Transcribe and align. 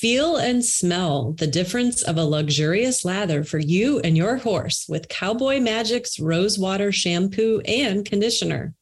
Feel 0.00 0.38
and 0.38 0.64
smell 0.64 1.32
the 1.32 1.46
difference 1.46 2.02
of 2.02 2.16
a 2.16 2.24
luxurious 2.24 3.04
lather 3.04 3.44
for 3.44 3.58
you 3.58 4.00
and 4.00 4.16
your 4.16 4.38
horse 4.38 4.86
with 4.88 5.10
Cowboy 5.10 5.60
Magic's 5.60 6.18
Rosewater 6.18 6.90
shampoo 6.90 7.60
and 7.66 8.02
conditioner. 8.02 8.72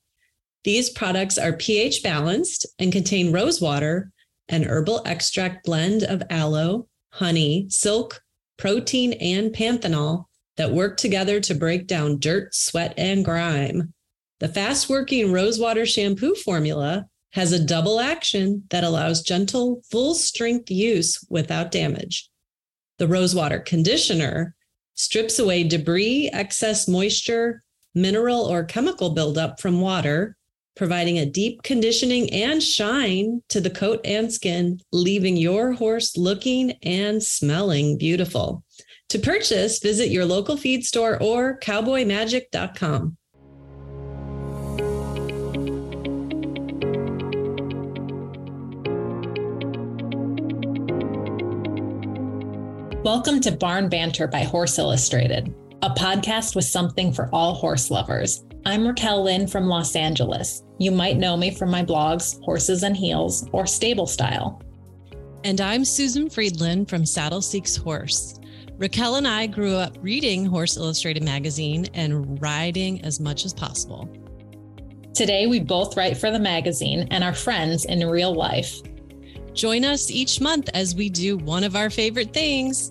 These 0.62 0.90
products 0.90 1.36
are 1.36 1.54
pH 1.54 2.04
balanced 2.04 2.66
and 2.78 2.92
contain 2.92 3.32
rosewater, 3.32 4.12
an 4.48 4.62
herbal 4.62 5.02
extract 5.06 5.64
blend 5.64 6.04
of 6.04 6.22
aloe, 6.30 6.86
honey, 7.10 7.66
silk, 7.68 8.22
protein, 8.56 9.14
and 9.14 9.52
panthenol 9.52 10.26
that 10.56 10.70
work 10.70 10.96
together 10.98 11.40
to 11.40 11.54
break 11.56 11.88
down 11.88 12.20
dirt, 12.20 12.54
sweat, 12.54 12.94
and 12.96 13.24
grime. 13.24 13.92
The 14.38 14.46
fast 14.46 14.88
working 14.88 15.32
rosewater 15.32 15.84
shampoo 15.84 16.36
formula 16.36 17.08
has 17.32 17.52
a 17.52 17.64
double 17.64 18.00
action 18.00 18.64
that 18.70 18.84
allows 18.84 19.22
gentle, 19.22 19.82
full 19.90 20.14
strength 20.14 20.70
use 20.70 21.24
without 21.28 21.70
damage. 21.70 22.30
The 22.98 23.08
rosewater 23.08 23.60
conditioner 23.60 24.54
strips 24.94 25.38
away 25.38 25.64
debris, 25.64 26.30
excess 26.32 26.88
moisture, 26.88 27.62
mineral 27.94 28.42
or 28.42 28.64
chemical 28.64 29.10
buildup 29.10 29.60
from 29.60 29.80
water, 29.80 30.36
providing 30.74 31.18
a 31.18 31.26
deep 31.26 31.62
conditioning 31.62 32.32
and 32.32 32.62
shine 32.62 33.42
to 33.48 33.60
the 33.60 33.70
coat 33.70 34.00
and 34.04 34.32
skin, 34.32 34.80
leaving 34.92 35.36
your 35.36 35.72
horse 35.72 36.16
looking 36.16 36.72
and 36.82 37.22
smelling 37.22 37.98
beautiful. 37.98 38.64
To 39.10 39.18
purchase, 39.18 39.80
visit 39.80 40.08
your 40.08 40.24
local 40.24 40.56
feed 40.56 40.84
store 40.84 41.22
or 41.22 41.58
cowboymagic.com. 41.60 43.17
Welcome 53.08 53.40
to 53.40 53.52
Barn 53.52 53.88
Banter 53.88 54.26
by 54.26 54.42
Horse 54.42 54.78
Illustrated, 54.78 55.54
a 55.80 55.88
podcast 55.88 56.54
with 56.54 56.66
something 56.66 57.10
for 57.10 57.30
all 57.32 57.54
horse 57.54 57.90
lovers. 57.90 58.44
I'm 58.66 58.86
Raquel 58.86 59.24
Lynn 59.24 59.46
from 59.46 59.64
Los 59.64 59.96
Angeles. 59.96 60.62
You 60.78 60.90
might 60.90 61.16
know 61.16 61.34
me 61.34 61.50
from 61.50 61.70
my 61.70 61.82
blogs, 61.82 62.38
Horses 62.44 62.82
and 62.82 62.94
Heels 62.94 63.48
or 63.50 63.66
Stable 63.66 64.06
Style. 64.06 64.60
And 65.42 65.58
I'm 65.58 65.86
Susan 65.86 66.28
Friedland 66.28 66.90
from 66.90 67.06
Saddle 67.06 67.40
Seeks 67.40 67.76
Horse. 67.76 68.38
Raquel 68.76 69.14
and 69.14 69.26
I 69.26 69.46
grew 69.46 69.74
up 69.74 69.96
reading 70.02 70.44
Horse 70.44 70.76
Illustrated 70.76 71.22
magazine 71.22 71.86
and 71.94 72.38
riding 72.42 73.02
as 73.06 73.20
much 73.20 73.46
as 73.46 73.54
possible. 73.54 74.06
Today, 75.14 75.46
we 75.46 75.60
both 75.60 75.96
write 75.96 76.18
for 76.18 76.30
the 76.30 76.38
magazine 76.38 77.08
and 77.10 77.24
are 77.24 77.32
friends 77.32 77.86
in 77.86 78.06
real 78.06 78.34
life. 78.34 78.82
Join 79.54 79.86
us 79.86 80.10
each 80.10 80.42
month 80.42 80.68
as 80.74 80.94
we 80.94 81.08
do 81.08 81.38
one 81.38 81.64
of 81.64 81.74
our 81.74 81.88
favorite 81.88 82.34
things 82.34 82.90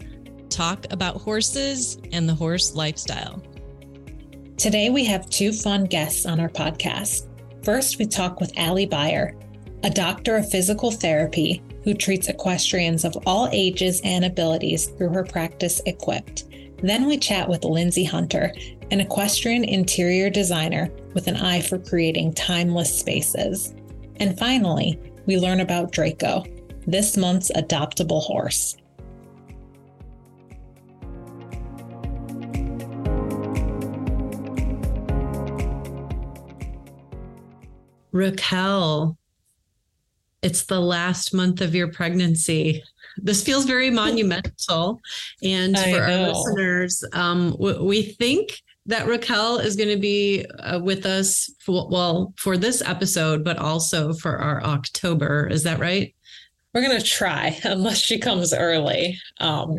talk 0.49 0.85
about 0.91 1.21
horses 1.21 1.97
and 2.11 2.27
the 2.27 2.35
horse 2.35 2.75
lifestyle. 2.75 3.41
Today, 4.57 4.89
we 4.89 5.05
have 5.05 5.29
two 5.29 5.51
fun 5.51 5.85
guests 5.85 6.25
on 6.25 6.39
our 6.39 6.49
podcast. 6.49 7.27
First, 7.63 7.99
we 7.99 8.05
talk 8.05 8.39
with 8.39 8.57
Allie 8.57 8.87
Baier, 8.87 9.39
a 9.83 9.89
doctor 9.89 10.35
of 10.35 10.49
physical 10.49 10.89
therapy 10.89 11.61
who 11.83 11.93
treats 11.93 12.27
equestrians 12.27 13.05
of 13.05 13.17
all 13.25 13.49
ages 13.51 14.01
and 14.03 14.25
abilities 14.25 14.87
through 14.87 15.09
her 15.09 15.23
practice 15.23 15.81
EquiPT. 15.85 16.77
Then 16.81 17.05
we 17.05 17.17
chat 17.17 17.47
with 17.47 17.61
Lyndsay 17.61 18.07
Hunter, 18.07 18.53
an 18.91 18.99
equestrian 18.99 19.63
interior 19.63 20.29
designer 20.29 20.89
with 21.13 21.27
an 21.27 21.37
eye 21.37 21.61
for 21.61 21.77
creating 21.77 22.33
timeless 22.33 22.97
spaces. 22.97 23.73
And 24.17 24.37
finally, 24.37 24.99
we 25.25 25.37
learn 25.37 25.59
about 25.59 25.91
Draco, 25.91 26.43
this 26.85 27.17
month's 27.17 27.51
adoptable 27.51 28.21
horse. 28.21 28.77
Raquel, 38.17 39.17
it's 40.41 40.63
the 40.63 40.79
last 40.79 41.33
month 41.33 41.61
of 41.61 41.75
your 41.75 41.89
pregnancy. 41.89 42.83
This 43.17 43.43
feels 43.43 43.65
very 43.65 43.89
monumental. 43.89 44.99
And 45.43 45.77
I 45.77 45.91
for 45.91 46.07
know. 46.07 46.23
our 46.23 46.29
listeners, 46.29 47.03
um, 47.13 47.55
we 47.57 48.01
think 48.03 48.61
that 48.87 49.07
Raquel 49.07 49.57
is 49.57 49.75
going 49.75 49.89
to 49.89 49.99
be 49.99 50.45
uh, 50.59 50.79
with 50.79 51.05
us 51.05 51.51
for, 51.59 51.87
well 51.89 52.33
for 52.37 52.57
this 52.57 52.81
episode, 52.81 53.43
but 53.43 53.57
also 53.57 54.13
for 54.13 54.37
our 54.37 54.63
October. 54.63 55.47
Is 55.47 55.63
that 55.63 55.79
right? 55.79 56.13
We're 56.73 56.81
going 56.81 56.99
to 56.99 57.05
try, 57.05 57.59
unless 57.63 57.97
she 57.97 58.17
comes 58.17 58.53
early. 58.53 59.19
Um, 59.39 59.75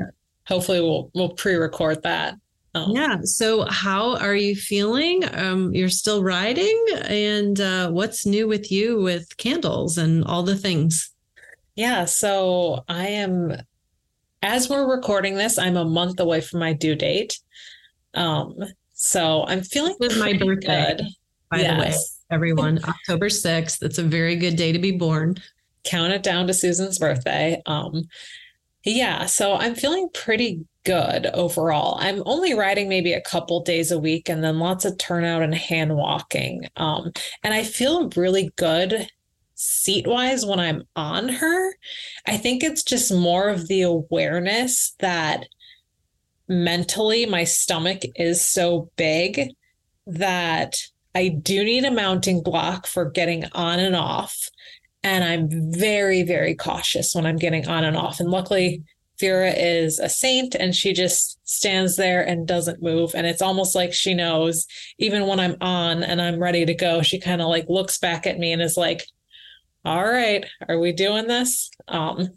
hopefully, 0.46 0.80
we'll 0.80 1.10
we'll 1.14 1.30
pre-record 1.30 2.02
that. 2.02 2.34
Oh. 2.74 2.94
Yeah. 2.94 3.18
So, 3.22 3.64
how 3.64 4.16
are 4.16 4.36
you 4.36 4.54
feeling? 4.54 5.24
Um, 5.34 5.74
you're 5.74 5.88
still 5.88 6.22
riding, 6.22 6.84
and 7.04 7.60
uh, 7.60 7.90
what's 7.90 8.26
new 8.26 8.46
with 8.46 8.70
you 8.70 9.00
with 9.00 9.36
candles 9.36 9.98
and 9.98 10.24
all 10.24 10.42
the 10.42 10.56
things? 10.56 11.10
Yeah. 11.74 12.04
So, 12.04 12.84
I 12.88 13.08
am, 13.08 13.56
as 14.42 14.68
we're 14.68 14.90
recording 14.90 15.34
this, 15.36 15.58
I'm 15.58 15.76
a 15.76 15.84
month 15.84 16.20
away 16.20 16.40
from 16.40 16.60
my 16.60 16.72
due 16.72 16.94
date. 16.94 17.38
Um, 18.14 18.54
so 18.94 19.44
I'm 19.46 19.62
feeling 19.62 19.94
with 20.00 20.18
my 20.18 20.32
birthday. 20.32 20.96
Good. 20.96 21.06
By 21.50 21.60
yes. 21.60 21.76
the 21.76 21.80
way, 21.80 21.94
everyone, 22.30 22.80
October 22.84 23.28
6th. 23.28 23.82
It's 23.82 23.98
a 23.98 24.02
very 24.02 24.36
good 24.36 24.56
day 24.56 24.72
to 24.72 24.78
be 24.78 24.90
born. 24.90 25.36
Count 25.84 26.12
it 26.12 26.22
down 26.22 26.46
to 26.48 26.54
Susan's 26.54 26.98
birthday. 26.98 27.62
Um, 27.64 28.08
yeah, 28.88 29.26
so 29.26 29.54
I'm 29.54 29.74
feeling 29.74 30.08
pretty 30.14 30.64
good 30.84 31.26
overall. 31.26 31.98
I'm 32.00 32.22
only 32.24 32.54
riding 32.54 32.88
maybe 32.88 33.12
a 33.12 33.20
couple 33.20 33.62
days 33.62 33.90
a 33.90 33.98
week 33.98 34.28
and 34.28 34.42
then 34.42 34.58
lots 34.58 34.84
of 34.84 34.96
turnout 34.98 35.42
and 35.42 35.54
hand 35.54 35.94
walking. 35.94 36.66
Um, 36.76 37.12
and 37.42 37.52
I 37.52 37.62
feel 37.64 38.08
really 38.10 38.50
good 38.56 39.08
seat 39.54 40.06
wise 40.06 40.46
when 40.46 40.60
I'm 40.60 40.84
on 40.96 41.28
her. 41.28 41.74
I 42.26 42.36
think 42.36 42.62
it's 42.62 42.82
just 42.82 43.12
more 43.12 43.48
of 43.48 43.68
the 43.68 43.82
awareness 43.82 44.94
that 45.00 45.46
mentally 46.48 47.26
my 47.26 47.44
stomach 47.44 48.02
is 48.16 48.44
so 48.44 48.90
big 48.96 49.50
that 50.06 50.80
I 51.14 51.28
do 51.28 51.64
need 51.64 51.84
a 51.84 51.90
mounting 51.90 52.42
block 52.42 52.86
for 52.86 53.10
getting 53.10 53.44
on 53.52 53.80
and 53.80 53.96
off. 53.96 54.48
And 55.02 55.22
I'm 55.24 55.48
very, 55.72 56.22
very 56.22 56.54
cautious 56.54 57.14
when 57.14 57.24
I'm 57.26 57.36
getting 57.36 57.66
on 57.68 57.84
and 57.84 57.96
off. 57.96 58.20
And 58.20 58.30
luckily, 58.30 58.82
Vera 59.20 59.50
is 59.50 59.98
a 59.98 60.08
saint 60.08 60.54
and 60.54 60.74
she 60.74 60.92
just 60.92 61.38
stands 61.48 61.96
there 61.96 62.22
and 62.22 62.46
doesn't 62.46 62.82
move. 62.82 63.12
And 63.14 63.26
it's 63.26 63.42
almost 63.42 63.74
like 63.74 63.92
she 63.92 64.14
knows, 64.14 64.66
even 64.98 65.26
when 65.26 65.40
I'm 65.40 65.56
on 65.60 66.02
and 66.02 66.20
I'm 66.20 66.40
ready 66.40 66.64
to 66.66 66.74
go, 66.74 67.02
she 67.02 67.18
kind 67.18 67.40
of 67.40 67.48
like 67.48 67.66
looks 67.68 67.98
back 67.98 68.26
at 68.26 68.38
me 68.38 68.52
and 68.52 68.62
is 68.62 68.76
like, 68.76 69.04
all 69.84 70.04
right, 70.04 70.44
are 70.68 70.78
we 70.78 70.92
doing 70.92 71.26
this? 71.26 71.70
Um, 71.88 72.28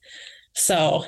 so 0.53 1.05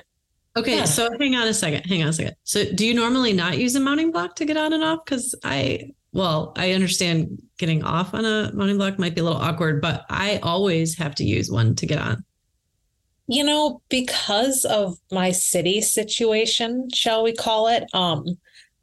Okay, 0.55 0.77
yeah. 0.77 0.85
so 0.85 1.09
hang 1.19 1.35
on 1.35 1.47
a 1.47 1.53
second. 1.53 1.83
Hang 1.85 2.03
on 2.03 2.09
a 2.09 2.13
second. 2.13 2.35
So 2.43 2.63
do 2.73 2.85
you 2.85 2.93
normally 2.93 3.33
not 3.33 3.57
use 3.57 3.75
a 3.75 3.79
mounting 3.79 4.11
block 4.11 4.35
to 4.35 4.45
get 4.45 4.57
on 4.57 4.73
and 4.73 4.83
off? 4.83 4.99
Because 5.03 5.33
I 5.43 5.91
well, 6.13 6.53
I 6.55 6.71
understand 6.73 7.41
getting 7.57 7.83
off 7.83 8.13
on 8.13 8.23
a 8.23 8.51
mounting 8.53 8.77
block 8.77 8.99
might 8.99 9.15
be 9.15 9.21
a 9.21 9.23
little 9.23 9.39
awkward, 9.39 9.81
but 9.81 10.05
I 10.09 10.39
always 10.43 10.95
have 10.97 11.15
to 11.15 11.23
use 11.23 11.51
one 11.51 11.75
to 11.75 11.87
get 11.87 11.97
on. 11.97 12.23
You 13.27 13.43
know, 13.43 13.81
because 13.89 14.63
of 14.65 14.97
my 15.11 15.31
city 15.31 15.81
situation, 15.81 16.89
shall 16.93 17.23
we 17.23 17.33
call 17.33 17.67
it, 17.67 17.85
um, 17.93 18.25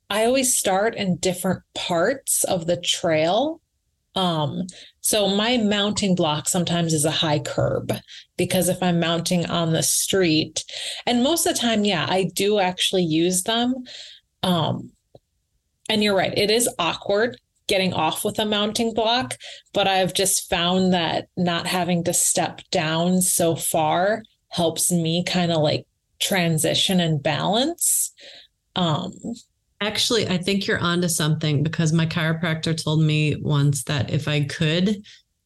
I 0.09 0.25
always 0.25 0.57
start 0.57 0.97
in 0.97 1.19
different 1.19 1.63
parts 1.75 2.43
of 2.45 2.67
the 2.67 2.77
trail. 2.77 3.61
Um, 4.17 4.67
so 5.01 5.29
my 5.29 5.57
mounting 5.57 6.17
block 6.17 6.49
sometimes 6.49 6.93
is 6.93 7.05
a 7.05 7.13
high 7.13 7.39
curb 7.39 7.93
because 8.37 8.69
if 8.69 8.83
I'm 8.83 8.99
mounting 8.99 9.47
on 9.47 9.73
the 9.73 9.85
street, 9.85 10.65
and 11.07 11.23
most 11.23 11.47
of 11.47 11.55
the 11.55 11.61
time, 11.61 11.85
yeah, 11.85 12.07
I 12.09 12.25
do 12.35 12.59
actually 12.59 13.05
use 13.05 13.45
them. 13.45 13.75
Um, 14.43 14.91
and 15.91 16.03
you're 16.03 16.17
right, 16.17 16.33
it 16.37 16.51
is 16.51 16.69
awkward 16.79 17.37
getting 17.67 17.93
off 17.93 18.25
with 18.25 18.39
a 18.39 18.45
mounting 18.45 18.95
block, 18.95 19.37
but 19.73 19.87
I've 19.87 20.15
just 20.15 20.49
found 20.49 20.93
that 20.93 21.29
not 21.37 21.67
having 21.67 22.03
to 22.05 22.13
step 22.13 22.63
down 22.71 23.21
so 23.21 23.55
far 23.55 24.23
helps 24.49 24.91
me 24.91 25.23
kind 25.25 25.53
of 25.53 25.59
like 25.59 25.87
transition 26.19 26.99
and 27.01 27.23
balance. 27.23 28.13
Um, 28.75 29.13
Actually, 29.83 30.29
I 30.29 30.37
think 30.37 30.67
you're 30.67 30.79
onto 30.79 31.09
something 31.09 31.63
because 31.63 31.93
my 31.93 32.05
chiropractor 32.05 32.77
told 32.77 33.03
me 33.03 33.37
once 33.37 33.85
that 33.85 34.11
if 34.11 34.29
I 34.29 34.45
could 34.45 35.03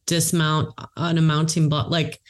dismount 0.07 0.75
on 0.97 1.19
a 1.19 1.23
mounting 1.23 1.69
block, 1.69 1.89
like 1.89 2.21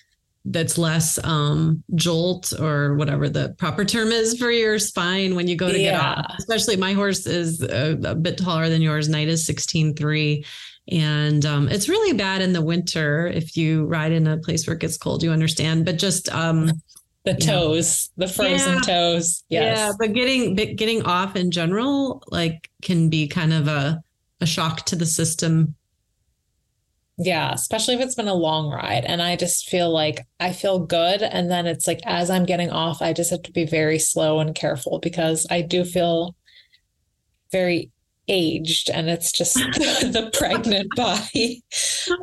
that's 0.44 0.76
less 0.76 1.22
um, 1.24 1.82
jolt 1.94 2.52
or 2.60 2.96
whatever 2.96 3.28
the 3.28 3.54
proper 3.58 3.84
term 3.84 4.12
is 4.12 4.38
for 4.38 4.50
your 4.50 4.78
spine 4.78 5.34
when 5.34 5.48
you 5.48 5.56
go 5.56 5.72
to 5.72 5.78
yeah. 5.78 5.92
get 5.92 6.00
off. 6.00 6.34
Especially 6.38 6.76
my 6.76 6.92
horse 6.92 7.26
is 7.26 7.62
a, 7.62 7.98
a 8.04 8.14
bit 8.14 8.36
taller 8.36 8.68
than 8.68 8.82
yours. 8.82 9.08
Knight 9.08 9.28
is 9.28 9.46
16.3. 9.48 10.44
And 10.92 11.46
um, 11.46 11.68
it's 11.68 11.88
really 11.88 12.14
bad 12.16 12.42
in 12.42 12.52
the 12.52 12.60
winter 12.60 13.26
if 13.26 13.56
you 13.56 13.86
ride 13.86 14.12
in 14.12 14.26
a 14.26 14.36
place 14.36 14.66
where 14.66 14.76
it 14.76 14.80
gets 14.80 14.98
cold, 14.98 15.22
you 15.22 15.30
understand. 15.30 15.86
But 15.86 15.96
just 15.96 16.28
um, 16.28 16.70
the 17.24 17.34
toes, 17.34 18.10
the 18.18 18.28
frozen 18.28 18.74
yeah. 18.74 18.80
toes. 18.80 19.44
Yes. 19.48 19.78
Yeah, 19.78 19.92
but 19.98 20.12
getting 20.12 20.54
but 20.54 20.76
getting 20.76 21.02
off 21.04 21.36
in 21.36 21.50
general 21.50 22.22
like 22.28 22.68
can 22.82 23.08
be 23.08 23.26
kind 23.26 23.54
of 23.54 23.66
a 23.66 24.02
a 24.42 24.46
shock 24.46 24.84
to 24.86 24.96
the 24.96 25.06
system. 25.06 25.74
Yeah, 27.16 27.52
especially 27.52 27.94
if 27.94 28.00
it's 28.00 28.16
been 28.16 28.26
a 28.26 28.34
long 28.34 28.70
ride 28.70 29.04
and 29.04 29.22
I 29.22 29.36
just 29.36 29.68
feel 29.68 29.90
like 29.90 30.26
I 30.40 30.52
feel 30.52 30.80
good 30.80 31.22
and 31.22 31.48
then 31.48 31.66
it's 31.66 31.86
like 31.86 32.00
as 32.04 32.28
I'm 32.28 32.44
getting 32.44 32.70
off 32.70 33.00
I 33.00 33.12
just 33.12 33.30
have 33.30 33.42
to 33.42 33.52
be 33.52 33.64
very 33.66 34.00
slow 34.00 34.40
and 34.40 34.52
careful 34.54 34.98
because 34.98 35.46
I 35.48 35.60
do 35.60 35.84
feel 35.84 36.34
very 37.52 37.92
aged 38.26 38.90
and 38.90 39.08
it's 39.08 39.30
just 39.30 39.54
the 39.54 40.30
pregnant 40.36 40.88
body. 40.96 41.62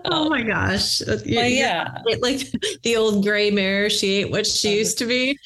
oh 0.05 0.29
my 0.29 0.43
gosh. 0.43 1.01
Uh, 1.01 1.19
yeah. 1.25 1.97
Like 2.19 2.41
the 2.83 2.97
old 2.97 3.23
gray 3.23 3.49
mare, 3.49 3.89
she 3.89 4.19
ain't 4.19 4.31
what 4.31 4.45
she 4.45 4.77
used 4.77 4.97
to 4.97 5.05
be. 5.05 5.37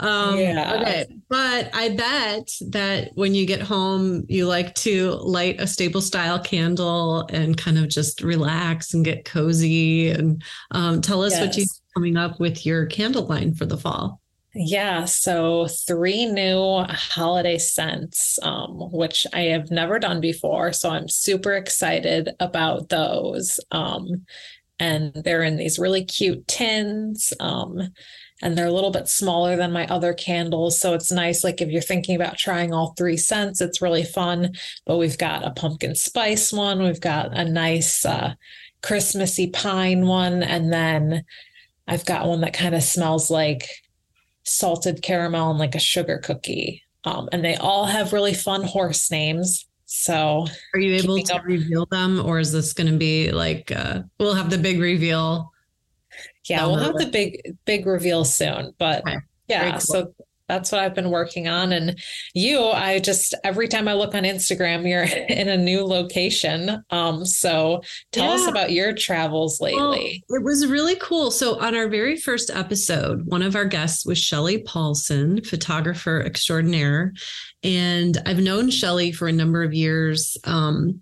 Um, 0.00 0.38
yeah. 0.38 0.80
Okay. 0.80 1.06
But 1.28 1.70
I 1.72 1.90
bet 1.90 2.50
that 2.70 3.12
when 3.14 3.34
you 3.34 3.46
get 3.46 3.60
home, 3.60 4.24
you 4.28 4.46
like 4.46 4.74
to 4.76 5.12
light 5.12 5.60
a 5.60 5.66
stable 5.66 6.00
style 6.00 6.38
candle 6.38 7.26
and 7.30 7.56
kind 7.56 7.78
of 7.78 7.88
just 7.88 8.22
relax 8.22 8.92
and 8.94 9.04
get 9.04 9.24
cozy. 9.24 10.10
And 10.10 10.42
um, 10.72 11.00
tell 11.00 11.22
us 11.22 11.32
yes. 11.32 11.46
what 11.46 11.56
you 11.56 11.66
coming 11.94 12.16
up 12.16 12.40
with 12.40 12.66
your 12.66 12.86
candle 12.86 13.26
line 13.26 13.54
for 13.54 13.66
the 13.66 13.78
fall. 13.78 14.20
Yeah, 14.56 15.04
so 15.04 15.66
three 15.66 16.26
new 16.26 16.84
holiday 16.88 17.58
scents, 17.58 18.38
um, 18.42 18.88
which 18.92 19.26
I 19.32 19.42
have 19.46 19.72
never 19.72 19.98
done 19.98 20.20
before. 20.20 20.72
So 20.72 20.90
I'm 20.90 21.08
super 21.08 21.54
excited 21.54 22.30
about 22.38 22.88
those. 22.88 23.58
Um, 23.72 24.26
and 24.78 25.12
they're 25.12 25.42
in 25.42 25.56
these 25.56 25.78
really 25.78 26.04
cute 26.04 26.46
tins. 26.46 27.32
Um, 27.40 27.92
and 28.44 28.56
they're 28.56 28.66
a 28.66 28.72
little 28.72 28.90
bit 28.90 29.08
smaller 29.08 29.56
than 29.56 29.72
my 29.72 29.86
other 29.86 30.12
candles. 30.12 30.78
So 30.78 30.92
it's 30.92 31.10
nice. 31.10 31.42
Like 31.42 31.62
if 31.62 31.70
you're 31.70 31.80
thinking 31.80 32.14
about 32.14 32.36
trying 32.36 32.74
all 32.74 32.92
three 32.92 33.16
scents, 33.16 33.62
it's 33.62 33.80
really 33.80 34.04
fun. 34.04 34.52
But 34.84 34.98
we've 34.98 35.16
got 35.16 35.46
a 35.46 35.50
pumpkin 35.50 35.94
spice 35.94 36.52
one, 36.52 36.82
we've 36.82 37.00
got 37.00 37.36
a 37.36 37.44
nice 37.44 38.04
uh, 38.04 38.34
Christmassy 38.82 39.48
pine 39.48 40.06
one, 40.06 40.42
and 40.42 40.70
then 40.70 41.24
I've 41.88 42.04
got 42.04 42.28
one 42.28 42.42
that 42.42 42.52
kind 42.52 42.74
of 42.74 42.82
smells 42.82 43.30
like 43.30 43.66
salted 44.42 45.00
caramel 45.00 45.50
and 45.50 45.58
like 45.58 45.74
a 45.74 45.80
sugar 45.80 46.18
cookie. 46.18 46.82
Um, 47.04 47.30
and 47.32 47.42
they 47.42 47.56
all 47.56 47.86
have 47.86 48.12
really 48.12 48.34
fun 48.34 48.62
horse 48.62 49.10
names. 49.10 49.66
So, 49.86 50.46
are 50.74 50.80
you 50.80 50.96
able 50.96 51.18
to 51.22 51.34
up- 51.34 51.44
reveal 51.44 51.86
them, 51.86 52.20
or 52.20 52.40
is 52.40 52.52
this 52.52 52.74
going 52.74 52.90
to 52.90 52.98
be 52.98 53.30
like 53.30 53.72
uh, 53.72 54.02
we'll 54.18 54.34
have 54.34 54.50
the 54.50 54.58
big 54.58 54.80
reveal? 54.80 55.50
Yeah, 56.48 56.66
we'll 56.66 56.76
have 56.76 56.96
the 56.96 57.06
big 57.06 57.56
big 57.64 57.86
reveal 57.86 58.24
soon. 58.24 58.74
But 58.78 59.06
okay. 59.06 59.18
yeah, 59.48 59.72
cool. 59.72 59.80
so 59.80 60.14
that's 60.48 60.70
what 60.70 60.82
I've 60.82 60.94
been 60.94 61.10
working 61.10 61.48
on. 61.48 61.72
And 61.72 61.98
you, 62.34 62.60
I 62.60 62.98
just 62.98 63.34
every 63.44 63.66
time 63.66 63.88
I 63.88 63.94
look 63.94 64.14
on 64.14 64.24
Instagram, 64.24 64.88
you're 64.88 65.02
in 65.28 65.48
a 65.48 65.56
new 65.56 65.84
location. 65.84 66.82
Um, 66.90 67.24
so 67.24 67.82
tell 68.12 68.28
yeah. 68.28 68.34
us 68.34 68.46
about 68.46 68.72
your 68.72 68.92
travels 68.92 69.60
lately. 69.60 70.22
Well, 70.28 70.38
it 70.38 70.44
was 70.44 70.66
really 70.66 70.96
cool. 70.96 71.30
So 71.30 71.58
on 71.60 71.74
our 71.74 71.88
very 71.88 72.16
first 72.16 72.50
episode, 72.50 73.22
one 73.26 73.42
of 73.42 73.56
our 73.56 73.64
guests 73.64 74.04
was 74.04 74.18
Shelly 74.18 74.58
Paulson, 74.58 75.42
photographer 75.42 76.20
extraordinaire. 76.20 77.12
And 77.62 78.18
I've 78.26 78.40
known 78.40 78.70
Shelly 78.70 79.12
for 79.12 79.28
a 79.28 79.32
number 79.32 79.62
of 79.62 79.72
years. 79.72 80.36
Um, 80.44 81.00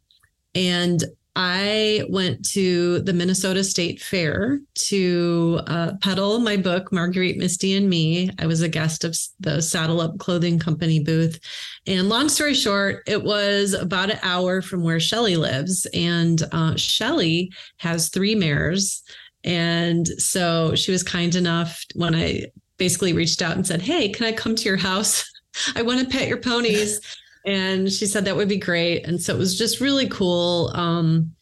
and 0.55 1.03
I 1.35 2.05
went 2.11 2.47
to 2.51 3.01
the 3.01 3.15
Minnesota 3.15 3.65
State 3.65 4.03
Fair 4.03 4.61
to 4.75 5.61
uh, 5.67 5.93
peddle 6.03 6.39
my 6.41 6.59
book, 6.59 6.93
Marguerite, 6.93 7.39
Misty, 7.39 7.75
and 7.75 7.89
Me. 7.89 8.31
I 8.39 8.47
was 8.47 8.61
a 8.61 8.69
guest 8.69 9.03
of 9.05 9.17
the 9.41 9.63
Saddle 9.63 10.03
Up 10.03 10.19
Clothing 10.19 10.59
Company 10.59 11.01
booth. 11.01 11.41
And 11.87 12.11
long 12.11 12.29
story 12.29 12.53
short, 12.53 13.03
it 13.07 13.23
was 13.23 13.73
about 13.73 14.11
an 14.11 14.19
hour 14.23 14.61
from 14.61 14.83
where 14.83 15.01
Shelly 15.01 15.37
lives. 15.37 15.87
And 15.95 16.43
uh, 16.53 16.77
Shelly 16.77 17.51
has 17.79 18.11
three 18.11 18.35
mares. 18.35 19.03
And 19.43 20.07
so 20.07 20.75
she 20.75 20.93
was 20.93 21.03
kind 21.03 21.35
enough 21.35 21.83
when 21.95 22.15
I 22.15 22.45
basically 22.77 23.15
reached 23.15 23.41
out 23.41 23.57
and 23.57 23.67
said, 23.67 23.81
Hey, 23.81 24.11
can 24.11 24.27
I 24.27 24.33
come 24.33 24.55
to 24.55 24.65
your 24.65 24.77
house? 24.77 25.25
I 25.77 25.83
want 25.83 26.01
to 26.01 26.07
pet 26.07 26.29
your 26.29 26.41
ponies 26.41 27.01
and 27.45 27.91
she 27.91 28.07
said 28.07 28.25
that 28.25 28.37
would 28.37 28.49
be 28.49 28.59
great 28.59 29.07
and 29.07 29.21
so 29.21 29.35
it 29.35 29.39
was 29.39 29.59
just 29.59 29.81
really 29.81 30.09
cool 30.09 30.71
um, 30.75 31.33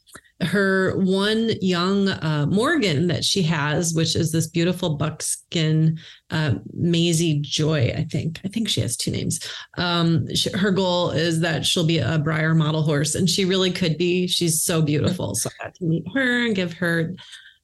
her 0.43 0.97
one 0.97 1.51
young 1.61 2.09
uh, 2.09 2.47
Morgan 2.49 3.09
that 3.09 3.25
she 3.25 3.43
has, 3.43 3.93
which 3.95 4.17
is 4.17 4.33
this 4.33 4.47
beautiful 4.47 4.97
buckskin 4.97 5.99
uh, 6.31 6.55
Maisie 6.73 7.41
Joy, 7.41 7.93
I 7.97 8.05
think. 8.05 8.41
I 8.45 8.49
think 8.49 8.69
she 8.69 8.81
has 8.81 8.97
two 8.97 9.11
names. 9.11 9.41
Um, 9.77 10.35
she, 10.35 10.51
her 10.53 10.71
goal 10.71 11.11
is 11.11 11.41
that 11.41 11.67
she'll 11.67 11.87
be 11.87 11.99
a 11.99 12.19
Breyer 12.19 12.57
model 12.57 12.83
horse, 12.83 13.15
and 13.15 13.29
she 13.29 13.45
really 13.45 13.71
could 13.71 13.99
be. 13.99 14.27
She's 14.27 14.63
so 14.63 14.81
beautiful. 14.81 15.35
So 15.35 15.51
I 15.61 15.65
got 15.65 15.75
to 15.75 15.85
meet 15.85 16.05
her 16.15 16.47
and 16.47 16.57
give 16.57 16.73
her 16.75 17.15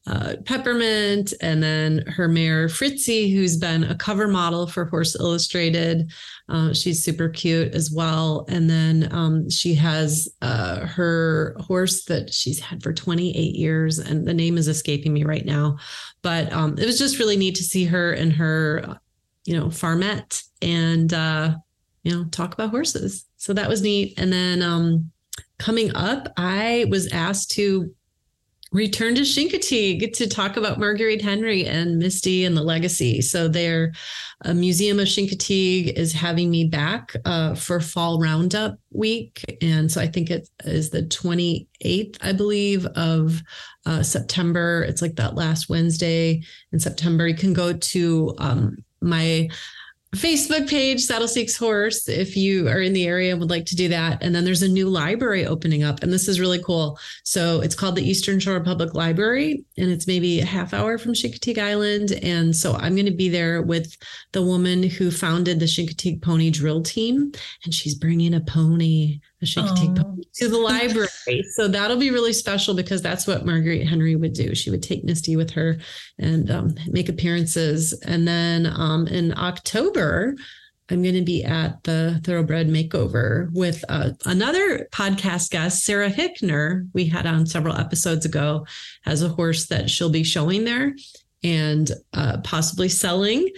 uh, 0.06 0.35
Peppermint, 0.44 1.35
and 1.41 1.62
then 1.62 2.05
her 2.06 2.29
mare 2.29 2.69
Fritzy, 2.69 3.35
who's 3.35 3.56
been 3.56 3.85
a 3.85 3.94
cover 3.94 4.29
model 4.29 4.67
for 4.67 4.85
Horse 4.85 5.17
Illustrated. 5.19 6.12
Uh, 6.49 6.73
she's 6.73 7.03
super 7.03 7.29
cute 7.29 7.75
as 7.75 7.91
well. 7.91 8.44
And 8.49 8.70
then 8.70 9.08
um, 9.12 9.50
she 9.50 9.75
has 9.75 10.29
uh, 10.43 10.87
her 10.87 11.56
horse 11.58 12.05
that 12.05 12.32
she's 12.32 12.61
had 12.61 12.82
for 12.82 12.93
28 12.93 13.35
years, 13.56 13.99
and 13.99 14.26
the 14.26 14.35
name 14.35 14.56
is 14.58 14.69
escaping 14.69 15.12
me 15.12 15.25
right 15.25 15.44
now. 15.44 15.76
But 16.23 16.53
um, 16.53 16.79
it 16.79 16.87
was 16.87 16.99
just 16.99 17.19
really 17.19 17.37
neat 17.37 17.56
to 17.56 17.64
see 17.64 17.85
her 17.87 18.12
and 18.12 18.32
her, 18.32 18.99
you 19.44 19.58
know, 19.58 19.67
farmette 19.67 20.43
and 20.62 21.12
uh, 21.12 21.56
you 22.06 22.12
know 22.12 22.25
talk 22.26 22.55
about 22.55 22.70
horses. 22.70 23.26
So 23.37 23.53
that 23.55 23.69
was 23.69 23.82
neat. 23.82 24.14
And 24.17 24.32
then 24.32 24.62
um, 24.62 25.11
coming 25.58 25.94
up, 25.97 26.32
I 26.37 26.87
was 26.88 27.12
asked 27.12 27.50
to 27.53 27.93
return 28.76 29.14
to 29.14 29.23
Chincoteague 29.23 30.12
to 30.12 30.28
talk 30.28 30.58
about 30.58 30.78
Marguerite 30.78 31.23
Henry 31.23 31.64
and 31.64 31.99
Misty 31.99 32.44
and 32.44 32.55
the 32.55 32.62
legacy. 32.62 33.23
So 33.23 33.49
their 33.49 33.93
uh, 34.44 34.52
Museum 34.52 35.00
of 35.00 35.06
Chincoteague 35.06 35.94
is 35.94 36.12
having 36.12 36.50
me 36.50 36.67
back 36.67 37.17
uh, 37.25 37.55
for 37.55 37.81
Fall 37.81 38.20
Roundup 38.20 38.78
week. 38.93 39.43
And 39.62 39.90
so 39.90 39.99
I 39.99 40.06
think 40.06 40.31
it 40.31 40.50
is 40.64 40.90
the 40.90 41.05
28th, 41.05 42.19
I 42.20 42.32
believe, 42.32 42.84
of 42.84 43.43
uh, 43.87 44.02
September. 44.02 44.84
It's 44.87 45.00
like 45.00 45.17
that 45.17 45.34
last 45.34 45.70
Wednesday 45.70 46.43
in 46.70 46.79
September. 46.79 47.26
You 47.26 47.34
can 47.34 47.55
go 47.55 47.72
to 47.72 48.34
um, 48.38 48.76
my 49.00 49.49
Facebook 50.17 50.69
page, 50.69 51.03
Saddle 51.03 51.29
Seeks 51.29 51.56
Horse, 51.56 52.08
if 52.08 52.37
you 52.37 52.69
are 52.69 52.81
in 52.81 52.93
the 52.93 53.06
area 53.06 53.31
and 53.31 53.41
would 53.41 53.51
like 53.51 53.67
to 53.67 53.77
do 53.77 53.89
that. 53.89 54.23
And 54.23 54.35
then 54.35 54.44
there's 54.44 54.63
a 54.63 54.69
new 54.69 54.89
library 54.89 55.46
opening 55.46 55.85
up, 55.85 56.03
and 56.03 56.13
this 56.13 56.29
is 56.29 56.41
really 56.41 56.63
cool. 56.63 56.99
So 57.25 57.61
it's 57.61 57.75
called 57.75 57.96
the 57.96 58.08
Eastern 58.08 58.41
Shore 58.41 58.61
Public 58.61 58.94
Library, 58.94 59.65
and 59.77 59.91
it's 59.91 60.06
maybe 60.06 60.41
a 60.41 60.44
half 60.44 60.75
hour 60.75 60.99
from 60.99 61.13
Chincoteague 61.13 61.58
Island. 61.58 62.13
And 62.23 62.55
so 62.55 62.75
I'm 62.75 62.94
going 62.94 63.06
to 63.06 63.13
be 63.13 63.29
there 63.29 63.63
with 63.63 63.96
the 64.32 64.43
woman 64.43 64.82
who 64.82 65.11
founded 65.11 65.61
the 65.61 65.67
Chincoteague 65.67 66.23
Pony 66.23 66.51
Drill 66.51 66.82
Team, 66.82 67.32
and 67.65 67.75
she's 67.75 67.94
bringing 67.94 68.35
a 68.35 68.41
pony 68.41 69.20
a 69.43 69.44
Chincoteague 69.44 70.02
pony 70.02 70.22
to 70.34 70.48
the 70.48 70.58
library. 70.58 71.44
so 71.55 71.69
that'll 71.69 71.98
be 71.98 72.10
really 72.10 72.32
special 72.32 72.74
because 72.74 73.02
that's 73.02 73.26
what 73.26 73.44
Marguerite 73.44 73.86
Henry 73.86 74.16
would 74.16 74.32
do. 74.32 74.55
She 74.55 74.70
would 74.70 74.82
take 74.82 75.05
Misty 75.05 75.36
with 75.36 75.50
her 75.50 75.78
and 76.19 76.50
um, 76.50 76.74
make 76.88 77.08
appearances. 77.08 77.93
And 78.05 78.26
then 78.26 78.66
um, 78.66 79.06
in 79.08 79.36
October, 79.36 80.36
I'm 80.88 81.02
going 81.02 81.14
to 81.16 81.22
be 81.22 81.44
at 81.44 81.82
the 81.82 82.20
Thoroughbred 82.22 82.69
Makeover 82.69 83.52
with 83.52 83.84
uh, 83.88 84.10
another 84.24 84.88
podcast 84.93 85.50
guest, 85.50 85.84
Sarah 85.84 86.10
Hickner. 86.10 86.88
We 86.94 87.06
had 87.06 87.26
on 87.26 87.46
several 87.46 87.76
episodes 87.76 88.24
ago, 88.24 88.66
has 89.02 89.22
a 89.22 89.28
horse 89.28 89.66
that 89.66 89.90
she'll 89.90 90.10
be 90.10 90.22
showing 90.22 90.64
there 90.64 90.94
and 91.43 91.90
uh, 92.12 92.38
possibly 92.44 92.88
selling 92.88 93.48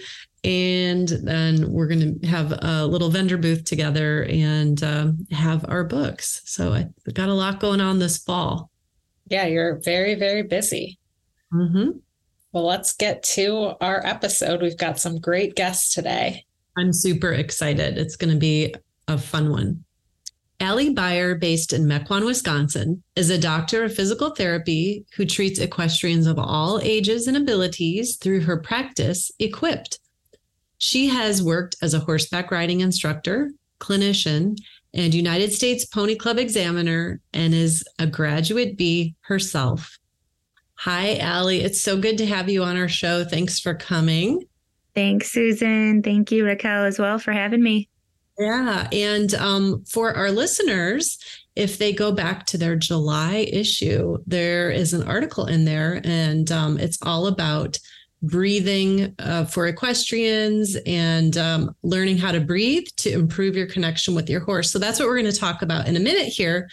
and 0.43 1.07
then 1.07 1.71
we're 1.71 1.87
going 1.87 2.19
to 2.19 2.27
have 2.27 2.53
a 2.61 2.85
little 2.85 3.09
vendor 3.09 3.37
booth 3.37 3.65
together 3.65 4.23
and 4.29 4.81
um, 4.83 5.27
have 5.31 5.65
our 5.69 5.83
books. 5.83 6.41
So 6.45 6.73
I 6.73 6.87
got 7.11 7.29
a 7.29 7.33
lot 7.33 7.59
going 7.59 7.81
on 7.81 7.99
this 7.99 8.17
fall. 8.17 8.71
Yeah, 9.27 9.45
you're 9.45 9.79
very, 9.83 10.15
very 10.15 10.43
busy. 10.43 10.97
Mm-hmm. 11.53 11.91
Well, 12.51 12.65
let's 12.65 12.93
get 12.93 13.21
to 13.23 13.73
our 13.81 14.03
episode. 14.05 14.61
We've 14.61 14.77
got 14.77 14.99
some 14.99 15.19
great 15.19 15.55
guests 15.55 15.93
today. 15.93 16.45
I'm 16.77 16.93
super 16.93 17.31
excited. 17.33 17.97
It's 17.97 18.15
going 18.15 18.33
to 18.33 18.39
be 18.39 18.73
a 19.07 19.17
fun 19.17 19.51
one. 19.51 19.83
Allie 20.61 20.93
Baier, 20.93 21.39
based 21.39 21.71
in 21.71 21.85
Mequon, 21.85 22.25
Wisconsin, 22.25 23.01
is 23.15 23.29
a 23.29 23.37
doctor 23.37 23.83
of 23.83 23.95
physical 23.95 24.31
therapy 24.31 25.05
who 25.15 25.25
treats 25.25 25.59
equestrians 25.59 26.27
of 26.27 26.37
all 26.37 26.79
ages 26.81 27.27
and 27.27 27.37
abilities 27.37 28.17
through 28.17 28.41
her 28.41 28.57
practice, 28.57 29.31
EquiPT 29.39 29.99
she 30.79 31.09
has 31.09 31.43
worked 31.43 31.75
as 31.81 31.93
a 31.93 31.99
horseback 31.99 32.49
riding 32.49 32.79
instructor, 32.79 33.51
clinician, 33.79 34.57
and 34.93 35.13
United 35.13 35.53
States 35.53 35.85
Pony 35.85 36.15
Club 36.15 36.39
examiner, 36.39 37.21
and 37.33 37.53
is 37.53 37.83
a 37.99 38.07
graduate 38.07 38.75
B 38.77 39.13
herself. 39.21 39.99
Hi, 40.75 41.17
Allie. 41.17 41.61
It's 41.61 41.81
so 41.81 41.99
good 41.99 42.17
to 42.17 42.25
have 42.25 42.49
you 42.49 42.63
on 42.63 42.77
our 42.77 42.87
show. 42.87 43.25
Thanks 43.25 43.59
for 43.59 43.75
coming. 43.75 44.45
Thanks, 44.95 45.31
Susan. 45.31 46.01
Thank 46.01 46.31
you, 46.31 46.45
Raquel, 46.45 46.85
as 46.85 46.97
well, 46.97 47.19
for 47.19 47.33
having 47.33 47.61
me. 47.61 47.89
Yeah. 48.39 48.87
And 48.93 49.33
um, 49.35 49.83
for 49.83 50.13
our 50.13 50.31
listeners, 50.31 51.19
if 51.57 51.77
they 51.77 51.91
go 51.91 52.13
back 52.13 52.45
to 52.47 52.57
their 52.57 52.77
July 52.77 53.47
issue, 53.51 54.17
there 54.25 54.71
is 54.71 54.93
an 54.93 55.03
article 55.03 55.45
in 55.45 55.65
there, 55.65 55.99
and 56.05 56.49
um, 56.49 56.79
it's 56.79 56.97
all 57.01 57.27
about 57.27 57.77
breathing 58.21 59.15
uh, 59.19 59.45
for 59.45 59.67
equestrians 59.67 60.75
and 60.85 61.37
um, 61.37 61.75
learning 61.83 62.17
how 62.17 62.31
to 62.31 62.39
breathe 62.39 62.85
to 62.97 63.11
improve 63.11 63.55
your 63.55 63.67
connection 63.67 64.13
with 64.13 64.29
your 64.29 64.41
horse. 64.41 64.71
So 64.71 64.79
that's 64.79 64.99
what 64.99 65.07
we're 65.07 65.19
going 65.19 65.31
to 65.31 65.39
talk 65.39 65.61
about 65.61 65.87
in 65.87 65.95
a 65.95 65.99
minute 65.99 66.27
here. 66.27 66.69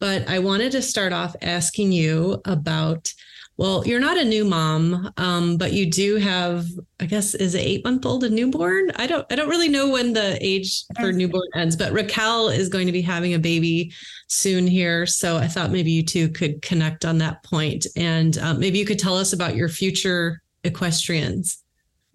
But 0.00 0.28
I 0.28 0.38
wanted 0.38 0.72
to 0.72 0.82
start 0.82 1.12
off 1.12 1.34
asking 1.42 1.92
you 1.92 2.40
about 2.44 3.12
well, 3.56 3.86
you're 3.86 4.00
not 4.00 4.18
a 4.18 4.24
new 4.24 4.44
mom, 4.44 5.12
um, 5.16 5.56
but 5.56 5.72
you 5.72 5.88
do 5.88 6.16
have, 6.16 6.66
I 6.98 7.06
guess, 7.06 7.34
is 7.34 7.54
it 7.54 7.60
eight 7.60 7.84
month 7.84 8.04
old 8.04 8.24
a 8.24 8.30
newborn? 8.30 8.90
I 8.96 9.06
don't, 9.06 9.24
I 9.30 9.36
don't 9.36 9.48
really 9.48 9.68
know 9.68 9.90
when 9.90 10.12
the 10.12 10.36
age 10.44 10.82
for 10.98 11.12
newborn 11.12 11.46
ends, 11.54 11.76
but 11.76 11.92
Raquel 11.92 12.48
is 12.48 12.68
going 12.68 12.86
to 12.86 12.92
be 12.92 13.00
having 13.00 13.34
a 13.34 13.38
baby 13.38 13.92
soon 14.26 14.66
here, 14.66 15.06
so 15.06 15.36
I 15.36 15.46
thought 15.46 15.70
maybe 15.70 15.92
you 15.92 16.02
two 16.02 16.30
could 16.30 16.62
connect 16.62 17.04
on 17.04 17.18
that 17.18 17.44
point, 17.44 17.86
and 17.96 18.36
um, 18.38 18.58
maybe 18.58 18.78
you 18.78 18.84
could 18.84 18.98
tell 18.98 19.16
us 19.16 19.32
about 19.32 19.54
your 19.54 19.68
future 19.68 20.42
equestrians. 20.64 21.62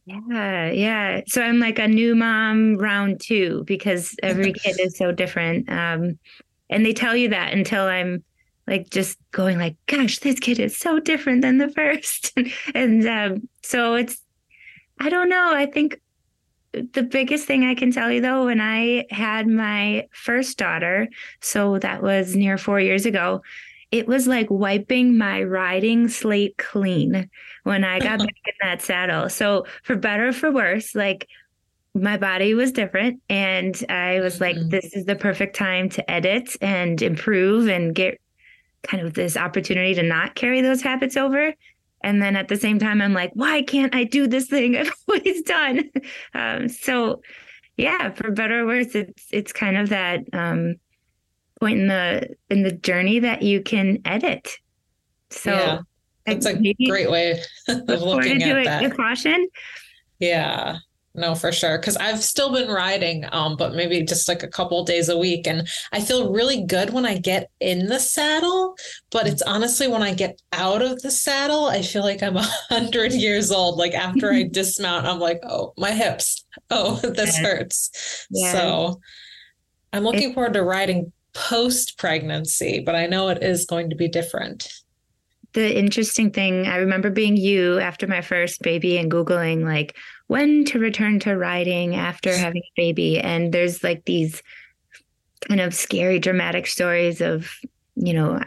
Yeah, 0.06 0.72
yeah. 0.72 1.22
So 1.28 1.42
I'm 1.42 1.60
like 1.60 1.78
a 1.78 1.88
new 1.88 2.16
mom 2.16 2.78
round 2.78 3.22
two 3.22 3.64
because 3.66 4.16
every 4.24 4.54
kid 4.54 4.80
is 4.80 4.98
so 4.98 5.12
different. 5.12 5.70
Um, 5.70 6.18
and 6.70 6.86
they 6.86 6.94
tell 6.94 7.16
you 7.16 7.30
that 7.30 7.54
until 7.54 7.84
I'm 7.84 8.24
like 8.70 8.90
just 8.92 9.18
going 9.32 9.58
like 9.58 9.76
gosh 9.88 10.20
this 10.20 10.40
kid 10.40 10.60
is 10.60 10.78
so 10.78 11.00
different 11.00 11.42
than 11.42 11.58
the 11.58 11.70
first 11.70 12.32
and 12.76 13.06
um, 13.08 13.50
so 13.64 13.96
it's 13.96 14.22
i 15.00 15.10
don't 15.10 15.30
know 15.30 15.52
i 15.54 15.66
think 15.66 16.00
the 16.72 17.04
biggest 17.04 17.48
thing 17.48 17.66
i 17.66 17.74
can 17.74 17.92
tell 17.92 18.12
you 18.12 18.22
though 18.22 18.46
when 18.46 18.62
i 18.62 19.06
had 19.10 19.48
my 19.48 20.08
first 20.12 20.58
daughter 20.58 21.08
so 21.42 21.80
that 21.80 22.04
was 22.04 22.36
near 22.36 22.58
four 22.58 22.80
years 22.80 23.06
ago 23.06 23.42
it 23.92 24.08
was 24.08 24.28
like 24.28 24.48
wiping 24.52 25.18
my 25.18 25.42
riding 25.42 26.08
slate 26.08 26.56
clean 26.58 27.28
when 27.64 27.84
i 27.84 28.00
got 28.00 28.20
back 28.20 28.28
in 28.28 28.54
that 28.62 28.82
saddle 28.82 29.30
so 29.30 29.66
for 29.84 29.96
better 29.96 30.30
or 30.30 30.34
for 30.34 30.52
worse 30.52 30.96
like 30.96 31.28
my 31.96 32.18
body 32.18 32.54
was 32.54 32.72
different 32.72 33.22
and 33.30 33.84
i 33.90 34.20
was 34.20 34.40
like 34.40 34.56
mm-hmm. 34.56 34.70
this 34.70 34.94
is 34.94 35.06
the 35.06 35.16
perfect 35.16 35.56
time 35.56 35.90
to 35.90 36.10
edit 36.10 36.56
and 36.62 37.02
improve 37.02 37.68
and 37.68 37.96
get 37.96 38.20
kind 38.84 39.06
of 39.06 39.14
this 39.14 39.38
opportunity 39.38 39.94
to 39.96 40.04
not 40.04 40.36
carry 40.36 40.62
those 40.62 40.82
habits 40.82 41.18
over. 41.18 41.54
And 42.02 42.22
then 42.22 42.36
at 42.36 42.48
the 42.48 42.56
same 42.56 42.80
time, 42.80 43.02
I'm 43.02 43.14
like, 43.14 43.32
why 43.34 43.62
can't 43.62 43.94
I 43.94 44.06
do 44.06 44.28
this 44.28 44.48
thing 44.48 44.78
I've 44.78 44.92
always 45.08 45.42
done? 45.44 45.90
Um, 46.34 46.70
so, 46.70 47.22
yeah, 47.76 48.12
for 48.12 48.32
better 48.32 48.62
or 48.62 48.66
worse, 48.66 48.94
it's 48.94 49.26
it's 49.32 49.52
kind 49.52 49.78
of 49.78 49.90
that 49.90 50.22
um, 50.34 50.76
point 51.60 51.80
in 51.80 51.88
the 51.88 52.36
in 52.50 52.64
the 52.64 52.72
journey 52.72 53.20
that 53.20 53.42
you 53.42 53.62
can 53.62 54.00
edit. 54.06 54.58
So 55.30 55.52
yeah, 55.52 55.80
that's 56.26 56.46
a 56.46 56.56
great 56.86 57.10
way 57.10 57.42
of 57.68 57.88
looking 57.88 58.44
at 58.44 58.66
that. 58.66 58.96
caution. 58.96 59.48
Yeah, 60.20 60.80
no 61.16 61.34
for 61.36 61.52
sure 61.52 61.78
because 61.78 61.98
i've 61.98 62.22
still 62.22 62.52
been 62.52 62.70
riding 62.70 63.26
um 63.32 63.56
but 63.56 63.74
maybe 63.74 64.04
just 64.04 64.28
like 64.28 64.44
a 64.44 64.48
couple 64.48 64.84
days 64.84 65.10
a 65.10 65.18
week 65.18 65.48
and 65.48 65.68
i 65.92 66.00
feel 66.00 66.32
really 66.32 66.64
good 66.64 66.92
when 66.92 67.06
i 67.06 67.18
get 67.18 67.50
in 67.60 67.88
the 67.88 68.00
saddle 68.00 68.76
but 69.12 69.28
it's 69.28 69.42
honestly 69.44 69.88
when 69.88 70.04
i 70.04 70.14
get 70.14 70.40
out 70.54 70.82
of 70.82 71.02
the 71.02 71.12
saddle 71.12 71.66
i 71.66 71.82
feel 71.82 72.04
like 72.04 72.22
i'm 72.22 72.38
a 72.38 72.50
hundred 72.70 73.12
years 73.14 73.52
old 73.52 73.78
like 73.78 73.94
after 73.94 74.32
i 74.32 74.44
dismount 74.52 75.06
i'm 75.06 75.20
like 75.20 75.40
oh 75.44 75.74
my 75.78 75.92
hips 75.92 76.46
oh 76.70 76.96
this 77.04 77.38
hurts 77.38 78.28
yeah. 78.30 78.52
so 78.52 79.00
i'm 79.94 80.04
looking 80.04 80.34
forward 80.34 80.54
to 80.54 80.64
riding 80.64 81.12
post 81.34 81.98
pregnancy 81.98 82.82
but 82.86 82.96
i 82.96 83.06
know 83.06 83.30
it 83.30 83.44
is 83.44 83.66
going 83.66 83.90
to 83.90 83.96
be 83.96 84.08
different 84.08 84.79
the 85.54 85.78
interesting 85.78 86.32
thing 86.32 86.68
i 86.68 86.78
remember 86.78 87.10
being 87.10 87.36
you 87.38 87.80
after 87.80 88.08
my 88.08 88.22
first 88.22 88.62
baby 88.62 88.98
and 88.98 89.12
googling 89.12 89.64
like 89.64 89.96
when 90.30 90.64
to 90.64 90.78
return 90.78 91.20
to 91.20 91.36
riding 91.36 91.96
after 91.96 92.36
having 92.38 92.62
a 92.62 92.74
baby. 92.80 93.20
And 93.20 93.52
there's 93.52 93.84
like 93.84 94.06
these 94.06 94.44
kind 95.48 95.60
of 95.60 95.74
scary, 95.74 96.20
dramatic 96.20 96.68
stories 96.68 97.20
of, 97.20 97.52
you 97.96 98.14
know, 98.14 98.40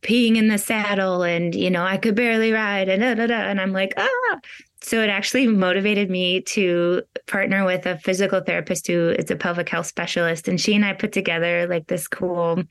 peeing 0.00 0.36
in 0.36 0.48
the 0.48 0.56
saddle 0.56 1.22
and, 1.22 1.54
you 1.54 1.70
know, 1.70 1.84
I 1.84 1.98
could 1.98 2.14
barely 2.14 2.52
ride 2.52 2.88
and 2.88 3.02
da, 3.02 3.14
da, 3.14 3.26
da. 3.26 3.34
And 3.34 3.60
I'm 3.60 3.72
like, 3.72 3.92
ah. 3.98 4.38
So 4.80 5.02
it 5.02 5.10
actually 5.10 5.46
motivated 5.46 6.08
me 6.08 6.40
to 6.40 7.02
partner 7.26 7.66
with 7.66 7.84
a 7.84 7.98
physical 7.98 8.40
therapist 8.40 8.86
who 8.86 9.10
is 9.10 9.30
a 9.30 9.36
pelvic 9.36 9.68
health 9.68 9.86
specialist. 9.86 10.48
And 10.48 10.58
she 10.58 10.74
and 10.74 10.86
I 10.86 10.94
put 10.94 11.12
together 11.12 11.66
like 11.66 11.86
this 11.86 12.08
cool 12.08 12.62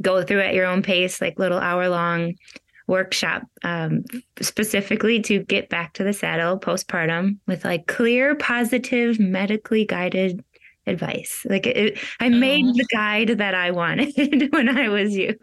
go 0.00 0.24
through 0.24 0.40
at 0.40 0.54
your 0.54 0.66
own 0.66 0.82
pace, 0.82 1.20
like 1.20 1.38
little 1.38 1.58
hour 1.60 1.88
long 1.88 2.34
workshop 2.86 3.42
um, 3.64 4.04
specifically 4.40 5.20
to 5.22 5.40
get 5.44 5.68
back 5.68 5.94
to 5.94 6.04
the 6.04 6.12
saddle 6.12 6.58
postpartum 6.58 7.38
with 7.46 7.64
like 7.64 7.86
clear, 7.86 8.34
positive, 8.34 9.18
medically 9.18 9.84
guided 9.84 10.44
advice. 10.86 11.46
Like 11.48 11.66
it, 11.66 11.98
I 12.20 12.28
made 12.28 12.66
the 12.66 12.86
guide 12.92 13.38
that 13.38 13.54
I 13.54 13.70
wanted 13.70 14.48
when 14.52 14.68
I 14.68 14.88
was 14.88 15.16
you. 15.16 15.38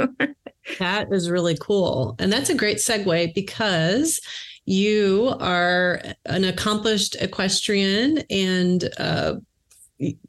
that 0.79 1.08
is 1.12 1.29
really 1.29 1.58
cool. 1.60 2.15
And 2.19 2.31
that's 2.31 2.50
a 2.50 2.55
great 2.55 2.77
segue 2.77 3.34
because 3.34 4.19
you 4.65 5.36
are 5.39 6.01
an 6.25 6.43
accomplished 6.43 7.15
equestrian 7.22 8.19
and 8.29 8.89
uh, 8.98 9.36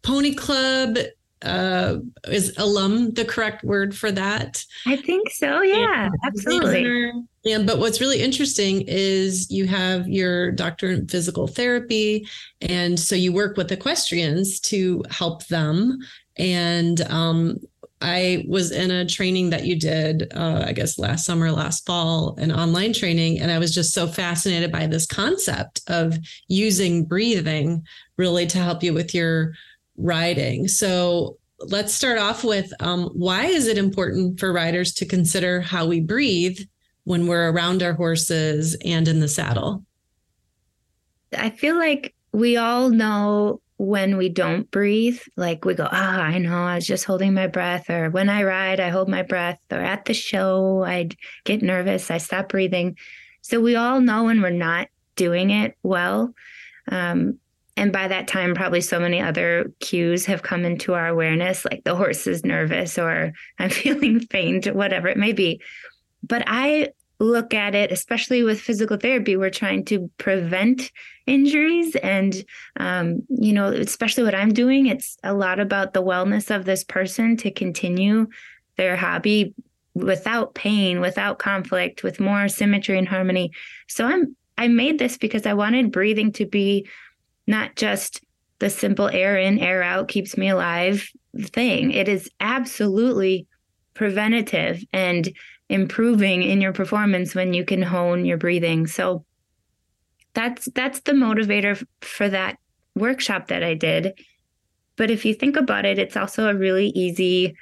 pony 0.03 0.35
club 0.35 0.97
uh 1.43 1.97
is 2.29 2.53
alum 2.59 3.13
the 3.15 3.25
correct 3.25 3.65
word 3.65 3.97
for 3.97 4.13
that? 4.13 4.65
I 4.87 4.97
think 4.97 5.31
so 5.31 5.63
yeah 5.63 6.07
and 6.07 6.15
absolutely. 6.25 7.13
and 7.47 7.67
but 7.67 7.79
what's 7.79 8.01
really 8.01 8.21
interesting 8.21 8.85
is 8.87 9.51
you 9.51 9.67
have 9.67 10.09
your 10.09 10.53
doctor 10.53 10.91
in 10.91 11.09
physical 11.09 11.47
therapy 11.47 12.27
and 12.61 12.99
so 12.99 13.15
you 13.15 13.33
work 13.33 13.57
with 13.57 13.73
equestrians 13.73 14.61
to 14.61 15.03
help 15.11 15.47
them. 15.47 15.99
And 16.37 17.01
um 17.03 17.59
I 18.03 18.45
was 18.49 18.71
in 18.71 18.91
a 18.91 19.07
training 19.07 19.51
that 19.51 19.67
you 19.67 19.79
did, 19.79 20.33
uh, 20.35 20.65
I 20.67 20.73
guess 20.73 20.99
last 20.99 21.27
summer, 21.27 21.51
last 21.51 21.85
fall, 21.85 22.35
an 22.39 22.51
online 22.51 22.95
training. 22.95 23.41
And 23.41 23.51
I 23.51 23.59
was 23.59 23.75
just 23.75 23.93
so 23.93 24.07
fascinated 24.07 24.73
by 24.73 24.87
this 24.87 25.07
concept 25.07 25.83
of 25.87 26.17
using 26.49 27.05
breathing 27.05 27.85
really 28.17 28.47
to 28.47 28.59
help 28.59 28.83
you 28.83 28.95
with 28.95 29.15
your 29.15 29.53
riding. 30.01 30.69
So 30.69 31.37
let's 31.61 31.95
start 31.95 32.19
off 32.19 32.43
with 32.43 32.73
um, 32.81 33.11
why 33.15 33.47
is 33.47 33.67
it 33.67 33.79
important 33.79 34.41
for 34.41 34.53
riders 34.53 34.93
to 34.95 35.07
consider 35.07 35.61
how 35.61 35.87
we 35.87 36.01
breathe 36.01 36.59
when 37.05 37.27
we're 37.27 37.51
around 37.51 37.83
our 37.83 37.93
horses 37.93 38.77
and 38.85 39.07
in 39.09 39.21
the 39.21 39.29
saddle? 39.29 39.85
I 41.37 41.51
feel 41.51 41.77
like 41.77 42.15
we 42.33 42.57
all 42.57 42.91
know 42.91 43.61
when 43.77 44.19
we 44.19 44.29
don't 44.29 44.71
breathe, 44.71 45.21
like 45.37 45.65
we 45.65 45.75
go, 45.75 45.89
ah, 45.91 46.19
oh, 46.19 46.21
I 46.21 46.39
know, 46.39 46.65
I 46.65 46.75
was 46.75 46.87
just 46.87 47.05
holding 47.05 47.33
my 47.33 47.47
breath. 47.47 47.89
Or 47.89 48.11
when 48.11 48.29
I 48.29 48.43
ride, 48.43 48.79
I 48.79 48.91
hold 48.91 49.09
my 49.09 49.23
breath. 49.23 49.59
Or 49.71 49.79
at 49.79 50.05
the 50.05 50.13
show, 50.13 50.85
I 50.85 51.09
get 51.45 51.63
nervous, 51.63 52.11
I 52.11 52.19
stop 52.19 52.51
breathing. 52.51 52.99
So 53.41 53.61
we 53.61 53.77
all 53.77 54.01
know 54.01 54.25
when 54.25 54.43
we're 54.43 54.51
not 54.51 54.89
doing 55.17 55.51
it 55.51 55.77
well. 55.83 56.35
Um, 56.91 57.39
and 57.81 57.95
by 57.95 58.09
that 58.09 58.29
time, 58.29 58.55
probably 58.55 58.83
so 58.83 59.01
many 59.01 59.23
other 59.23 59.73
cues 59.81 60.27
have 60.27 60.43
come 60.43 60.67
into 60.67 60.93
our 60.93 61.09
awareness, 61.09 61.65
like 61.65 61.83
the 61.83 61.97
horse 61.97 62.27
is 62.27 62.45
nervous 62.45 62.99
or 62.99 63.33
I'm 63.59 63.71
feeling 63.71 64.21
faint, 64.21 64.67
whatever 64.75 65.09
it 65.09 65.17
may 65.17 65.33
be. 65.33 65.63
But 66.23 66.45
I 66.47 66.91
look 67.21 67.55
at 67.55 67.75
it, 67.75 67.91
especially 67.91 68.43
with 68.43 68.61
physical 68.61 68.99
therapy, 68.99 69.35
we're 69.35 69.49
trying 69.49 69.87
to 69.87 70.11
prevent 70.19 70.93
injuries. 71.27 71.97
And, 71.97 72.45
um, 72.77 73.23
you 73.31 73.55
know, 73.55 73.69
especially 73.69 74.25
what 74.25 74.35
I'm 74.35 74.53
doing, 74.53 74.87
it's 74.87 75.17
a 75.25 75.33
lot 75.33 75.59
about 75.59 75.95
the 75.95 76.03
wellness 76.03 76.55
of 76.55 76.67
this 76.67 76.85
person 76.85 77.39
to 77.39 77.51
continue 77.51 78.27
their 78.77 78.95
hobby 78.95 79.55
without 79.95 80.55
pain, 80.55 81.01
without 81.01 81.39
conflict, 81.39 82.03
with 82.03 82.21
more 82.21 82.47
symmetry 82.47 82.99
and 82.99 83.09
harmony. 83.09 83.53
So 83.89 84.05
I'm 84.05 84.37
I 84.59 84.69
made 84.69 84.99
this 84.99 85.17
because 85.17 85.47
I 85.47 85.55
wanted 85.55 85.91
breathing 85.91 86.33
to 86.33 86.45
be 86.45 86.87
not 87.47 87.77
just 87.77 88.21
the 88.59 88.71
simple 88.71 89.09
air 89.09 89.37
in, 89.39 89.59
air 89.59 89.83
out 89.83 90.09
keeps 90.09 90.37
me 90.37 90.49
alive 90.49 91.09
thing. 91.39 91.93
It 91.93 92.09
is 92.09 92.31
absolutely 92.41 93.47
preventative 93.95 94.85
and 94.93 95.29
improving 95.69 96.43
in 96.43 96.61
your 96.61 96.73
performance 96.73 97.35
when 97.35 97.55
you 97.55 97.65
can 97.65 97.83
hone 97.83 98.25
your 98.25 98.37
breathing. 98.37 98.87
So 98.87 99.25
that's 100.35 100.67
that's 100.75 101.01
the 101.01 101.13
motivator 101.13 101.83
for 102.03 102.29
that 102.29 102.59
workshop 102.95 103.49
that 103.49 103.63
I 103.63 103.75
did. 103.75 104.19
But 104.97 105.11
if 105.11 105.25
you 105.25 105.35
think 105.35 105.57
about 105.57 105.87
it, 105.87 105.99
it's 105.99 106.17
also 106.17 106.49
a 106.49 106.55
really 106.55 106.89
easy 106.89 107.57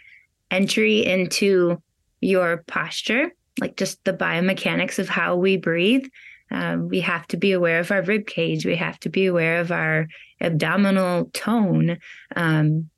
entry 0.51 1.05
into 1.05 1.81
your 2.21 2.65
posture, 2.67 3.31
like 3.61 3.77
just 3.77 4.03
the 4.05 4.13
biomechanics 4.13 4.99
of 4.99 5.09
how 5.09 5.37
we 5.37 5.57
breathe. 5.57 6.07
Um, 6.51 6.89
we 6.89 7.01
have 7.01 7.27
to 7.29 7.37
be 7.37 7.53
aware 7.53 7.81
of 7.81 7.91
our 7.91 8.03
rib 8.03 8.27
cage. 8.27 8.65
We 8.65 8.77
have 8.77 8.99
to 9.01 9.09
be 9.09 9.27
aware 9.27 9.61
of 9.61 9.71
our 9.71 10.07
abdominal 10.41 11.27
tone. 11.33 11.99
Um, 12.37 12.91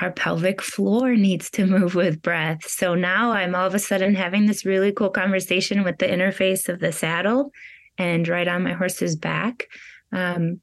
our 0.00 0.12
pelvic 0.12 0.60
floor 0.60 1.14
needs 1.14 1.50
to 1.50 1.66
move 1.78 1.94
with 1.94 2.22
breath. 2.22 2.68
So 2.68 2.94
now 2.94 3.32
I'm 3.32 3.54
all 3.54 3.66
of 3.66 3.74
a 3.74 3.78
sudden 3.78 4.14
having 4.14 4.46
this 4.46 4.66
really 4.66 4.92
cool 4.92 5.10
conversation 5.10 5.84
with 5.84 5.98
the 5.98 6.06
interface 6.06 6.68
of 6.68 6.80
the 6.80 6.92
saddle 6.92 7.52
and 7.98 8.28
right 8.28 8.48
on 8.48 8.62
my 8.62 8.72
horse's 8.72 9.16
back. 9.16 9.66
Um, 10.12 10.60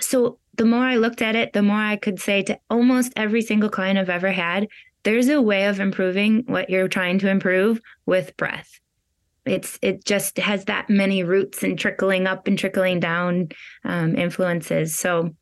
so 0.00 0.38
the 0.54 0.64
more 0.64 0.84
I 0.84 0.96
looked 0.96 1.22
at 1.22 1.36
it, 1.36 1.52
the 1.52 1.62
more 1.62 1.76
I 1.76 1.96
could 1.96 2.20
say 2.20 2.42
to 2.42 2.58
almost 2.70 3.12
every 3.16 3.42
single 3.42 3.68
client 3.68 3.98
I've 3.98 4.10
ever 4.10 4.32
had, 4.32 4.68
there's 5.04 5.28
a 5.28 5.40
way 5.40 5.66
of 5.66 5.80
improving 5.80 6.44
what 6.46 6.70
you're 6.70 6.88
trying 6.88 7.18
to 7.20 7.28
improve 7.28 7.80
with 8.06 8.36
breath. 8.36 8.80
It's 9.48 9.78
it 9.82 10.04
just 10.04 10.38
has 10.38 10.64
that 10.66 10.88
many 10.88 11.22
roots 11.24 11.62
and 11.62 11.78
trickling 11.78 12.26
up 12.26 12.46
and 12.46 12.58
trickling 12.58 13.00
down 13.00 13.48
um, 13.84 14.16
influences. 14.16 14.98
So 14.98 15.34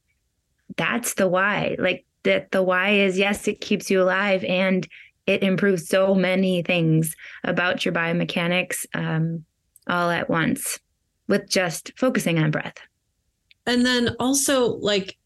that's 0.77 1.15
the 1.15 1.29
why. 1.29 1.77
Like 1.79 2.05
that, 2.25 2.51
the 2.51 2.63
why 2.63 2.91
is 2.91 3.19
yes, 3.19 3.49
it 3.49 3.61
keeps 3.61 3.91
you 3.91 4.03
alive 4.03 4.45
and 4.45 4.87
it 5.27 5.43
improves 5.43 5.89
so 5.89 6.15
many 6.15 6.63
things 6.63 7.15
about 7.45 7.85
your 7.85 7.93
biomechanics 7.93 8.87
um, 8.95 9.45
all 9.89 10.11
at 10.11 10.31
once 10.31 10.79
with 11.29 11.49
just 11.49 11.93
focusing 11.97 12.39
on 12.39 12.51
breath. 12.51 12.77
And 13.67 13.85
then 13.85 14.15
also 14.21 14.77
like 14.77 15.17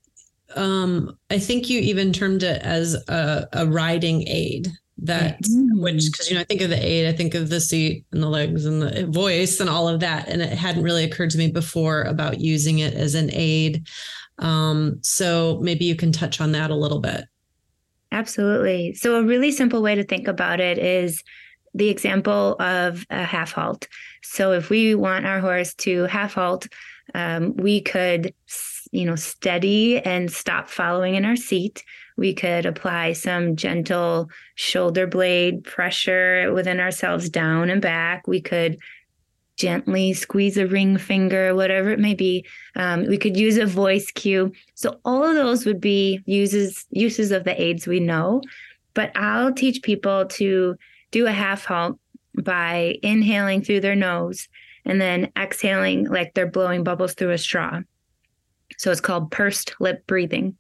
um 0.57 1.17
I 1.31 1.39
think 1.39 1.71
you 1.71 1.81
even 1.81 2.13
termed 2.13 2.43
it 2.43 2.61
as 2.63 2.95
a, 3.09 3.47
a 3.53 3.67
riding 3.67 4.27
aid 4.27 4.69
that 5.03 5.43
mm. 5.43 5.81
which 5.81 6.11
because 6.11 6.29
you 6.29 6.35
know 6.35 6.41
I 6.41 6.45
think 6.45 6.61
of 6.61 6.71
the 6.71 6.85
aid, 6.85 7.07
I 7.07 7.17
think 7.17 7.35
of 7.35 7.49
the 7.49 7.61
seat 7.61 8.05
and 8.13 8.23
the 8.23 8.29
legs 8.29 8.67
and 8.67 8.83
the 8.83 9.07
voice 9.07 9.61
and 9.61 9.71
all 9.71 9.89
of 9.89 10.01
that. 10.01 10.29
And 10.29 10.43
it 10.43 10.57
hadn't 10.57 10.83
really 10.83 11.05
occurred 11.05 11.31
to 11.31 11.39
me 11.39 11.51
before 11.51 12.03
about 12.03 12.41
using 12.41 12.81
it 12.81 12.95
as 12.95 13.15
an 13.15 13.31
aid. 13.33 13.87
Um, 14.39 14.99
so 15.03 15.59
maybe 15.63 15.85
you 15.85 15.97
can 15.97 16.13
touch 16.13 16.41
on 16.41 16.53
that 16.53 16.71
a 16.71 16.75
little 16.75 17.01
bit. 17.01 17.25
Absolutely. 18.13 18.95
So 18.95 19.17
a 19.17 19.23
really 19.23 19.53
simple 19.53 19.83
way 19.83 19.95
to 19.95 20.05
think 20.05 20.27
about 20.27 20.61
it 20.61 20.79
is 20.79 21.23
the 21.75 21.89
example 21.89 22.57
of 22.61 23.07
a 23.11 23.25
half 23.25 23.53
halt. 23.53 23.87
So 24.23 24.53
if 24.53 24.71
we 24.71 24.95
want 24.95 25.27
our 25.27 25.41
horse 25.41 25.75
to 25.75 26.05
half 26.05 26.35
halt, 26.35 26.67
um, 27.15 27.57
we 27.57 27.81
could, 27.81 28.35
you 28.91 29.05
know, 29.05 29.17
steady 29.17 30.01
and 30.01 30.31
stop 30.31 30.69
following 30.69 31.15
in 31.15 31.25
our 31.25 31.37
seat. 31.37 31.85
We 32.21 32.35
could 32.35 32.67
apply 32.67 33.15
some 33.15 33.57
gentle 33.57 34.29
shoulder 34.55 35.07
blade 35.07 35.65
pressure 35.65 36.53
within 36.53 36.79
ourselves 36.79 37.31
down 37.31 37.71
and 37.71 37.81
back. 37.81 38.29
We 38.29 38.43
could 38.43 38.77
gently 39.57 40.13
squeeze 40.13 40.59
a 40.59 40.67
ring 40.67 40.99
finger, 40.99 41.55
whatever 41.55 41.89
it 41.89 41.99
may 41.99 42.13
be. 42.13 42.45
Um, 42.77 43.07
we 43.07 43.17
could 43.17 43.39
use 43.39 43.57
a 43.57 43.65
voice 43.65 44.11
cue. 44.11 44.53
So 44.75 45.01
all 45.03 45.25
of 45.25 45.35
those 45.35 45.65
would 45.65 45.81
be 45.81 46.21
uses 46.27 46.85
uses 46.91 47.33
of 47.33 47.45
the 47.45 47.59
aids 47.59 47.87
we 47.87 48.01
know. 48.01 48.43
But 48.93 49.17
I'll 49.17 49.55
teach 49.55 49.81
people 49.81 50.27
to 50.27 50.77
do 51.13 51.27
a 51.27 51.33
half 51.33 51.65
halt 51.65 51.99
by 52.45 52.97
inhaling 53.03 53.63
through 53.63 53.81
their 53.81 53.97
nose 53.97 54.47
and 54.85 55.01
then 55.01 55.33
exhaling 55.39 56.05
like 56.05 56.35
they're 56.35 56.47
blowing 56.47 56.85
bubbles 56.85 57.15
through 57.15 57.31
a 57.31 57.39
straw. 57.39 57.81
So 58.77 58.91
it's 58.91 59.01
called 59.01 59.31
pursed 59.31 59.75
lip 59.81 60.07
breathing. 60.07 60.59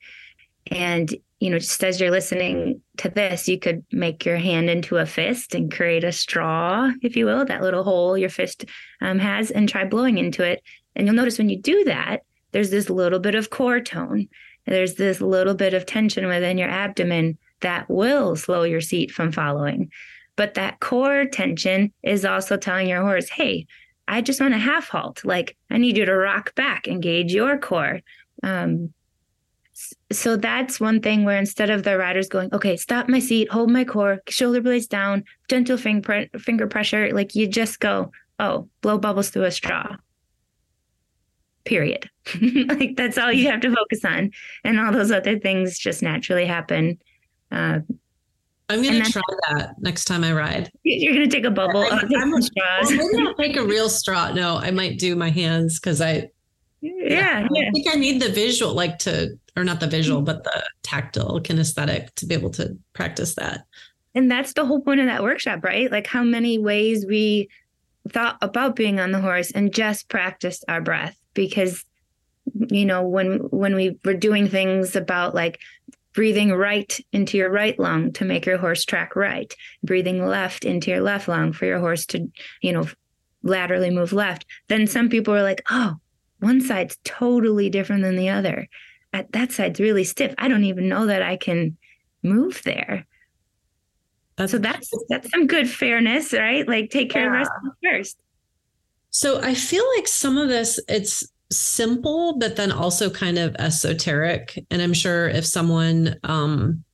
And, 0.66 1.12
you 1.40 1.50
know, 1.50 1.58
just 1.58 1.82
as 1.82 2.00
you're 2.00 2.10
listening 2.10 2.80
to 2.98 3.08
this, 3.08 3.48
you 3.48 3.58
could 3.58 3.84
make 3.92 4.24
your 4.24 4.36
hand 4.36 4.68
into 4.68 4.98
a 4.98 5.06
fist 5.06 5.54
and 5.54 5.72
create 5.72 6.04
a 6.04 6.12
straw, 6.12 6.90
if 7.02 7.16
you 7.16 7.26
will, 7.26 7.44
that 7.44 7.62
little 7.62 7.82
hole 7.82 8.16
your 8.16 8.28
fist 8.28 8.66
um, 9.00 9.18
has, 9.18 9.50
and 9.50 9.68
try 9.68 9.84
blowing 9.84 10.18
into 10.18 10.42
it. 10.44 10.62
And 10.94 11.06
you'll 11.06 11.16
notice 11.16 11.38
when 11.38 11.48
you 11.48 11.60
do 11.60 11.84
that, 11.84 12.22
there's 12.52 12.70
this 12.70 12.90
little 12.90 13.18
bit 13.18 13.34
of 13.34 13.50
core 13.50 13.80
tone. 13.80 14.28
There's 14.66 14.94
this 14.94 15.20
little 15.20 15.54
bit 15.54 15.74
of 15.74 15.86
tension 15.86 16.26
within 16.26 16.58
your 16.58 16.68
abdomen 16.68 17.38
that 17.60 17.88
will 17.88 18.36
slow 18.36 18.62
your 18.62 18.80
seat 18.80 19.10
from 19.10 19.32
following. 19.32 19.90
But 20.36 20.54
that 20.54 20.80
core 20.80 21.26
tension 21.26 21.92
is 22.02 22.24
also 22.24 22.56
telling 22.56 22.88
your 22.88 23.02
horse, 23.02 23.28
hey, 23.28 23.66
I 24.08 24.22
just 24.22 24.40
want 24.40 24.54
a 24.54 24.58
half 24.58 24.88
halt. 24.88 25.24
Like 25.24 25.56
I 25.70 25.78
need 25.78 25.96
you 25.96 26.04
to 26.04 26.16
rock 26.16 26.54
back, 26.54 26.88
engage 26.88 27.32
your 27.32 27.58
core. 27.58 28.00
Um, 28.42 28.92
so 30.12 30.36
that's 30.36 30.80
one 30.80 31.00
thing 31.00 31.24
where 31.24 31.38
instead 31.38 31.70
of 31.70 31.82
the 31.82 31.96
riders 31.96 32.28
going, 32.28 32.52
okay, 32.52 32.76
stop 32.76 33.08
my 33.08 33.18
seat, 33.18 33.50
hold 33.50 33.70
my 33.70 33.84
core, 33.84 34.20
shoulder 34.28 34.60
blades 34.60 34.86
down, 34.86 35.24
gentle 35.48 35.76
finger, 35.76 36.26
finger 36.38 36.66
pressure, 36.66 37.12
like 37.12 37.34
you 37.34 37.46
just 37.46 37.80
go, 37.80 38.10
oh, 38.38 38.68
blow 38.80 38.98
bubbles 38.98 39.30
through 39.30 39.44
a 39.44 39.50
straw. 39.50 39.96
Period. 41.64 42.08
like 42.42 42.96
that's 42.96 43.18
all 43.18 43.32
you 43.32 43.48
have 43.48 43.60
to 43.60 43.74
focus 43.74 44.04
on. 44.04 44.30
And 44.64 44.80
all 44.80 44.92
those 44.92 45.10
other 45.10 45.38
things 45.38 45.78
just 45.78 46.02
naturally 46.02 46.46
happen. 46.46 46.98
Uh, 47.52 47.80
I'm 48.70 48.82
gonna 48.82 49.04
try 49.04 49.22
that 49.50 49.74
next 49.80 50.04
time 50.04 50.22
I 50.22 50.32
ride. 50.32 50.70
You're 50.84 51.12
gonna 51.12 51.26
take 51.26 51.44
a 51.44 51.50
bubble. 51.50 51.82
I, 51.82 52.02
I'm, 52.16 52.40
straws. 52.40 52.88
Well, 52.88 53.08
maybe 53.12 53.26
I'll 53.26 53.34
take 53.34 53.56
a 53.56 53.64
real 53.64 53.88
straw. 53.88 54.32
No, 54.32 54.58
I 54.58 54.70
might 54.70 54.98
do 54.98 55.16
my 55.16 55.28
hands 55.28 55.80
because 55.80 56.00
I. 56.00 56.30
Yeah, 56.80 57.46
yeah, 57.50 57.68
I 57.68 57.70
think 57.72 57.88
I 57.90 57.96
need 57.96 58.22
the 58.22 58.30
visual, 58.30 58.72
like 58.72 58.98
to, 59.00 59.38
or 59.60 59.64
not 59.64 59.80
the 59.80 59.86
visual, 59.86 60.20
mm-hmm. 60.20 60.26
but 60.26 60.44
the 60.44 60.62
tactile 60.82 61.40
kinesthetic 61.40 62.14
to 62.16 62.26
be 62.26 62.34
able 62.34 62.50
to 62.50 62.76
practice 62.92 63.34
that. 63.34 63.64
And 64.14 64.30
that's 64.30 64.54
the 64.54 64.64
whole 64.64 64.80
point 64.80 65.00
of 65.00 65.06
that 65.06 65.22
workshop, 65.22 65.62
right? 65.64 65.90
Like 65.90 66.06
how 66.06 66.24
many 66.24 66.58
ways 66.58 67.06
we 67.06 67.48
thought 68.08 68.38
about 68.40 68.74
being 68.74 68.98
on 68.98 69.12
the 69.12 69.20
horse 69.20 69.50
and 69.52 69.72
just 69.72 70.08
practiced 70.08 70.64
our 70.68 70.80
breath 70.80 71.16
because 71.34 71.84
you 72.70 72.84
know 72.86 73.06
when 73.06 73.36
when 73.50 73.74
we 73.76 73.96
were 74.04 74.14
doing 74.14 74.48
things 74.48 74.96
about 74.96 75.34
like 75.34 75.60
breathing 76.12 76.52
right 76.52 76.98
into 77.12 77.38
your 77.38 77.50
right 77.50 77.78
lung 77.78 78.12
to 78.12 78.24
make 78.24 78.46
your 78.46 78.58
horse 78.58 78.84
track 78.84 79.14
right, 79.14 79.54
breathing 79.82 80.26
left 80.26 80.64
into 80.64 80.90
your 80.90 81.00
left 81.00 81.28
lung 81.28 81.52
for 81.52 81.66
your 81.66 81.78
horse 81.78 82.06
to, 82.06 82.28
you 82.62 82.72
know, 82.72 82.88
laterally 83.42 83.90
move 83.90 84.12
left. 84.12 84.44
Then 84.68 84.86
some 84.86 85.08
people 85.08 85.32
were 85.32 85.42
like, 85.42 85.62
oh, 85.70 85.96
one 86.40 86.60
side's 86.60 86.98
totally 87.04 87.70
different 87.70 88.02
than 88.02 88.16
the 88.16 88.30
other. 88.30 88.68
That 89.12 89.52
side's 89.52 89.80
really 89.80 90.04
stiff. 90.04 90.34
I 90.38 90.48
don't 90.48 90.64
even 90.64 90.88
know 90.88 91.06
that 91.06 91.22
I 91.22 91.36
can 91.36 91.76
move 92.22 92.62
there. 92.64 93.06
That's, 94.36 94.52
so 94.52 94.58
that's 94.58 94.90
that's 95.08 95.30
some 95.30 95.46
good 95.46 95.68
fairness, 95.68 96.32
right? 96.32 96.66
Like 96.66 96.90
take 96.90 97.10
care 97.10 97.24
yeah. 97.24 97.28
of 97.28 97.48
ourselves 97.48 97.76
first. 97.84 98.18
So 99.10 99.40
I 99.42 99.54
feel 99.54 99.84
like 99.96 100.08
some 100.08 100.38
of 100.38 100.48
this 100.48 100.80
it's 100.88 101.28
simple, 101.50 102.38
but 102.38 102.56
then 102.56 102.72
also 102.72 103.10
kind 103.10 103.38
of 103.38 103.56
esoteric. 103.56 104.64
And 104.70 104.80
I'm 104.80 104.94
sure 104.94 105.28
if 105.28 105.44
someone 105.44 106.16
um, 106.22 106.84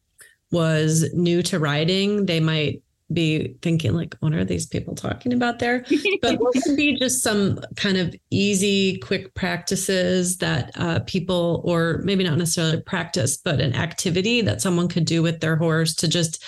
was 0.50 1.12
new 1.12 1.42
to 1.44 1.58
riding, 1.58 2.26
they 2.26 2.40
might 2.40 2.82
be 3.12 3.54
thinking 3.62 3.94
like 3.94 4.16
what 4.18 4.34
are 4.34 4.44
these 4.44 4.66
people 4.66 4.94
talking 4.94 5.32
about 5.32 5.58
there? 5.58 5.84
But 6.22 6.36
what 6.40 6.54
could 6.54 6.76
be 6.76 6.96
just 6.96 7.22
some 7.22 7.60
kind 7.76 7.96
of 7.96 8.14
easy 8.30 8.98
quick 8.98 9.34
practices 9.34 10.38
that 10.38 10.72
uh, 10.74 11.00
people 11.00 11.62
or 11.64 12.00
maybe 12.04 12.24
not 12.24 12.38
necessarily 12.38 12.80
practice 12.80 13.36
but 13.36 13.60
an 13.60 13.74
activity 13.74 14.40
that 14.40 14.60
someone 14.60 14.88
could 14.88 15.04
do 15.04 15.22
with 15.22 15.40
their 15.40 15.56
horse 15.56 15.94
to 15.96 16.08
just 16.08 16.44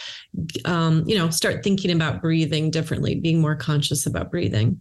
um, 0.65 1.05
you 1.07 1.17
know 1.17 1.31
start 1.31 1.63
thinking 1.63 1.91
about 1.91 2.21
breathing 2.21 2.71
differently 2.71 3.15
being 3.15 3.41
more 3.41 3.57
conscious 3.57 4.07
about 4.07 4.31
breathing. 4.31 4.81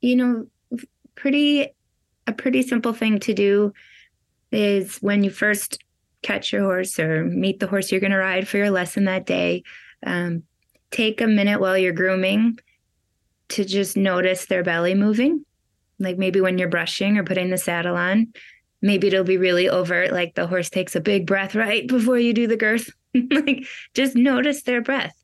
You 0.00 0.16
know 0.16 0.46
pretty 1.14 1.68
a 2.26 2.32
pretty 2.32 2.62
simple 2.62 2.92
thing 2.92 3.18
to 3.20 3.34
do 3.34 3.72
is 4.50 4.96
when 4.98 5.22
you 5.22 5.30
first 5.30 5.78
catch 6.22 6.52
your 6.52 6.62
horse 6.62 6.98
or 6.98 7.24
meet 7.24 7.60
the 7.60 7.66
horse 7.66 7.92
you're 7.92 8.00
going 8.00 8.10
to 8.10 8.18
ride 8.18 8.48
for 8.48 8.56
your 8.56 8.70
lesson 8.70 9.04
that 9.04 9.26
day, 9.26 9.62
um, 10.04 10.42
take 10.90 11.20
a 11.20 11.26
minute 11.26 11.60
while 11.60 11.76
you're 11.76 11.92
grooming 11.92 12.58
to 13.50 13.64
just 13.64 13.96
notice 13.96 14.46
their 14.46 14.62
belly 14.62 14.94
moving. 14.94 15.44
Like 15.98 16.18
maybe 16.18 16.40
when 16.40 16.58
you're 16.58 16.68
brushing 16.68 17.18
or 17.18 17.24
putting 17.24 17.50
the 17.50 17.58
saddle 17.58 17.96
on, 17.96 18.32
maybe 18.82 19.08
it'll 19.08 19.24
be 19.24 19.36
really 19.36 19.68
overt, 19.68 20.12
like 20.12 20.34
the 20.34 20.46
horse 20.46 20.70
takes 20.70 20.96
a 20.96 21.00
big 21.00 21.26
breath 21.26 21.54
right 21.54 21.86
before 21.88 22.18
you 22.18 22.32
do 22.32 22.46
the 22.46 22.56
girth. 22.56 22.90
like 23.30 23.64
just 23.94 24.16
notice 24.16 24.62
their 24.62 24.82
breath 24.82 25.14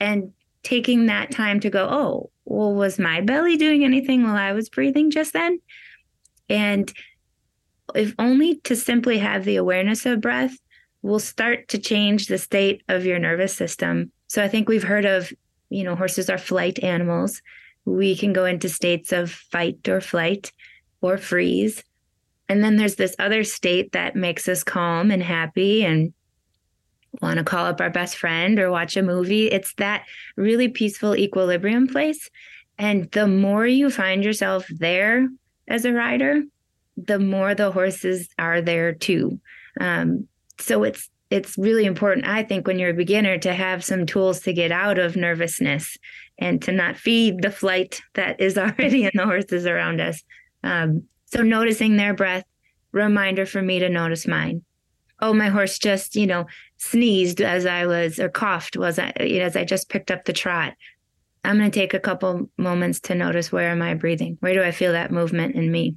and 0.00 0.32
taking 0.62 1.06
that 1.06 1.30
time 1.30 1.60
to 1.60 1.70
go, 1.70 1.88
oh, 1.90 2.30
well, 2.44 2.74
was 2.74 2.98
my 2.98 3.20
belly 3.20 3.56
doing 3.56 3.84
anything 3.84 4.22
while 4.22 4.36
I 4.36 4.52
was 4.52 4.68
breathing 4.68 5.10
just 5.10 5.32
then? 5.32 5.60
And 6.48 6.92
if 7.94 8.14
only 8.18 8.56
to 8.64 8.76
simply 8.76 9.18
have 9.18 9.44
the 9.44 9.56
awareness 9.56 10.04
of 10.06 10.20
breath 10.20 10.56
will 11.02 11.18
start 11.18 11.68
to 11.68 11.78
change 11.78 12.26
the 12.26 12.38
state 12.38 12.82
of 12.88 13.04
your 13.04 13.18
nervous 13.18 13.54
system. 13.54 14.12
So 14.28 14.42
I 14.42 14.48
think 14.48 14.68
we've 14.68 14.84
heard 14.84 15.04
of, 15.04 15.32
you 15.70 15.84
know, 15.84 15.96
horses 15.96 16.30
are 16.30 16.38
flight 16.38 16.78
animals. 16.82 17.42
We 17.84 18.16
can 18.16 18.32
go 18.32 18.44
into 18.44 18.68
states 18.68 19.12
of 19.12 19.30
fight 19.30 19.88
or 19.88 20.00
flight 20.00 20.52
or 21.00 21.16
freeze. 21.16 21.82
And 22.48 22.62
then 22.62 22.76
there's 22.76 22.96
this 22.96 23.16
other 23.18 23.44
state 23.44 23.92
that 23.92 24.16
makes 24.16 24.48
us 24.48 24.62
calm 24.62 25.10
and 25.10 25.22
happy 25.22 25.84
and 25.84 26.12
want 27.20 27.38
to 27.38 27.44
call 27.44 27.66
up 27.66 27.80
our 27.80 27.90
best 27.90 28.16
friend 28.16 28.58
or 28.58 28.70
watch 28.70 28.96
a 28.96 29.02
movie. 29.02 29.50
It's 29.50 29.74
that 29.74 30.04
really 30.36 30.68
peaceful 30.68 31.16
equilibrium 31.16 31.88
place. 31.88 32.30
And 32.78 33.10
the 33.10 33.26
more 33.26 33.66
you 33.66 33.90
find 33.90 34.22
yourself 34.22 34.66
there 34.68 35.28
as 35.66 35.84
a 35.84 35.92
rider, 35.92 36.42
the 36.96 37.18
more 37.18 37.54
the 37.54 37.72
horses 37.72 38.28
are 38.38 38.60
there 38.60 38.92
too. 38.92 39.40
Um, 39.80 40.28
so 40.58 40.84
it's 40.84 41.08
it's 41.30 41.58
really 41.58 41.84
important, 41.84 42.26
I 42.26 42.42
think, 42.42 42.66
when 42.66 42.78
you're 42.78 42.90
a 42.90 42.94
beginner 42.94 43.38
to 43.38 43.52
have 43.52 43.84
some 43.84 44.06
tools 44.06 44.40
to 44.40 44.52
get 44.52 44.72
out 44.72 44.98
of 44.98 45.16
nervousness 45.16 45.96
and 46.38 46.62
to 46.62 46.72
not 46.72 46.96
feed 46.96 47.42
the 47.42 47.50
flight 47.50 48.00
that 48.14 48.40
is 48.40 48.56
already 48.58 49.04
in 49.04 49.10
the 49.14 49.24
horses 49.24 49.66
around 49.66 50.00
us. 50.00 50.22
Um, 50.62 51.04
so 51.26 51.42
noticing 51.42 51.96
their 51.96 52.14
breath, 52.14 52.44
reminder 52.92 53.44
for 53.44 53.60
me 53.60 53.78
to 53.78 53.88
notice 53.88 54.26
mine. 54.26 54.62
Oh, 55.20 55.34
my 55.34 55.48
horse 55.48 55.78
just, 55.78 56.14
you 56.14 56.26
know, 56.26 56.46
sneezed 56.78 57.40
as 57.40 57.66
I 57.66 57.86
was 57.86 58.18
or 58.18 58.28
coughed 58.28 58.76
was 58.76 58.98
I, 58.98 59.10
as 59.10 59.56
I 59.56 59.64
just 59.64 59.88
picked 59.88 60.10
up 60.10 60.24
the 60.24 60.32
trot. 60.32 60.74
I'm 61.44 61.58
going 61.58 61.70
to 61.70 61.78
take 61.78 61.92
a 61.92 62.00
couple 62.00 62.48
moments 62.56 63.00
to 63.00 63.14
notice 63.14 63.52
where 63.52 63.70
am 63.70 63.82
I 63.82 63.94
breathing? 63.94 64.38
Where 64.40 64.54
do 64.54 64.62
I 64.62 64.70
feel 64.70 64.92
that 64.92 65.10
movement 65.10 65.56
in 65.56 65.70
me? 65.70 65.96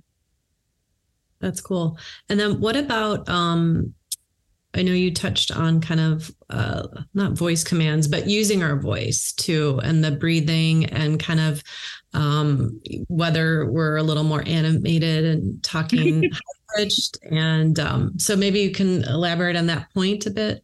That's 1.39 1.61
cool. 1.61 1.97
And 2.29 2.39
then 2.39 2.59
what 2.59 2.75
about 2.75 3.27
um 3.27 3.93
I 4.73 4.83
know 4.83 4.93
you 4.93 5.13
touched 5.13 5.55
on 5.55 5.81
kind 5.81 5.99
of 5.99 6.31
uh, 6.49 6.87
not 7.13 7.33
voice 7.33 7.63
commands, 7.63 8.07
but 8.07 8.27
using 8.27 8.63
our 8.63 8.77
voice 8.77 9.33
too, 9.33 9.79
and 9.83 10.03
the 10.03 10.11
breathing 10.11 10.85
and 10.85 11.19
kind 11.19 11.39
of 11.39 11.61
um, 12.13 12.79
whether 13.07 13.69
we're 13.69 13.97
a 13.97 14.03
little 14.03 14.23
more 14.23 14.43
animated 14.45 15.25
and 15.25 15.61
talking 15.63 16.29
pitched. 16.75 17.17
And 17.29 17.79
um, 17.79 18.17
so 18.17 18.35
maybe 18.35 18.59
you 18.59 18.71
can 18.71 19.03
elaborate 19.03 19.55
on 19.55 19.67
that 19.67 19.93
point 19.93 20.25
a 20.25 20.31
bit. 20.31 20.63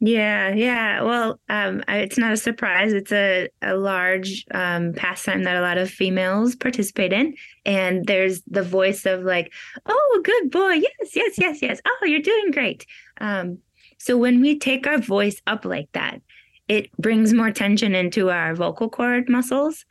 Yeah, 0.00 0.52
yeah. 0.54 1.02
Well, 1.02 1.40
um, 1.48 1.82
it's 1.88 2.18
not 2.18 2.32
a 2.32 2.36
surprise. 2.36 2.92
It's 2.92 3.12
a, 3.12 3.48
a 3.62 3.74
large 3.74 4.44
um, 4.50 4.92
pastime 4.92 5.44
that 5.44 5.56
a 5.56 5.62
lot 5.62 5.78
of 5.78 5.88
females 5.90 6.54
participate 6.54 7.12
in. 7.12 7.34
And 7.64 8.04
there's 8.04 8.42
the 8.42 8.62
voice 8.62 9.06
of, 9.06 9.22
like, 9.22 9.52
oh, 9.86 10.20
good 10.22 10.50
boy. 10.50 10.72
Yes, 10.72 11.16
yes, 11.16 11.38
yes, 11.38 11.62
yes. 11.62 11.80
Oh, 11.86 12.04
you're 12.04 12.20
doing 12.20 12.50
great. 12.50 12.84
Um, 13.18 13.58
so 13.98 14.16
when 14.16 14.40
we 14.40 14.58
take 14.58 14.86
our 14.86 14.98
voice 14.98 15.40
up 15.46 15.64
like 15.64 15.88
that, 15.92 16.20
it 16.68 16.90
brings 16.96 17.32
more 17.32 17.50
tension 17.50 17.94
into 17.94 18.30
our 18.30 18.54
vocal 18.54 18.88
cord 18.88 19.28
muscles 19.28 19.84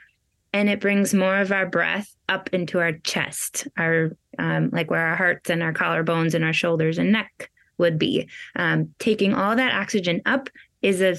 and 0.53 0.69
it 0.69 0.79
brings 0.79 1.13
more 1.13 1.38
of 1.38 1.51
our 1.51 1.65
breath 1.65 2.15
up 2.29 2.49
into 2.53 2.79
our 2.79 2.93
chest, 2.99 3.67
our 3.77 4.15
um, 4.38 4.69
like 4.71 4.89
where 4.89 5.05
our 5.07 5.15
hearts 5.15 5.49
and 5.49 5.63
our 5.63 5.73
collarbones 5.73 6.33
and 6.33 6.43
our 6.43 6.53
shoulders 6.53 6.97
and 6.97 7.12
neck 7.12 7.49
would 7.77 7.97
be. 7.97 8.29
Um, 8.55 8.93
taking 8.99 9.33
all 9.33 9.55
that 9.55 9.73
oxygen 9.73 10.21
up 10.25 10.49
is 10.81 11.01
a 11.01 11.15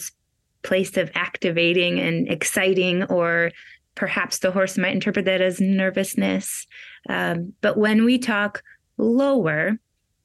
place 0.62 0.96
of 0.96 1.10
activating 1.14 1.98
and 1.98 2.28
exciting, 2.28 3.02
or 3.04 3.50
perhaps 3.96 4.38
the 4.38 4.52
horse 4.52 4.78
might 4.78 4.94
interpret 4.94 5.24
that 5.26 5.40
as 5.40 5.60
nervousness. 5.60 6.66
Um, 7.08 7.52
but 7.60 7.76
when 7.76 8.04
we 8.04 8.18
talk 8.18 8.62
lower, 8.98 9.78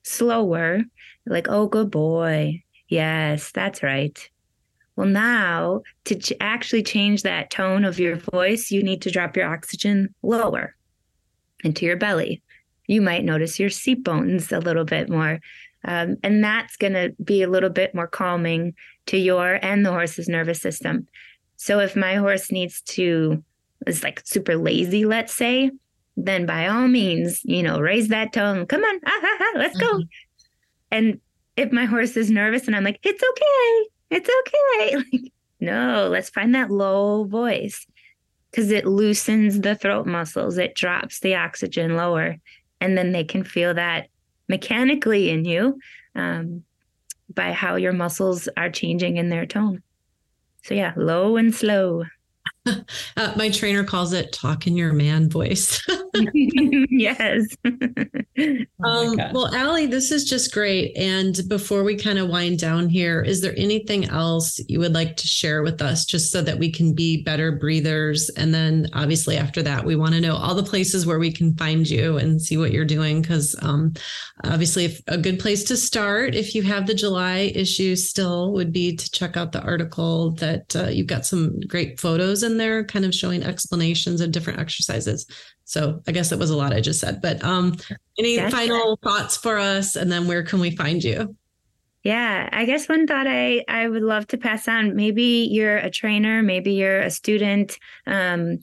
slower, 0.03 0.83
like, 1.29 1.47
oh, 1.49 1.67
good 1.67 1.91
boy. 1.91 2.63
Yes, 2.87 3.51
that's 3.51 3.83
right. 3.83 4.29
Well, 4.95 5.07
now 5.07 5.83
to 6.05 6.15
ch- 6.15 6.33
actually 6.41 6.83
change 6.83 7.23
that 7.23 7.51
tone 7.51 7.85
of 7.85 7.99
your 7.99 8.17
voice, 8.17 8.71
you 8.71 8.83
need 8.83 9.01
to 9.03 9.11
drop 9.11 9.37
your 9.37 9.47
oxygen 9.47 10.13
lower 10.23 10.75
into 11.63 11.85
your 11.85 11.95
belly. 11.95 12.41
You 12.87 13.01
might 13.01 13.23
notice 13.23 13.59
your 13.59 13.69
seat 13.69 14.03
bones 14.03 14.51
a 14.51 14.59
little 14.59 14.83
bit 14.83 15.09
more. 15.09 15.39
Um, 15.85 16.17
and 16.23 16.43
that's 16.43 16.75
going 16.75 16.93
to 16.93 17.13
be 17.23 17.43
a 17.43 17.49
little 17.49 17.69
bit 17.69 17.95
more 17.95 18.07
calming 18.07 18.73
to 19.05 19.17
your 19.17 19.59
and 19.61 19.85
the 19.85 19.91
horse's 19.91 20.27
nervous 20.27 20.61
system. 20.61 21.07
So 21.55 21.79
if 21.79 21.95
my 21.95 22.15
horse 22.15 22.51
needs 22.51 22.81
to, 22.81 23.41
is 23.87 24.03
like 24.03 24.21
super 24.25 24.57
lazy, 24.57 25.05
let's 25.05 25.33
say, 25.33 25.71
then 26.17 26.45
by 26.45 26.67
all 26.67 26.87
means, 26.87 27.41
you 27.45 27.63
know, 27.63 27.79
raise 27.79 28.09
that 28.09 28.33
tone. 28.33 28.65
Come 28.65 28.83
on, 28.83 28.99
ah, 29.05 29.19
ah, 29.23 29.37
ah, 29.39 29.51
let's 29.55 29.77
go. 29.77 30.01
And 30.91 31.19
if 31.57 31.71
my 31.71 31.85
horse 31.85 32.15
is 32.15 32.31
nervous 32.31 32.67
and 32.67 32.75
I'm 32.75 32.83
like, 32.83 32.99
it's 33.03 33.23
okay, 33.23 33.89
it's 34.11 34.29
okay. 34.29 34.95
Like, 35.11 35.31
no, 35.61 36.07
let's 36.09 36.29
find 36.29 36.55
that 36.55 36.71
low 36.71 37.25
voice 37.25 37.85
because 38.49 38.71
it 38.71 38.85
loosens 38.85 39.59
the 39.59 39.75
throat 39.75 40.07
muscles, 40.07 40.57
it 40.57 40.73
drops 40.73 41.19
the 41.19 41.35
oxygen 41.35 41.97
lower, 41.97 42.37
and 42.79 42.97
then 42.97 43.11
they 43.11 43.23
can 43.23 43.43
feel 43.43 43.73
that 43.73 44.07
mechanically 44.47 45.29
in 45.29 45.45
you 45.45 45.79
um, 46.15 46.63
by 47.33 47.51
how 47.51 47.75
your 47.75 47.93
muscles 47.93 48.47
are 48.57 48.69
changing 48.69 49.17
in 49.17 49.29
their 49.29 49.45
tone. 49.45 49.83
So, 50.63 50.73
yeah, 50.73 50.93
low 50.95 51.37
and 51.37 51.53
slow. 51.53 52.05
Uh, 53.17 53.33
my 53.35 53.49
trainer 53.49 53.83
calls 53.83 54.13
it 54.13 54.31
talk 54.31 54.67
in 54.67 54.77
your 54.77 54.93
man 54.93 55.29
voice. 55.29 55.81
yes. 56.89 57.45
oh 57.65 58.65
um, 58.83 59.17
well, 59.33 59.53
Allie, 59.53 59.85
this 59.85 60.11
is 60.11 60.25
just 60.25 60.53
great. 60.53 60.95
And 60.97 61.39
before 61.47 61.83
we 61.83 61.97
kind 61.97 62.19
of 62.19 62.29
wind 62.29 62.59
down 62.59 62.89
here, 62.89 63.21
is 63.21 63.41
there 63.41 63.53
anything 63.57 64.05
else 64.05 64.59
you 64.67 64.79
would 64.79 64.93
like 64.93 65.17
to 65.17 65.27
share 65.27 65.63
with 65.63 65.81
us 65.81 66.05
just 66.05 66.31
so 66.31 66.41
that 66.41 66.57
we 66.57 66.71
can 66.71 66.93
be 66.93 67.23
better 67.23 67.51
breathers? 67.51 68.29
And 68.29 68.53
then 68.53 68.87
obviously 68.93 69.37
after 69.37 69.61
that, 69.63 69.85
we 69.85 69.95
want 69.95 70.15
to 70.15 70.21
know 70.21 70.35
all 70.35 70.55
the 70.55 70.63
places 70.63 71.05
where 71.05 71.19
we 71.19 71.31
can 71.31 71.55
find 71.55 71.89
you 71.89 72.17
and 72.17 72.41
see 72.41 72.57
what 72.57 72.71
you're 72.71 72.85
doing. 72.85 73.21
Because 73.21 73.55
um, 73.61 73.93
obviously, 74.45 74.85
if, 74.85 75.01
a 75.07 75.17
good 75.17 75.39
place 75.39 75.63
to 75.65 75.77
start, 75.77 76.35
if 76.35 76.55
you 76.55 76.63
have 76.63 76.87
the 76.87 76.93
July 76.93 77.51
issue 77.53 77.95
still, 77.95 78.53
would 78.53 78.71
be 78.71 78.95
to 78.95 79.11
check 79.11 79.37
out 79.37 79.51
the 79.51 79.61
article 79.61 80.31
that 80.31 80.75
uh, 80.75 80.87
you've 80.87 81.07
got 81.07 81.25
some 81.25 81.59
great 81.61 81.99
photos 81.99 82.43
in 82.43 82.57
there, 82.57 82.83
kind 82.83 83.05
of 83.05 83.13
showing 83.13 83.43
explanations 83.43 84.21
of 84.21 84.31
different 84.31 84.59
exercises. 84.59 85.25
So 85.69 86.01
I 86.07 86.11
guess 86.13 86.31
that 86.31 86.39
was 86.39 86.49
a 86.49 86.57
lot 86.57 86.73
I 86.73 86.81
just 86.81 86.99
said. 86.99 87.21
But 87.21 87.43
um, 87.43 87.75
any 88.17 88.37
yes. 88.37 88.51
final 88.51 88.97
thoughts 89.03 89.37
for 89.37 89.59
us, 89.59 89.95
and 89.95 90.11
then 90.11 90.25
where 90.27 90.41
can 90.41 90.59
we 90.59 90.75
find 90.75 91.03
you? 91.03 91.35
Yeah, 92.03 92.49
I 92.51 92.65
guess 92.65 92.89
one 92.89 93.05
thought 93.05 93.27
I 93.27 93.63
I 93.67 93.87
would 93.87 94.01
love 94.01 94.25
to 94.27 94.37
pass 94.37 94.67
on. 94.67 94.95
Maybe 94.95 95.47
you're 95.51 95.77
a 95.77 95.91
trainer, 95.91 96.41
maybe 96.41 96.73
you're 96.73 97.01
a 97.01 97.11
student, 97.11 97.77
um, 98.07 98.57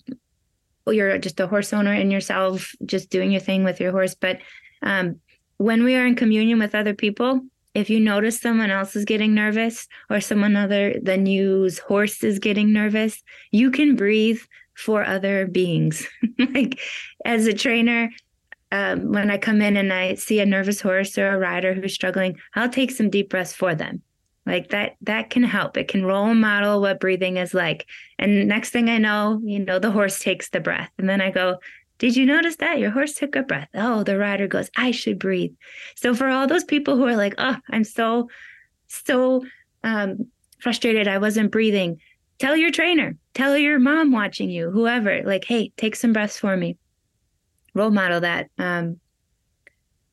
you're 0.89 1.17
just 1.19 1.39
a 1.39 1.47
horse 1.47 1.73
owner 1.73 1.95
in 1.95 2.11
yourself, 2.11 2.73
just 2.85 3.09
doing 3.09 3.31
your 3.31 3.41
thing 3.41 3.63
with 3.63 3.79
your 3.79 3.93
horse. 3.93 4.17
But 4.17 4.41
um, 4.83 5.21
when 5.59 5.85
we 5.85 5.95
are 5.95 6.07
in 6.07 6.17
communion 6.17 6.59
with 6.59 6.75
other 6.75 6.93
people, 6.95 7.41
if 7.75 7.89
you 7.89 8.01
notice 8.01 8.41
someone 8.41 8.73
else 8.73 8.97
is 8.97 9.05
getting 9.05 9.33
nervous 9.33 9.87
or 10.11 10.21
someone 10.21 10.57
other 10.57 10.99
than 11.01 11.27
you's 11.27 11.79
horse 11.79 12.25
is 12.25 12.41
getting 12.41 12.73
nervous, 12.73 13.23
you 13.53 13.71
can 13.71 13.95
breathe 13.95 14.41
for 14.77 15.05
other 15.05 15.47
beings. 15.47 16.07
like 16.39 16.79
as 17.25 17.47
a 17.47 17.53
trainer, 17.53 18.11
um, 18.73 19.13
when 19.13 19.31
I 19.31 19.39
come 19.39 19.63
in 19.63 19.77
and 19.77 19.93
I 19.93 20.15
see 20.15 20.41
a 20.41 20.47
nervous 20.47 20.81
horse 20.81 21.17
or 21.19 21.29
a 21.29 21.39
rider 21.39 21.75
who's 21.75 21.95
struggling, 21.95 22.37
I'll 22.55 22.69
take 22.69 22.91
some 22.91 23.11
deep 23.11 23.31
breaths 23.31 23.55
for 23.55 23.75
them. 23.75 24.03
Like 24.45 24.69
that, 24.71 24.97
that 25.03 25.31
can 25.31 25.43
help. 25.43 25.77
It 25.77 25.89
can 25.89 26.05
role 26.05 26.33
model 26.35 26.81
what 26.81 27.01
breathing 27.01 27.37
is 27.37 27.53
like. 27.53 27.87
And 28.19 28.47
next 28.47 28.71
thing 28.71 28.89
I 28.89 28.99
know, 28.99 29.41
you 29.43 29.59
know, 29.59 29.81
the 29.81 29.91
horse 29.91 30.21
takes 30.21 30.51
the 30.51 30.61
breath. 30.61 30.91
And 30.99 31.09
then 31.09 31.21
I 31.21 31.31
go, 31.31 31.59
did 31.99 32.15
you 32.15 32.27
notice 32.27 32.57
that 32.57 32.79
your 32.79 32.91
horse 32.91 33.15
took 33.15 33.35
a 33.35 33.43
breath? 33.43 33.69
Oh, 33.75 34.05
the 34.05 34.19
rider 34.19 34.47
goes, 34.47 34.71
I 34.77 34.91
should 34.91 35.19
breathe. 35.19 35.53
So 35.97 36.15
for 36.15 36.29
all 36.29 36.47
those 36.47 36.65
people 36.65 36.97
who 36.97 37.07
are 37.07 37.17
like, 37.17 37.35
oh, 37.39 37.57
I'm 37.71 37.85
so, 37.85 38.29
so 38.87 39.45
um, 39.83 40.29
frustrated, 40.61 41.09
I 41.09 41.19
wasn't 41.19 41.51
breathing. 41.51 42.01
Tell 42.39 42.55
your 42.55 42.71
trainer, 42.71 43.17
tell 43.37 43.55
your 43.55 43.79
mom 43.79 44.13
watching 44.13 44.49
you, 44.49 44.71
whoever, 44.71 45.23
like, 45.23 45.45
hey, 45.45 45.71
take 45.77 45.95
some 45.95 46.15
breaths 46.15 46.39
for 46.39 46.57
me. 46.57 46.79
Role 47.75 47.91
model 47.91 48.21
that. 48.21 48.49
Um, 48.57 48.99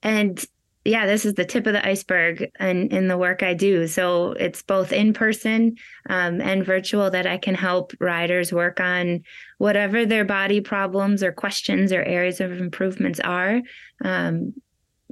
and 0.02 0.44
yeah, 0.84 1.06
this 1.06 1.24
is 1.24 1.36
the 1.36 1.46
tip 1.46 1.66
of 1.66 1.72
the 1.72 1.88
iceberg 1.88 2.52
in, 2.60 2.90
in 2.90 3.08
the 3.08 3.18
work 3.18 3.42
I 3.42 3.54
do. 3.54 3.88
So 3.88 4.34
it's 4.34 4.62
both 4.62 4.92
in 4.92 5.14
person 5.14 5.78
um, 6.10 6.42
and 6.42 6.66
virtual 6.66 7.10
that 7.12 7.26
I 7.26 7.38
can 7.38 7.56
help 7.56 7.94
riders 8.02 8.52
work 8.52 8.82
on 8.82 9.24
whatever 9.58 10.06
their 10.06 10.26
body 10.26 10.60
problems 10.60 11.24
or 11.24 11.32
questions 11.32 11.94
or 11.94 12.04
areas 12.04 12.42
of 12.42 12.52
improvements 12.52 13.22
are. 13.22 13.62
Um, 14.04 14.54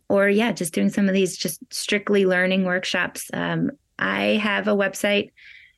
or, 0.10 0.28
yeah, 0.28 0.52
just 0.52 0.74
doing 0.74 0.90
some 0.90 1.08
of 1.08 1.14
these 1.14 1.38
just 1.38 1.62
strictly 1.74 2.26
learning 2.26 2.66
workshops. 2.66 3.30
Um, 3.32 3.72
I 3.98 4.42
have 4.44 4.68
a 4.68 4.76
website 4.76 5.32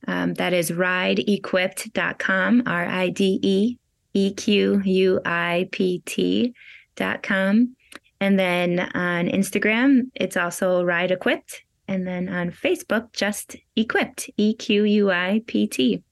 um, 0.08 0.34
that 0.36 0.54
is 0.54 0.72
rideequipt.com, 0.72 2.64
R 2.66 2.86
I 2.86 3.10
D 3.10 3.40
E 3.42 3.78
E 4.14 4.34
Q 4.34 4.82
U 4.84 5.22
I 5.26 5.68
P 5.72 6.02
T.com. 6.06 7.76
And 8.20 8.40
then 8.40 8.80
on 8.80 9.28
Instagram, 9.28 10.10
it's 10.16 10.38
also 10.38 10.84
Ride 10.84 11.12
EquiPT. 11.12 11.62
And 11.88 12.08
then 12.08 12.30
on 12.30 12.52
Facebook, 12.52 13.12
just 13.12 13.58
EquiPT, 13.76 14.30
E 14.38 14.54
Q 14.54 14.86
U 14.86 15.12
I 15.12 15.42
P 15.46 15.68
T. 15.68 16.04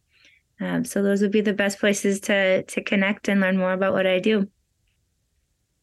Um, 0.59 0.83
so 0.85 1.01
those 1.01 1.21
would 1.21 1.31
be 1.31 1.41
the 1.41 1.53
best 1.53 1.79
places 1.79 2.19
to 2.21 2.63
to 2.63 2.83
connect 2.83 3.29
and 3.29 3.41
learn 3.41 3.57
more 3.57 3.73
about 3.73 3.93
what 3.93 4.05
I 4.05 4.19
do. 4.19 4.47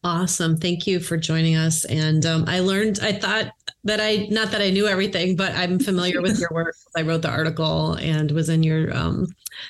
Awesome. 0.03 0.55
Thank 0.55 0.87
you 0.87 1.01
for 1.01 1.17
joining 1.17 1.57
us. 1.57 1.83
And 1.85 2.25
um, 2.25 2.45
I 2.47 2.61
learned, 2.61 2.99
I 3.01 3.11
thought 3.11 3.51
that 3.85 3.99
I 4.01 4.27
not 4.29 4.51
that 4.51 4.61
I 4.61 4.69
knew 4.69 4.87
everything, 4.87 5.35
but 5.35 5.53
I'm 5.55 5.79
familiar 5.79 6.21
with 6.21 6.39
your 6.39 6.49
work. 6.51 6.75
I 6.95 7.01
wrote 7.01 7.21
the 7.21 7.29
article 7.29 7.93
and 7.93 8.31
was 8.31 8.49
in 8.49 8.63
your 8.63 8.95
um, 8.95 9.27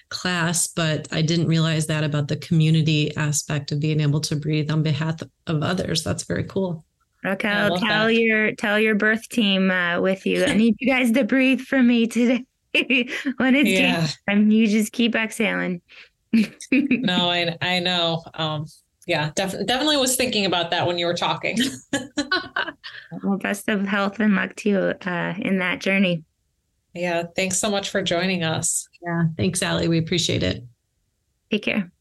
class, 0.09 0.67
but 0.67 1.07
I 1.11 1.21
didn't 1.21 1.47
realize 1.47 1.87
that 1.87 2.03
about 2.03 2.27
the 2.27 2.37
community 2.37 3.15
aspect 3.15 3.71
of 3.71 3.79
being 3.79 4.01
able 4.01 4.21
to 4.21 4.35
breathe 4.35 4.71
on 4.71 4.83
behalf 4.83 5.21
of 5.47 5.63
others. 5.63 6.03
That's 6.03 6.23
very 6.23 6.43
cool. 6.43 6.85
Raquel, 7.23 7.77
tell 7.77 8.07
that. 8.07 8.13
your 8.13 8.55
tell 8.55 8.79
your 8.79 8.95
birth 8.95 9.27
team 9.29 9.69
uh, 9.69 9.99
with 9.99 10.25
you. 10.25 10.45
I 10.45 10.53
need 10.53 10.75
you 10.79 10.87
guys 10.87 11.11
to 11.11 11.23
breathe 11.23 11.61
for 11.61 11.83
me 11.83 12.07
today. 12.07 12.45
when 12.73 13.55
it's 13.55 13.69
yeah. 13.69 14.01
game 14.01 14.09
time, 14.27 14.51
you 14.51 14.67
just 14.67 14.91
keep 14.91 15.15
exhaling. 15.15 15.81
no, 16.71 17.29
I 17.29 17.57
I 17.61 17.79
know. 17.79 18.23
Um, 18.33 18.65
yeah, 19.09 19.31
def- 19.35 19.65
definitely 19.65 19.97
was 19.97 20.15
thinking 20.15 20.45
about 20.45 20.69
that 20.69 20.85
when 20.85 20.99
you 20.99 21.07
were 21.07 21.15
talking. 21.15 21.57
well, 23.23 23.39
best 23.39 23.67
of 23.67 23.81
health 23.87 24.19
and 24.19 24.35
luck 24.35 24.55
to 24.57 24.69
you 24.69 24.77
uh, 24.77 25.33
in 25.39 25.57
that 25.57 25.81
journey. 25.81 26.23
Yeah, 26.93 27.23
thanks 27.35 27.57
so 27.57 27.71
much 27.71 27.89
for 27.89 28.03
joining 28.03 28.43
us. 28.43 28.87
Yeah, 29.01 29.23
thanks, 29.35 29.63
Allie. 29.63 29.87
We 29.87 29.97
appreciate 29.97 30.43
it. 30.43 30.63
Take 31.49 31.63
care. 31.63 31.91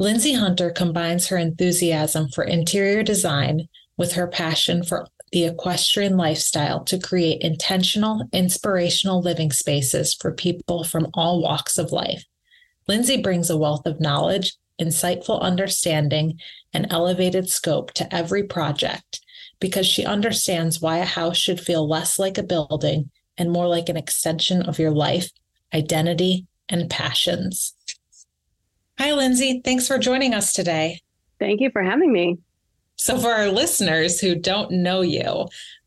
Lyndsay 0.00 0.36
Hunter 0.36 0.70
combines 0.70 1.28
her 1.28 1.36
enthusiasm 1.36 2.28
for 2.30 2.42
interior 2.42 3.04
design 3.04 3.68
with 3.96 4.14
her 4.14 4.26
passion 4.26 4.82
for 4.82 5.06
the 5.30 5.44
equestrian 5.44 6.16
lifestyle 6.16 6.82
to 6.82 6.98
create 6.98 7.42
intentional, 7.42 8.28
inspirational 8.32 9.22
living 9.22 9.52
spaces 9.52 10.14
for 10.14 10.32
people 10.32 10.82
from 10.82 11.06
all 11.14 11.40
walks 11.40 11.78
of 11.78 11.92
life. 11.92 12.24
Lyndsay 12.88 13.22
brings 13.22 13.50
a 13.50 13.56
wealth 13.56 13.86
of 13.86 14.00
knowledge, 14.00 14.56
insightful 14.80 15.40
understanding, 15.40 16.38
and 16.72 16.86
elevated 16.90 17.48
scope 17.48 17.92
to 17.92 18.14
every 18.14 18.42
project 18.42 19.20
because 19.60 19.86
she 19.86 20.04
understands 20.04 20.80
why 20.80 20.98
a 20.98 21.04
house 21.04 21.36
should 21.36 21.60
feel 21.60 21.88
less 21.88 22.18
like 22.18 22.38
a 22.38 22.42
building 22.42 23.10
and 23.36 23.50
more 23.50 23.66
like 23.66 23.88
an 23.88 23.96
extension 23.96 24.62
of 24.62 24.78
your 24.78 24.90
life, 24.90 25.30
identity, 25.74 26.46
and 26.68 26.90
passions. 26.90 27.74
Hi, 28.98 29.10
Lyndsay. 29.10 29.64
Thanks 29.64 29.86
for 29.86 29.98
joining 29.98 30.34
us 30.34 30.52
today. 30.52 31.00
Thank 31.38 31.60
you 31.60 31.70
for 31.70 31.82
having 31.82 32.12
me. 32.12 32.38
So, 32.96 33.16
for 33.16 33.30
our 33.30 33.48
listeners 33.48 34.20
who 34.20 34.34
don't 34.34 34.70
know 34.72 35.02
you, 35.02 35.46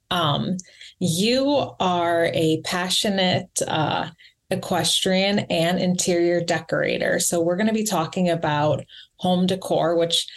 um, 0.09 0.57
you 0.99 1.73
are 1.79 2.29
a 2.33 2.61
passionate 2.63 3.49
uh, 3.67 4.09
equestrian 4.51 5.39
and 5.39 5.79
interior 5.79 6.43
decorator. 6.43 7.19
So, 7.19 7.41
we're 7.41 7.55
going 7.55 7.67
to 7.67 7.73
be 7.73 7.85
talking 7.85 8.29
about 8.29 8.83
home 9.17 9.45
decor, 9.47 9.95
which 9.95 10.27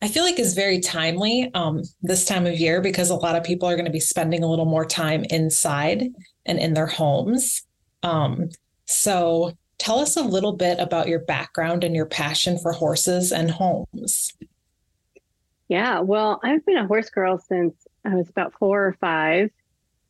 I 0.00 0.08
feel 0.08 0.22
like 0.22 0.38
is 0.38 0.54
very 0.54 0.80
timely 0.80 1.50
um, 1.54 1.82
this 2.02 2.24
time 2.24 2.46
of 2.46 2.58
year 2.58 2.80
because 2.80 3.10
a 3.10 3.16
lot 3.16 3.36
of 3.36 3.44
people 3.44 3.68
are 3.68 3.74
going 3.74 3.84
to 3.84 3.90
be 3.90 4.00
spending 4.00 4.42
a 4.42 4.48
little 4.48 4.64
more 4.64 4.84
time 4.84 5.24
inside 5.30 6.04
and 6.46 6.58
in 6.58 6.74
their 6.74 6.86
homes. 6.86 7.62
Um, 8.02 8.48
so, 8.86 9.52
tell 9.78 9.98
us 9.98 10.16
a 10.16 10.22
little 10.22 10.52
bit 10.52 10.78
about 10.78 11.08
your 11.08 11.20
background 11.20 11.84
and 11.84 11.94
your 11.94 12.06
passion 12.06 12.58
for 12.58 12.72
horses 12.72 13.32
and 13.32 13.50
homes. 13.50 14.32
Yeah, 15.68 16.00
well, 16.00 16.40
I've 16.42 16.64
been 16.64 16.78
a 16.78 16.86
horse 16.86 17.10
girl 17.10 17.38
since 17.38 17.74
I 18.04 18.14
was 18.14 18.30
about 18.30 18.54
four 18.58 18.86
or 18.86 18.94
five. 18.94 19.50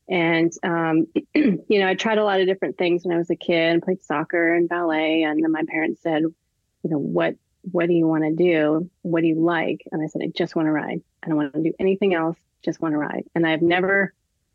And, 0.09 0.53
um, 0.63 1.07
you 1.35 1.81
know, 1.81 1.87
I 1.87 1.95
tried 1.95 2.19
a 2.19 2.25
lot 2.25 2.41
of 2.41 2.47
different 2.47 2.79
things 2.79 3.05
when 3.05 3.15
I 3.15 3.19
was 3.19 3.31
a 3.31 3.37
kid 3.37 3.73
and 3.73 3.83
played 3.83 4.03
soccer 4.03 4.55
and 4.55 4.69
ballet. 4.69 5.23
And 5.23 5.43
then 5.43 5.53
my 5.53 5.65
parents 5.69 6.03
said, 6.03 6.23
you 6.23 6.91
know, 6.91 6.99
what, 6.99 7.37
what 7.63 7.87
do 7.87 7.93
you 7.93 8.07
want 8.07 8.25
to 8.25 8.33
do? 8.33 8.91
What 9.03 9.21
do 9.21 9.27
you 9.27 9.41
like? 9.41 9.83
And 9.93 10.03
I 10.03 10.07
said, 10.07 10.23
I 10.23 10.29
just 10.35 10.57
want 10.57 10.67
to 10.67 10.73
ride. 10.73 11.03
I 11.23 11.29
don't 11.29 11.37
want 11.37 11.53
to 11.53 11.63
do 11.63 11.75
anything 11.79 12.15
else. 12.15 12.39
Just 12.65 12.81
want 12.81 12.95
to 12.95 12.99
ride. 12.99 13.25
And 13.35 13.47
I've 13.47 13.63
never, 13.63 14.15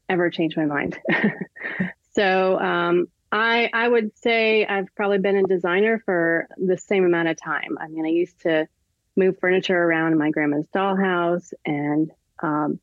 ever 0.09 0.29
changed 0.29 0.57
my 0.57 0.65
mind. 0.65 0.99
so, 2.15 2.59
um, 2.59 3.07
I, 3.31 3.69
I 3.73 3.87
would 3.87 4.15
say 4.19 4.63
I've 4.63 4.93
probably 4.95 5.17
been 5.17 5.37
a 5.37 5.43
designer 5.43 6.01
for 6.05 6.47
the 6.57 6.77
same 6.77 7.03
amount 7.03 7.29
of 7.29 7.41
time. 7.41 7.77
I 7.79 7.87
mean, 7.87 8.05
I 8.05 8.09
used 8.09 8.41
to 8.41 8.67
move 9.15 9.39
furniture 9.39 9.77
around 9.77 10.11
in 10.11 10.19
my 10.19 10.29
grandma's 10.29 10.67
dollhouse 10.67 11.51
and 11.65 12.11
um, 12.43 12.79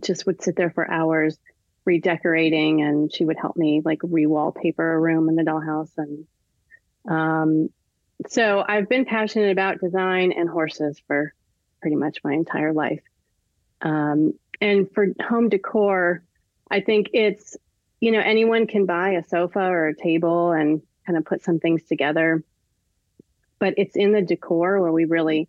just 0.00 0.26
would 0.26 0.42
sit 0.42 0.56
there 0.56 0.70
for 0.70 0.90
hours 0.90 1.38
redecorating 1.84 2.82
and 2.82 3.12
she 3.12 3.24
would 3.24 3.38
help 3.38 3.56
me 3.56 3.82
like 3.84 4.00
re-wallpaper 4.02 4.94
a 4.94 5.00
room 5.00 5.28
in 5.28 5.36
the 5.36 5.42
dollhouse 5.42 5.90
and 5.96 6.26
um, 7.08 7.68
so 8.28 8.64
i've 8.66 8.88
been 8.88 9.04
passionate 9.04 9.50
about 9.50 9.80
design 9.80 10.32
and 10.32 10.48
horses 10.48 11.00
for 11.06 11.34
pretty 11.80 11.96
much 11.96 12.18
my 12.24 12.32
entire 12.32 12.72
life. 12.72 13.02
Um, 13.82 14.32
and 14.60 14.90
for 14.92 15.08
home 15.20 15.48
decor 15.48 16.22
i 16.70 16.80
think 16.80 17.10
it's 17.12 17.56
you 18.00 18.12
know 18.12 18.20
anyone 18.20 18.66
can 18.66 18.86
buy 18.86 19.10
a 19.10 19.24
sofa 19.24 19.60
or 19.60 19.88
a 19.88 19.96
table 19.96 20.52
and 20.52 20.82
kind 21.06 21.18
of 21.18 21.24
put 21.24 21.42
some 21.42 21.58
things 21.58 21.82
together 21.84 22.42
but 23.58 23.74
it's 23.76 23.96
in 23.96 24.12
the 24.12 24.22
decor 24.22 24.80
where 24.80 24.92
we 24.92 25.04
really 25.04 25.48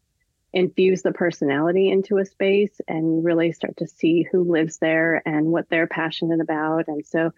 infuse 0.56 1.04
the 1.04 1.12
personality 1.12 1.92
into 1.92 2.18
a 2.18 2.26
space 2.26 2.82
and 2.88 3.24
really 3.24 3.52
start 3.52 3.78
to 3.78 3.88
see 3.88 4.24
who 4.24 4.44
lives 4.44 4.80
there 4.80 5.22
and 5.28 5.46
what 5.46 5.70
they're 5.70 5.86
passionate 5.86 6.40
about. 6.40 6.88
And 6.88 7.06
so 7.06 7.32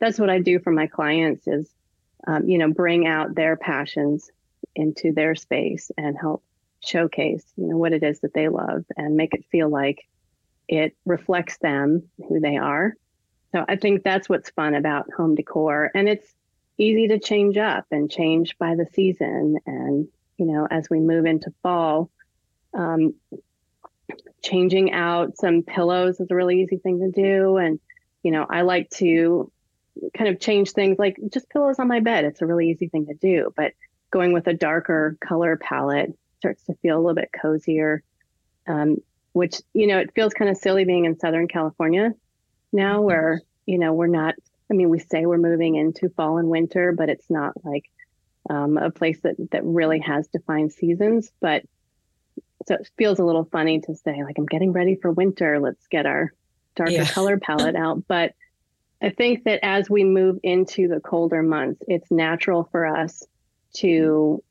that's 0.00 0.18
what 0.18 0.30
i 0.30 0.40
do 0.40 0.58
for 0.58 0.72
my 0.72 0.88
clients 0.88 1.46
is 1.46 1.70
um, 2.26 2.48
you 2.48 2.58
know 2.58 2.72
bring 2.72 3.06
out 3.06 3.34
their 3.34 3.56
passions 3.56 4.30
into 4.74 5.12
their 5.12 5.34
space 5.34 5.90
and 5.96 6.18
help 6.18 6.42
showcase 6.82 7.44
you 7.56 7.68
know 7.68 7.76
what 7.76 7.92
it 7.92 8.02
is 8.02 8.20
that 8.20 8.34
they 8.34 8.48
love 8.48 8.84
and 8.96 9.14
make 9.14 9.34
it 9.34 9.44
feel 9.52 9.68
like 9.68 10.08
it 10.66 10.96
reflects 11.04 11.58
them 11.58 12.08
who 12.28 12.40
they 12.40 12.56
are. 12.56 12.94
So 13.52 13.64
i 13.68 13.76
think 13.76 14.02
that's 14.02 14.28
what's 14.28 14.50
fun 14.50 14.74
about 14.74 15.12
home 15.12 15.34
decor. 15.34 15.90
And 15.94 16.08
it's 16.08 16.32
easy 16.78 17.08
to 17.08 17.18
change 17.18 17.58
up 17.58 17.84
and 17.90 18.10
change 18.10 18.56
by 18.56 18.76
the 18.76 18.86
season. 18.94 19.58
And 19.66 20.08
you 20.38 20.46
know, 20.46 20.66
as 20.70 20.88
we 20.88 21.00
move 21.00 21.26
into 21.26 21.52
fall, 21.62 22.10
um, 22.74 23.14
changing 24.42 24.92
out 24.92 25.36
some 25.36 25.62
pillows 25.62 26.20
is 26.20 26.30
a 26.30 26.34
really 26.34 26.60
easy 26.60 26.78
thing 26.78 27.00
to 27.00 27.10
do. 27.10 27.56
And, 27.56 27.80
you 28.22 28.30
know, 28.30 28.46
I 28.48 28.62
like 28.62 28.90
to 28.90 29.50
kind 30.16 30.30
of 30.30 30.40
change 30.40 30.72
things 30.72 30.98
like 30.98 31.16
just 31.32 31.48
pillows 31.50 31.78
on 31.78 31.88
my 31.88 32.00
bed. 32.00 32.24
It's 32.24 32.42
a 32.42 32.46
really 32.46 32.70
easy 32.70 32.88
thing 32.88 33.06
to 33.06 33.14
do, 33.14 33.52
but 33.56 33.72
going 34.10 34.32
with 34.32 34.46
a 34.46 34.54
darker 34.54 35.16
color 35.20 35.56
palette 35.56 36.16
starts 36.38 36.64
to 36.64 36.74
feel 36.74 36.96
a 36.96 37.00
little 37.00 37.14
bit 37.14 37.30
cozier. 37.32 38.02
Um, 38.66 38.98
which, 39.32 39.60
you 39.74 39.86
know, 39.86 39.98
it 39.98 40.12
feels 40.14 40.34
kind 40.34 40.50
of 40.50 40.56
silly 40.56 40.84
being 40.84 41.04
in 41.04 41.18
Southern 41.18 41.48
California 41.48 42.12
now 42.72 43.00
where, 43.00 43.40
you 43.66 43.78
know, 43.78 43.92
we're 43.92 44.06
not, 44.06 44.34
I 44.70 44.74
mean, 44.74 44.88
we 44.90 44.98
say 44.98 45.24
we're 45.24 45.38
moving 45.38 45.76
into 45.76 46.08
fall 46.10 46.38
and 46.38 46.48
winter, 46.48 46.92
but 46.92 47.08
it's 47.08 47.30
not 47.30 47.52
like 47.64 47.84
um, 48.48 48.76
a 48.76 48.90
place 48.90 49.20
that 49.20 49.36
that 49.52 49.64
really 49.64 50.00
has 50.00 50.26
defined 50.28 50.72
seasons. 50.72 51.30
But 51.40 51.64
so 52.66 52.74
it 52.74 52.90
feels 52.98 53.18
a 53.18 53.24
little 53.24 53.48
funny 53.50 53.80
to 53.80 53.94
say 53.94 54.22
like 54.22 54.38
I'm 54.38 54.46
getting 54.46 54.72
ready 54.72 54.96
for 54.96 55.10
winter. 55.10 55.60
Let's 55.60 55.86
get 55.86 56.06
our 56.06 56.32
darker 56.76 56.92
yeah. 56.92 57.04
color 57.04 57.38
palette 57.38 57.76
out. 57.76 58.02
But 58.08 58.34
I 59.02 59.10
think 59.10 59.44
that 59.44 59.60
as 59.62 59.88
we 59.88 60.04
move 60.04 60.38
into 60.42 60.88
the 60.88 61.00
colder 61.00 61.42
months, 61.42 61.82
it's 61.88 62.10
natural 62.10 62.68
for 62.70 62.86
us 62.86 63.24
to 63.76 64.42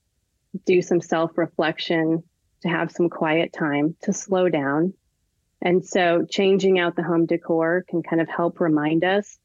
do 0.65 0.81
some 0.81 1.01
self 1.01 1.37
reflection, 1.37 2.23
to 2.61 2.67
have 2.67 2.91
some 2.91 3.09
quiet 3.09 3.53
time, 3.53 3.95
to 4.03 4.13
slow 4.13 4.49
down. 4.49 4.93
And 5.61 5.85
so 5.85 6.25
changing 6.29 6.79
out 6.79 6.95
the 6.95 7.03
home 7.03 7.25
decor 7.25 7.85
can 7.87 8.01
kind 8.01 8.21
of 8.21 8.29
help 8.29 8.59
remind 8.59 9.03
us 9.03 9.37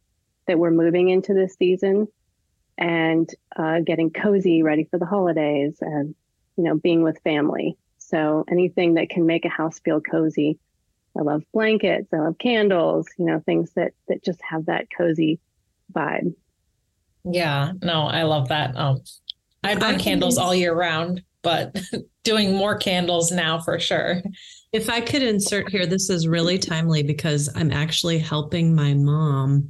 that 0.47 0.59
we're 0.59 0.71
moving 0.71 1.09
into 1.09 1.35
this 1.35 1.55
season 1.57 2.07
and 2.79 3.29
uh, 3.57 3.81
getting 3.81 4.11
cozy, 4.11 4.63
ready 4.63 4.85
for 4.85 4.99
the 4.99 5.07
holidays, 5.07 5.77
and 5.81 6.15
you 6.57 6.65
know, 6.65 6.77
being 6.77 7.03
with 7.03 7.21
family. 7.23 7.77
So 8.09 8.45
anything 8.51 8.95
that 8.95 9.09
can 9.09 9.27
make 9.27 9.45
a 9.45 9.49
house 9.49 9.81
feel 9.81 10.01
cozy. 10.01 10.59
I 11.17 11.23
love 11.23 11.43
blankets. 11.53 12.09
I 12.13 12.19
love 12.19 12.39
candles. 12.39 13.07
You 13.19 13.27
know, 13.27 13.41
things 13.41 13.73
that 13.75 13.93
that 14.09 14.25
just 14.25 14.41
have 14.43 14.67
that 14.67 14.89
cozy 14.97 15.41
vibe. 15.93 16.35
Yeah, 17.25 17.73
no, 17.83 18.03
I 18.03 18.25
love 18.25 18.49
that. 18.49 18.77
Um, 18.77 19.01
I 19.63 19.75
burn 19.77 19.99
candles 19.99 20.37
all 20.37 20.55
year 20.55 20.75
round, 20.75 21.23
but 21.43 21.81
doing 22.25 22.55
more 22.55 22.77
candles 22.77 23.33
now 23.33 23.61
for 23.61 23.81
sure. 23.81 24.23
If 24.73 24.91
I 24.91 25.01
could 25.01 25.23
insert 25.23 25.71
here, 25.71 25.87
this 25.87 26.11
is 26.11 26.29
really 26.29 26.59
timely 26.59 27.03
because 27.03 27.49
I'm 27.55 27.71
actually 27.71 28.19
helping 28.19 28.75
my 28.75 28.93
mom 28.93 29.69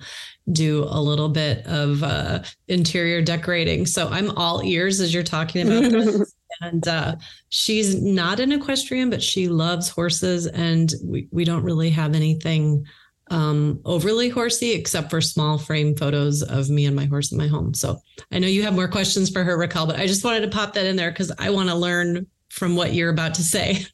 do 0.50 0.84
a 0.88 1.00
little 1.00 1.28
bit 1.28 1.64
of 1.66 2.02
uh, 2.02 2.42
interior 2.68 3.22
decorating. 3.22 3.86
So 3.86 4.08
I'm 4.08 4.30
all 4.32 4.64
ears 4.64 5.00
as 5.00 5.12
you're 5.12 5.22
talking 5.22 5.66
about 5.66 5.92
this. 5.92 6.33
and 6.60 6.86
uh, 6.88 7.16
she's 7.48 8.00
not 8.00 8.40
an 8.40 8.52
equestrian, 8.52 9.10
but 9.10 9.22
she 9.22 9.48
loves 9.48 9.88
horses. 9.88 10.46
And 10.46 10.92
we, 11.02 11.28
we 11.30 11.44
don't 11.44 11.62
really 11.62 11.90
have 11.90 12.14
anything 12.14 12.84
um, 13.30 13.80
overly 13.84 14.28
horsey 14.28 14.72
except 14.72 15.10
for 15.10 15.20
small 15.20 15.56
frame 15.58 15.96
photos 15.96 16.42
of 16.42 16.68
me 16.68 16.86
and 16.86 16.94
my 16.94 17.06
horse 17.06 17.32
in 17.32 17.38
my 17.38 17.46
home. 17.46 17.72
So 17.74 17.98
I 18.30 18.38
know 18.38 18.46
you 18.46 18.62
have 18.64 18.74
more 18.74 18.88
questions 18.88 19.30
for 19.30 19.42
her, 19.44 19.56
Raquel, 19.56 19.86
but 19.86 19.98
I 19.98 20.06
just 20.06 20.24
wanted 20.24 20.40
to 20.40 20.48
pop 20.48 20.74
that 20.74 20.86
in 20.86 20.96
there 20.96 21.10
because 21.10 21.32
I 21.38 21.50
want 21.50 21.68
to 21.70 21.74
learn 21.74 22.26
from 22.50 22.76
what 22.76 22.92
you're 22.92 23.10
about 23.10 23.34
to 23.34 23.42
say. 23.42 23.86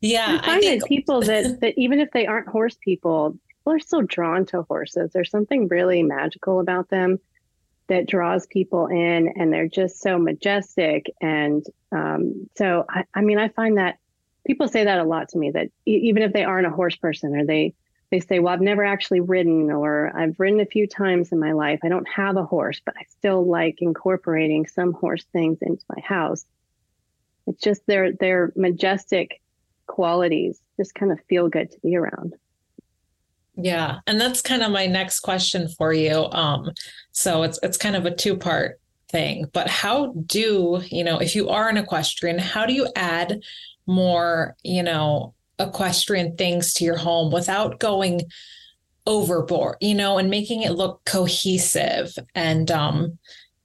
Yeah, 0.00 0.38
I 0.40 0.46
find 0.46 0.58
I 0.58 0.60
think- 0.60 0.82
that 0.82 0.88
people 0.88 1.20
that 1.22 1.60
that 1.60 1.74
even 1.76 2.00
if 2.00 2.10
they 2.12 2.26
aren't 2.26 2.48
horse 2.48 2.76
people, 2.82 3.36
people 3.48 3.72
are 3.72 3.80
still 3.80 4.02
drawn 4.02 4.46
to 4.46 4.62
horses. 4.62 5.10
There's 5.12 5.30
something 5.30 5.68
really 5.68 6.02
magical 6.02 6.60
about 6.60 6.88
them 6.88 7.18
that 7.90 8.06
draws 8.06 8.46
people 8.46 8.86
in, 8.86 9.34
and 9.36 9.52
they're 9.52 9.68
just 9.68 10.00
so 10.00 10.18
majestic. 10.18 11.10
And 11.20 11.64
um, 11.92 12.48
so, 12.56 12.86
I, 12.88 13.04
I 13.14 13.20
mean, 13.20 13.38
I 13.38 13.48
find 13.48 13.76
that 13.76 13.98
people 14.46 14.68
say 14.68 14.84
that 14.84 14.98
a 14.98 15.04
lot 15.04 15.28
to 15.30 15.38
me 15.38 15.50
that 15.50 15.68
even 15.84 16.22
if 16.22 16.32
they 16.32 16.44
aren't 16.44 16.66
a 16.66 16.70
horse 16.70 16.96
person 16.96 17.36
or 17.36 17.44
they 17.44 17.74
they 18.10 18.20
say, 18.20 18.40
well, 18.40 18.52
I've 18.52 18.60
never 18.60 18.84
actually 18.84 19.20
ridden 19.20 19.70
or 19.70 20.10
I've 20.16 20.34
ridden 20.40 20.58
a 20.58 20.66
few 20.66 20.88
times 20.88 21.30
in 21.30 21.38
my 21.38 21.52
life. 21.52 21.78
I 21.84 21.88
don't 21.88 22.08
have 22.08 22.36
a 22.36 22.44
horse, 22.44 22.80
but 22.84 22.96
I 22.96 23.04
still 23.08 23.48
like 23.48 23.76
incorporating 23.80 24.66
some 24.66 24.92
horse 24.92 25.24
things 25.32 25.58
into 25.62 25.84
my 25.88 26.02
house. 26.02 26.44
It's 27.46 27.62
just 27.62 27.86
their 27.86 28.12
their 28.12 28.52
majestic 28.56 29.40
qualities 29.86 30.60
just 30.76 30.94
kind 30.94 31.12
of 31.12 31.20
feel 31.28 31.48
good 31.48 31.70
to 31.70 31.78
be 31.80 31.96
around. 31.96 32.34
Yeah, 33.62 33.98
and 34.06 34.20
that's 34.20 34.42
kind 34.42 34.62
of 34.62 34.70
my 34.70 34.86
next 34.86 35.20
question 35.20 35.68
for 35.68 35.92
you. 35.92 36.26
Um, 36.32 36.70
so 37.12 37.42
it's 37.42 37.58
it's 37.62 37.76
kind 37.76 37.96
of 37.96 38.06
a 38.06 38.14
two 38.14 38.36
part 38.36 38.80
thing, 39.08 39.46
but 39.52 39.68
how 39.68 40.12
do 40.26 40.82
you 40.86 41.04
know 41.04 41.18
if 41.18 41.34
you 41.34 41.48
are 41.48 41.68
an 41.68 41.76
equestrian, 41.76 42.38
how 42.38 42.66
do 42.66 42.72
you 42.72 42.88
add 42.96 43.42
more, 43.86 44.56
you 44.62 44.82
know, 44.82 45.34
equestrian 45.58 46.36
things 46.36 46.72
to 46.74 46.84
your 46.84 46.96
home 46.96 47.32
without 47.32 47.80
going 47.80 48.22
overboard, 49.06 49.76
you 49.80 49.94
know, 49.94 50.18
and 50.18 50.30
making 50.30 50.62
it 50.62 50.72
look 50.72 51.04
cohesive 51.04 52.16
and 52.34 52.70
um 52.70 53.18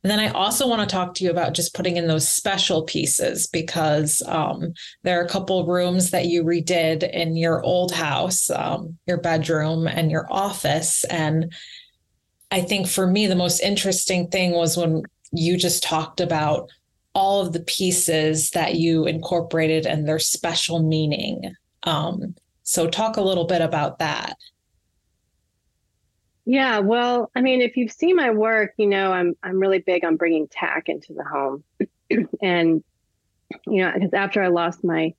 and 0.06 0.12
then 0.12 0.20
I 0.20 0.28
also 0.34 0.68
want 0.68 0.88
to 0.88 0.96
talk 0.96 1.16
to 1.16 1.24
you 1.24 1.32
about 1.32 1.56
just 1.56 1.74
putting 1.74 1.98
in 1.98 2.06
those 2.06 2.30
special 2.30 2.84
pieces 2.84 3.48
because 3.48 4.22
um, 4.28 4.76
there 5.02 5.20
are 5.20 5.26
a 5.26 5.28
couple 5.28 5.66
rooms 5.66 6.12
that 6.12 6.28
you 6.28 6.44
redid 6.44 7.10
in 7.10 7.36
your 7.36 7.64
old 7.64 7.92
house, 7.92 8.52
um, 8.52 9.00
your 9.08 9.18
bedroom 9.18 9.88
and 9.88 10.12
your 10.12 10.28
office. 10.30 11.06
And 11.06 11.52
I 12.52 12.62
think 12.62 12.88
for 12.88 13.08
me, 13.08 13.26
the 13.26 13.36
most 13.36 13.62
interesting 13.62 14.28
thing 14.28 14.52
was 14.52 14.78
when 14.78 15.02
you 15.32 15.58
just 15.58 15.82
talked 15.82 16.22
about 16.22 16.70
all 17.16 17.42
of 17.42 17.54
the 17.54 17.62
pieces 17.62 18.52
that 18.52 18.76
you 18.76 19.08
incorporated 19.08 19.88
and 19.88 20.08
their 20.08 20.20
special 20.20 20.84
meaning. 20.84 21.56
Um, 21.82 22.36
so, 22.62 22.88
talk 22.88 23.18
a 23.18 23.24
little 23.24 23.46
bit 23.46 23.64
about 23.64 23.98
that. 23.98 24.36
Yeah, 26.46 26.80
well, 26.80 27.32
I 27.36 27.42
mean, 27.42 27.62
if 27.62 27.76
you've 27.76 27.92
seen 27.92 28.16
my 28.16 28.30
work, 28.30 28.74
you 28.78 28.86
know 28.88 29.12
I'm 29.12 29.34
I'm 29.42 29.60
really 29.60 29.80
big 29.80 30.06
on 30.06 30.16
bringing 30.16 30.48
tack 30.48 30.90
into 30.90 31.14
the 31.14 31.24
home, 31.24 31.64
and 32.42 32.84
you 33.66 33.84
know, 33.84 33.92
because 33.94 34.14
after 34.14 34.44
I 34.44 34.48
lost 34.48 34.84
my 34.84 35.14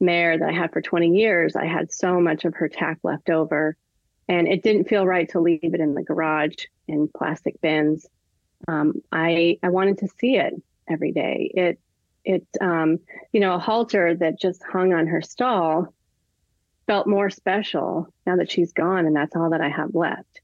mare 0.00 0.38
that 0.38 0.48
I 0.48 0.52
had 0.52 0.72
for 0.72 0.82
20 0.82 1.16
years, 1.16 1.54
I 1.56 1.66
had 1.66 1.92
so 1.92 2.20
much 2.20 2.44
of 2.44 2.54
her 2.56 2.68
tack 2.68 2.98
left 3.04 3.30
over, 3.30 3.76
and 4.28 4.48
it 4.48 4.62
didn't 4.64 4.88
feel 4.88 5.06
right 5.06 5.28
to 5.30 5.40
leave 5.40 5.60
it 5.62 5.80
in 5.80 5.94
the 5.94 6.02
garage 6.02 6.56
in 6.88 7.08
plastic 7.08 7.60
bins. 7.60 8.06
Um, 8.66 8.94
I 9.12 9.58
I 9.62 9.68
wanted 9.68 9.98
to 9.98 10.08
see 10.18 10.36
it 10.36 10.54
every 10.88 11.12
day. 11.12 11.52
It 11.54 11.78
it 12.24 12.46
um, 12.60 12.98
you 13.32 13.38
know 13.38 13.54
a 13.54 13.58
halter 13.60 14.16
that 14.16 14.40
just 14.40 14.62
hung 14.64 14.92
on 14.92 15.06
her 15.06 15.22
stall 15.22 15.94
felt 16.88 17.06
more 17.06 17.30
special 17.30 18.08
now 18.26 18.36
that 18.36 18.50
she's 18.50 18.72
gone, 18.72 19.06
and 19.06 19.14
that's 19.14 19.36
all 19.36 19.50
that 19.50 19.60
I 19.60 19.68
have 19.68 19.94
left. 19.94 20.40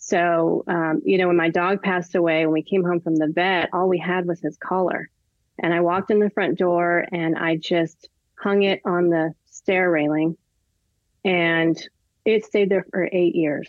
So, 0.00 0.64
um, 0.66 1.02
you 1.04 1.18
know, 1.18 1.28
when 1.28 1.36
my 1.36 1.50
dog 1.50 1.82
passed 1.82 2.14
away, 2.14 2.46
when 2.46 2.54
we 2.54 2.62
came 2.62 2.82
home 2.82 3.00
from 3.00 3.16
the 3.16 3.28
vet, 3.28 3.68
all 3.72 3.88
we 3.88 3.98
had 3.98 4.26
was 4.26 4.40
his 4.40 4.56
collar. 4.56 5.10
And 5.58 5.74
I 5.74 5.80
walked 5.80 6.10
in 6.10 6.18
the 6.18 6.30
front 6.30 6.58
door 6.58 7.06
and 7.12 7.36
I 7.36 7.56
just 7.56 8.08
hung 8.34 8.62
it 8.62 8.80
on 8.86 9.10
the 9.10 9.34
stair 9.44 9.90
railing 9.90 10.38
and 11.22 11.78
it 12.24 12.46
stayed 12.46 12.70
there 12.70 12.86
for 12.90 13.08
eight 13.12 13.34
years. 13.34 13.68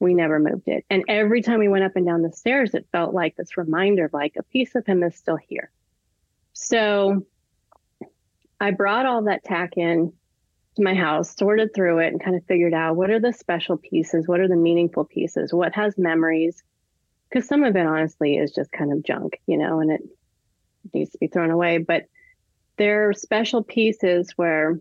We 0.00 0.12
never 0.12 0.38
moved 0.38 0.68
it. 0.68 0.84
And 0.90 1.02
every 1.08 1.40
time 1.40 1.60
we 1.60 1.68
went 1.68 1.84
up 1.84 1.96
and 1.96 2.06
down 2.06 2.20
the 2.20 2.30
stairs, 2.30 2.74
it 2.74 2.86
felt 2.92 3.14
like 3.14 3.34
this 3.34 3.56
reminder 3.56 4.04
of 4.04 4.12
like 4.12 4.36
a 4.36 4.42
piece 4.42 4.74
of 4.74 4.84
him 4.84 5.02
is 5.02 5.16
still 5.16 5.36
here. 5.36 5.70
So 6.52 7.24
I 8.60 8.72
brought 8.72 9.06
all 9.06 9.22
that 9.24 9.44
tack 9.44 9.78
in 9.78 10.12
to 10.78 10.84
my 10.84 10.94
house, 10.94 11.36
sorted 11.36 11.74
through 11.74 11.98
it, 11.98 12.08
and 12.08 12.22
kind 12.22 12.36
of 12.36 12.44
figured 12.46 12.72
out 12.72 12.96
what 12.96 13.10
are 13.10 13.20
the 13.20 13.32
special 13.32 13.76
pieces, 13.76 14.26
what 14.26 14.40
are 14.40 14.48
the 14.48 14.56
meaningful 14.56 15.04
pieces, 15.04 15.52
what 15.52 15.74
has 15.74 15.98
memories. 15.98 16.62
Because 17.28 17.46
some 17.46 17.64
of 17.64 17.76
it, 17.76 17.86
honestly, 17.86 18.36
is 18.36 18.52
just 18.52 18.72
kind 18.72 18.92
of 18.92 19.02
junk, 19.02 19.40
you 19.46 19.58
know, 19.58 19.80
and 19.80 19.90
it 19.90 20.00
needs 20.94 21.10
to 21.10 21.18
be 21.18 21.26
thrown 21.26 21.50
away. 21.50 21.78
But 21.78 22.04
there 22.76 23.08
are 23.08 23.12
special 23.12 23.62
pieces 23.62 24.32
where 24.36 24.80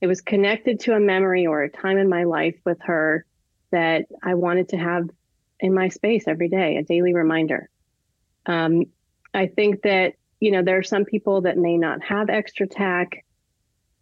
it 0.00 0.06
was 0.06 0.20
connected 0.20 0.80
to 0.80 0.94
a 0.94 1.00
memory 1.00 1.46
or 1.46 1.62
a 1.62 1.70
time 1.70 1.98
in 1.98 2.08
my 2.08 2.24
life 2.24 2.56
with 2.64 2.78
her 2.82 3.24
that 3.70 4.04
I 4.22 4.34
wanted 4.34 4.68
to 4.68 4.76
have 4.76 5.08
in 5.58 5.72
my 5.72 5.88
space 5.88 6.28
every 6.28 6.48
day, 6.48 6.76
a 6.76 6.82
daily 6.82 7.14
reminder. 7.14 7.70
Um, 8.44 8.84
I 9.32 9.46
think 9.46 9.82
that, 9.82 10.14
you 10.40 10.50
know, 10.50 10.62
there 10.62 10.76
are 10.76 10.82
some 10.82 11.06
people 11.06 11.40
that 11.40 11.56
may 11.56 11.78
not 11.78 12.02
have 12.04 12.28
extra 12.28 12.66
tack 12.66 13.23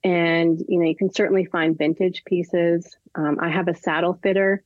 and 0.04 0.60
you 0.68 0.78
know 0.78 0.86
you 0.86 0.96
can 0.96 1.12
certainly 1.12 1.44
find 1.44 1.78
vintage 1.78 2.24
pieces. 2.24 2.96
Um, 3.14 3.38
i 3.40 3.48
have 3.48 3.68
a 3.68 3.74
saddle 3.74 4.18
fitter 4.22 4.62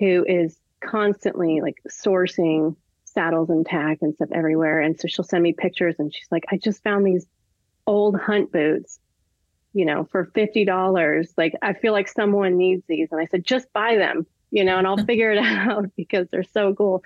who 0.00 0.24
is 0.28 0.58
constantly 0.80 1.60
like 1.60 1.76
sourcing 1.88 2.76
saddles 3.04 3.48
and 3.48 3.64
tack 3.64 3.98
and 4.02 4.14
stuff 4.14 4.28
everywhere. 4.32 4.80
And 4.80 4.98
so 4.98 5.06
she'll 5.06 5.24
send 5.24 5.42
me 5.42 5.52
pictures 5.52 5.96
and 5.98 6.12
she's 6.12 6.28
like 6.30 6.44
i 6.50 6.56
just 6.56 6.82
found 6.82 7.06
these 7.06 7.26
old 7.86 8.18
hunt 8.18 8.50
boots 8.50 8.98
you 9.74 9.84
know 9.84 10.04
for 10.04 10.26
$50 10.26 11.28
like 11.36 11.52
i 11.60 11.74
feel 11.74 11.92
like 11.92 12.08
someone 12.08 12.56
needs 12.56 12.82
these. 12.88 13.08
And 13.12 13.20
i 13.20 13.26
said 13.26 13.44
just 13.44 13.72
buy 13.72 13.96
them 13.96 14.26
you 14.50 14.64
know 14.64 14.78
and 14.78 14.86
i'll 14.86 15.04
figure 15.06 15.30
it 15.30 15.38
out 15.38 15.86
because 15.96 16.28
they're 16.30 16.42
so 16.42 16.74
cool. 16.74 17.02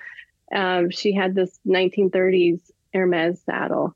Um, 0.50 0.90
she 0.90 1.12
had 1.12 1.34
this 1.34 1.58
1930s 1.66 2.60
Hermès 2.94 3.44
saddle. 3.44 3.94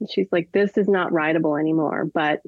And 0.00 0.08
she's 0.10 0.28
like 0.30 0.52
this 0.52 0.78
is 0.78 0.88
not 0.88 1.12
rideable 1.12 1.56
anymore. 1.56 2.04
But 2.04 2.40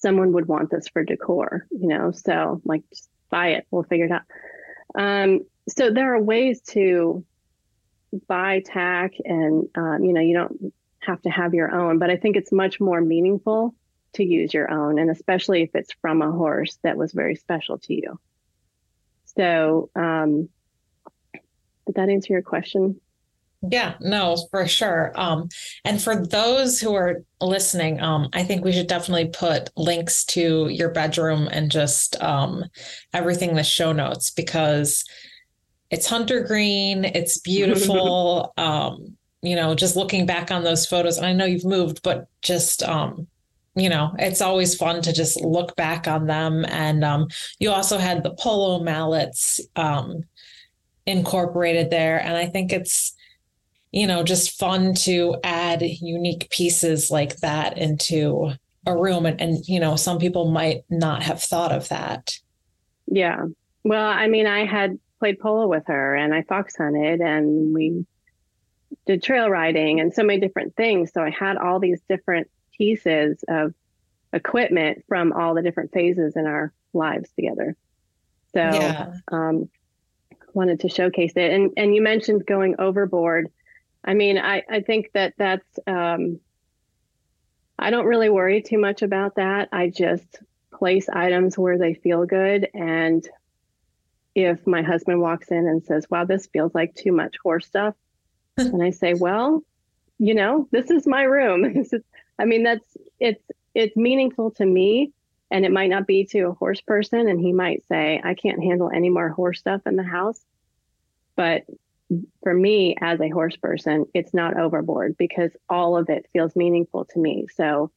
someone 0.00 0.32
would 0.32 0.46
want 0.46 0.70
this 0.70 0.88
for 0.88 1.04
decor, 1.04 1.66
you 1.70 1.88
know? 1.88 2.10
So 2.10 2.60
like 2.64 2.82
just 2.90 3.08
buy 3.30 3.48
it. 3.50 3.66
We'll 3.70 3.84
figure 3.84 4.06
it 4.06 4.12
out. 4.12 4.22
Um, 4.94 5.40
so 5.68 5.90
there 5.90 6.14
are 6.14 6.22
ways 6.22 6.60
to 6.70 7.24
buy 8.26 8.62
tack 8.64 9.12
and, 9.24 9.68
um, 9.74 10.02
you 10.02 10.12
know, 10.12 10.20
you 10.20 10.34
don't 10.34 10.72
have 11.00 11.22
to 11.22 11.30
have 11.30 11.54
your 11.54 11.72
own, 11.72 11.98
but 11.98 12.10
I 12.10 12.16
think 12.16 12.36
it's 12.36 12.52
much 12.52 12.80
more 12.80 13.00
meaningful 13.00 13.74
to 14.14 14.24
use 14.24 14.52
your 14.52 14.70
own. 14.70 14.98
And 14.98 15.10
especially 15.10 15.62
if 15.62 15.70
it's 15.74 15.92
from 16.00 16.22
a 16.22 16.32
horse 16.32 16.78
that 16.82 16.96
was 16.96 17.12
very 17.12 17.36
special 17.36 17.78
to 17.78 17.94
you. 17.94 18.18
So, 19.36 19.90
um, 19.94 20.48
did 21.86 21.94
that 21.94 22.08
answer 22.08 22.32
your 22.32 22.42
question? 22.42 23.00
Yeah, 23.62 23.94
no, 24.00 24.36
for 24.50 24.66
sure. 24.66 25.12
Um, 25.16 25.48
and 25.84 26.00
for 26.00 26.24
those 26.26 26.80
who 26.80 26.94
are 26.94 27.22
listening, 27.42 28.00
um, 28.00 28.28
I 28.32 28.42
think 28.42 28.64
we 28.64 28.72
should 28.72 28.86
definitely 28.86 29.28
put 29.28 29.68
links 29.76 30.24
to 30.26 30.68
your 30.68 30.90
bedroom 30.90 31.46
and 31.52 31.70
just 31.70 32.20
um, 32.22 32.64
everything 33.12 33.50
in 33.50 33.56
the 33.56 33.62
show 33.62 33.92
notes 33.92 34.30
because 34.30 35.04
it's 35.90 36.06
hunter 36.06 36.40
green, 36.40 37.04
it's 37.04 37.38
beautiful. 37.38 38.54
um, 38.56 39.16
you 39.42 39.56
know, 39.56 39.74
just 39.74 39.96
looking 39.96 40.26
back 40.26 40.50
on 40.50 40.64
those 40.64 40.86
photos, 40.86 41.16
and 41.16 41.26
I 41.26 41.32
know 41.32 41.46
you've 41.46 41.64
moved, 41.64 42.02
but 42.02 42.28
just 42.42 42.82
um, 42.82 43.26
you 43.74 43.88
know, 43.88 44.14
it's 44.18 44.40
always 44.40 44.74
fun 44.74 45.00
to 45.02 45.12
just 45.12 45.40
look 45.40 45.76
back 45.76 46.08
on 46.08 46.26
them. 46.26 46.64
And 46.68 47.04
um, 47.04 47.28
you 47.58 47.70
also 47.70 47.98
had 47.98 48.22
the 48.22 48.34
polo 48.34 48.82
mallets 48.82 49.60
um, 49.76 50.24
incorporated 51.06 51.90
there, 51.90 52.20
and 52.20 52.36
I 52.36 52.46
think 52.46 52.72
it's 52.72 53.14
you 53.92 54.06
know, 54.06 54.22
just 54.22 54.58
fun 54.58 54.94
to 54.94 55.36
add 55.42 55.82
unique 55.82 56.48
pieces 56.50 57.10
like 57.10 57.36
that 57.38 57.78
into 57.78 58.52
a 58.86 58.96
room. 58.96 59.26
And, 59.26 59.40
and, 59.40 59.68
you 59.68 59.80
know, 59.80 59.96
some 59.96 60.18
people 60.18 60.50
might 60.50 60.84
not 60.88 61.22
have 61.22 61.42
thought 61.42 61.72
of 61.72 61.88
that. 61.88 62.38
Yeah. 63.06 63.46
Well, 63.84 64.06
I 64.06 64.28
mean, 64.28 64.46
I 64.46 64.64
had 64.64 64.98
played 65.18 65.40
polo 65.40 65.66
with 65.66 65.84
her 65.86 66.14
and 66.14 66.34
I 66.34 66.42
fox 66.42 66.76
hunted 66.76 67.20
and 67.20 67.74
we 67.74 68.06
did 69.06 69.22
trail 69.22 69.50
riding 69.50 70.00
and 70.00 70.14
so 70.14 70.22
many 70.22 70.40
different 70.40 70.76
things. 70.76 71.12
So 71.12 71.22
I 71.22 71.30
had 71.30 71.56
all 71.56 71.80
these 71.80 72.00
different 72.08 72.48
pieces 72.76 73.42
of 73.48 73.74
equipment 74.32 75.04
from 75.08 75.32
all 75.32 75.54
the 75.54 75.62
different 75.62 75.92
phases 75.92 76.36
in 76.36 76.46
our 76.46 76.72
lives 76.92 77.30
together. 77.36 77.76
So, 78.54 78.60
yeah. 78.60 79.12
um, 79.30 79.68
wanted 80.54 80.80
to 80.80 80.88
showcase 80.88 81.32
it. 81.36 81.52
And 81.52 81.70
and 81.76 81.94
you 81.94 82.02
mentioned 82.02 82.46
going 82.46 82.76
overboard. 82.78 83.50
I 84.04 84.14
mean, 84.14 84.38
I, 84.38 84.62
I 84.68 84.80
think 84.80 85.10
that 85.14 85.34
that's, 85.36 85.78
um, 85.86 86.40
I 87.78 87.90
don't 87.90 88.06
really 88.06 88.28
worry 88.28 88.62
too 88.62 88.78
much 88.78 89.02
about 89.02 89.36
that. 89.36 89.68
I 89.72 89.88
just 89.88 90.38
place 90.72 91.08
items 91.08 91.58
where 91.58 91.78
they 91.78 91.94
feel 91.94 92.24
good. 92.24 92.68
And 92.74 93.26
if 94.34 94.66
my 94.66 94.82
husband 94.82 95.20
walks 95.20 95.50
in 95.50 95.66
and 95.66 95.84
says, 95.84 96.06
wow, 96.10 96.24
this 96.24 96.46
feels 96.46 96.74
like 96.74 96.94
too 96.94 97.12
much 97.12 97.36
horse 97.42 97.66
stuff, 97.66 97.94
and 98.56 98.82
I 98.82 98.90
say, 98.90 99.14
well, 99.14 99.62
you 100.18 100.34
know, 100.34 100.68
this 100.70 100.90
is 100.90 101.06
my 101.06 101.22
room. 101.22 101.84
I 102.38 102.44
mean, 102.44 102.62
that's, 102.62 102.96
it's, 103.18 103.42
it's 103.74 103.96
meaningful 103.96 104.50
to 104.52 104.66
me. 104.66 105.12
And 105.50 105.64
it 105.64 105.72
might 105.72 105.90
not 105.90 106.06
be 106.06 106.26
to 106.26 106.42
a 106.42 106.52
horse 106.52 106.80
person, 106.80 107.28
and 107.28 107.40
he 107.40 107.52
might 107.52 107.84
say, 107.88 108.20
I 108.22 108.34
can't 108.34 108.62
handle 108.62 108.88
any 108.94 109.08
more 109.08 109.30
horse 109.30 109.58
stuff 109.58 109.80
in 109.84 109.96
the 109.96 110.04
house. 110.04 110.40
But 111.34 111.64
for 112.42 112.54
me, 112.54 112.96
as 113.00 113.20
a 113.20 113.28
horse 113.28 113.56
person, 113.56 114.06
it's 114.14 114.34
not 114.34 114.58
overboard 114.58 115.16
because 115.16 115.50
all 115.68 115.96
of 115.96 116.08
it 116.08 116.26
feels 116.32 116.56
meaningful 116.56 117.04
to 117.06 117.18
me. 117.18 117.46
So 117.54 117.90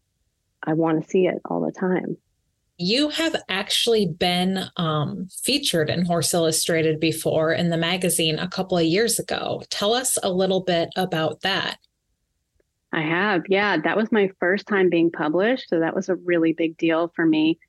I 0.61 0.73
want 0.73 1.03
to 1.03 1.09
see 1.09 1.27
it 1.27 1.41
all 1.45 1.61
the 1.61 1.71
time. 1.71 2.17
You 2.77 3.09
have 3.09 3.35
actually 3.49 4.07
been 4.07 4.65
um, 4.77 5.27
featured 5.43 5.89
in 5.89 6.05
Horse 6.05 6.33
Illustrated 6.33 6.99
before 6.99 7.53
in 7.53 7.69
the 7.69 7.77
magazine 7.77 8.39
a 8.39 8.47
couple 8.47 8.77
of 8.77 8.85
years 8.85 9.19
ago. 9.19 9.61
Tell 9.69 9.93
us 9.93 10.17
a 10.21 10.31
little 10.31 10.61
bit 10.61 10.89
about 10.95 11.41
that. 11.41 11.77
I 12.91 13.01
have. 13.01 13.43
Yeah, 13.47 13.77
that 13.77 13.97
was 13.97 14.11
my 14.11 14.29
first 14.39 14.67
time 14.67 14.89
being 14.89 15.11
published. 15.11 15.69
So 15.69 15.79
that 15.79 15.95
was 15.95 16.09
a 16.09 16.15
really 16.15 16.53
big 16.53 16.77
deal 16.77 17.11
for 17.15 17.25
me. 17.25 17.59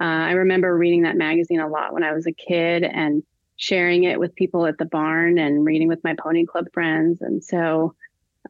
Uh, 0.00 0.04
I 0.04 0.32
remember 0.32 0.76
reading 0.76 1.02
that 1.02 1.16
magazine 1.16 1.60
a 1.60 1.68
lot 1.68 1.92
when 1.92 2.02
I 2.02 2.12
was 2.12 2.26
a 2.26 2.32
kid 2.32 2.84
and 2.84 3.22
sharing 3.60 4.04
it 4.04 4.18
with 4.18 4.34
people 4.34 4.64
at 4.64 4.78
the 4.78 4.86
barn 4.86 5.36
and 5.38 5.66
reading 5.66 5.86
with 5.86 6.02
my 6.02 6.14
pony 6.18 6.46
club 6.46 6.64
friends. 6.72 7.20
And 7.20 7.44
so, 7.44 7.94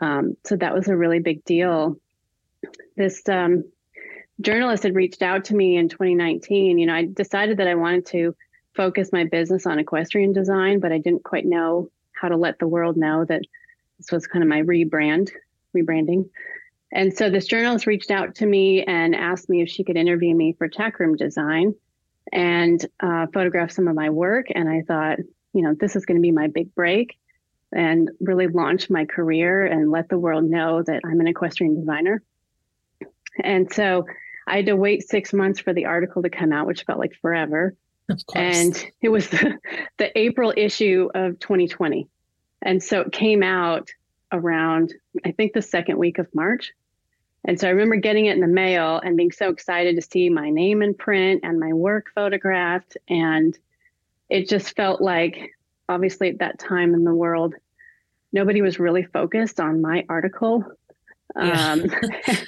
um, 0.00 0.36
so 0.46 0.54
that 0.56 0.72
was 0.72 0.86
a 0.86 0.96
really 0.96 1.18
big 1.18 1.44
deal. 1.44 1.96
This 2.96 3.28
um, 3.28 3.64
journalist 4.40 4.84
had 4.84 4.94
reached 4.94 5.20
out 5.20 5.46
to 5.46 5.56
me 5.56 5.76
in 5.76 5.88
2019. 5.88 6.78
You 6.78 6.86
know, 6.86 6.94
I 6.94 7.06
decided 7.06 7.56
that 7.56 7.66
I 7.66 7.74
wanted 7.74 8.06
to 8.06 8.36
focus 8.76 9.10
my 9.12 9.24
business 9.24 9.66
on 9.66 9.80
equestrian 9.80 10.32
design, 10.32 10.78
but 10.78 10.92
I 10.92 10.98
didn't 10.98 11.24
quite 11.24 11.44
know 11.44 11.90
how 12.12 12.28
to 12.28 12.36
let 12.36 12.60
the 12.60 12.68
world 12.68 12.96
know 12.96 13.24
that 13.24 13.42
this 13.98 14.12
was 14.12 14.28
kind 14.28 14.44
of 14.44 14.48
my 14.48 14.62
rebrand 14.62 15.30
rebranding. 15.76 16.30
And 16.92 17.12
so 17.16 17.28
this 17.30 17.46
journalist 17.46 17.88
reached 17.88 18.12
out 18.12 18.36
to 18.36 18.46
me 18.46 18.84
and 18.84 19.16
asked 19.16 19.48
me 19.48 19.60
if 19.60 19.68
she 19.68 19.82
could 19.82 19.96
interview 19.96 20.36
me 20.36 20.52
for 20.52 20.68
tech 20.68 20.98
tackroom 20.98 21.16
design 21.16 21.74
and 22.32 22.84
uh, 23.00 23.26
photograph 23.32 23.70
some 23.70 23.88
of 23.88 23.94
my 23.94 24.10
work. 24.10 24.46
And 24.54 24.68
I 24.68 24.82
thought, 24.82 25.18
you 25.52 25.62
know, 25.62 25.74
this 25.78 25.96
is 25.96 26.06
going 26.06 26.16
to 26.16 26.22
be 26.22 26.30
my 26.30 26.46
big 26.46 26.74
break 26.74 27.18
and 27.72 28.10
really 28.20 28.48
launch 28.48 28.90
my 28.90 29.04
career 29.04 29.64
and 29.64 29.90
let 29.90 30.08
the 30.08 30.18
world 30.18 30.44
know 30.44 30.82
that 30.82 31.02
I'm 31.04 31.20
an 31.20 31.28
equestrian 31.28 31.78
designer. 31.78 32.22
And 33.42 33.72
so 33.72 34.06
I 34.46 34.56
had 34.56 34.66
to 34.66 34.76
wait 34.76 35.08
six 35.08 35.32
months 35.32 35.60
for 35.60 35.72
the 35.72 35.86
article 35.86 36.22
to 36.22 36.30
come 36.30 36.52
out, 36.52 36.66
which 36.66 36.84
felt 36.84 36.98
like 36.98 37.14
forever. 37.22 37.74
And 38.34 38.92
it 39.00 39.08
was 39.08 39.28
the, 39.30 39.58
the 39.98 40.18
April 40.18 40.52
issue 40.56 41.08
of 41.14 41.38
2020. 41.38 42.08
And 42.62 42.82
so 42.82 43.02
it 43.02 43.12
came 43.12 43.42
out 43.42 43.88
around, 44.32 44.92
I 45.24 45.32
think, 45.32 45.52
the 45.52 45.62
second 45.62 45.98
week 45.98 46.18
of 46.18 46.26
March. 46.34 46.72
And 47.44 47.58
so 47.58 47.66
I 47.66 47.70
remember 47.70 47.96
getting 47.96 48.26
it 48.26 48.34
in 48.34 48.40
the 48.40 48.46
mail 48.46 49.00
and 49.02 49.16
being 49.16 49.32
so 49.32 49.48
excited 49.48 49.96
to 49.96 50.02
see 50.02 50.28
my 50.28 50.50
name 50.50 50.82
in 50.82 50.94
print 50.94 51.40
and 51.42 51.58
my 51.58 51.72
work 51.72 52.10
photographed. 52.14 52.96
And 53.08 53.58
it 54.28 54.48
just 54.48 54.76
felt 54.76 55.00
like, 55.00 55.52
obviously, 55.88 56.28
at 56.28 56.38
that 56.40 56.58
time 56.58 56.94
in 56.94 57.04
the 57.04 57.14
world, 57.14 57.54
nobody 58.32 58.60
was 58.60 58.78
really 58.78 59.04
focused 59.04 59.58
on 59.58 59.80
my 59.80 60.04
article 60.08 60.64
yeah. 61.36 61.72
um, 61.72 61.90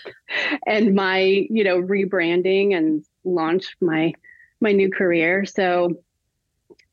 and 0.67 0.95
my, 0.95 1.21
you 1.21 1.65
know, 1.65 1.81
rebranding 1.81 2.77
and 2.77 3.05
launch 3.25 3.77
my 3.81 4.13
my 4.61 4.73
new 4.73 4.91
career. 4.91 5.45
So 5.45 6.03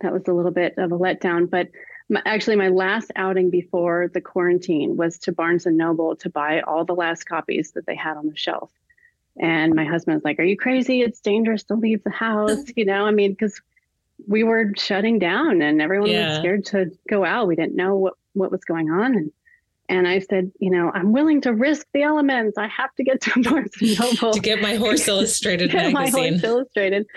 that 0.02 0.14
was 0.14 0.24
a 0.28 0.34
little 0.34 0.52
bit 0.52 0.76
of 0.78 0.92
a 0.92 0.98
letdown. 0.98 1.50
But 1.50 1.68
my, 2.10 2.22
actually 2.26 2.56
my 2.56 2.70
last 2.70 3.12
outing 3.16 3.50
before 3.50 4.10
the 4.14 4.22
quarantine 4.22 4.98
was 4.98 5.20
to 5.20 5.32
Barnes 5.32 5.66
and 5.66 5.78
Noble 5.78 6.16
to 6.18 6.30
buy 6.30 6.62
all 6.62 6.84
the 6.84 6.96
last 6.96 7.26
copies 7.26 7.72
that 7.72 7.86
they 7.86 7.96
had 7.96 8.18
on 8.18 8.28
the 8.28 8.36
shelf. 8.36 8.72
And 9.40 9.74
my 9.74 9.86
husband 9.86 10.16
was 10.16 10.24
like, 10.24 10.40
"Are 10.40 10.44
you 10.44 10.58
crazy? 10.58 11.02
It's 11.02 11.22
dangerous 11.22 11.64
to 11.66 11.76
leave 11.76 12.04
the 12.04 12.10
house." 12.10 12.64
you 12.76 12.86
know, 12.86 13.06
I 13.06 13.12
mean, 13.12 13.32
because 13.32 13.62
we 14.28 14.44
were 14.44 14.74
shutting 14.76 15.18
down 15.20 15.62
and 15.62 15.82
everyone 15.82 16.10
yeah. 16.10 16.30
was 16.30 16.38
scared 16.40 16.66
to 16.66 16.92
go 17.08 17.24
out. 17.24 17.48
We 17.48 17.56
didn't 17.56 17.76
know 17.76 17.96
what 17.96 18.16
what 18.34 18.52
was 18.52 18.66
going 18.66 18.90
on, 18.90 19.16
and 19.16 19.32
and 19.88 20.08
I 20.08 20.20
said, 20.20 20.52
you 20.60 20.70
know, 20.70 20.92
I'm 20.94 21.14
willing 21.14 21.42
to 21.42 21.54
risk 21.54 21.88
the 21.94 22.04
elements. 22.04 22.58
I 22.58 22.68
have 22.68 22.94
to 22.96 23.04
get 23.04 23.22
to 23.22 23.42
Barnes 23.44 23.72
and 23.80 24.00
Noble 24.00 24.34
to 24.34 24.40
get 24.40 24.62
my 24.62 24.76
Horse 24.76 25.08
Illustrated 25.08 25.74
magazine. 25.74 25.94
My 25.94 26.10
Horse 26.10 26.44
Illustrated. 26.44 27.08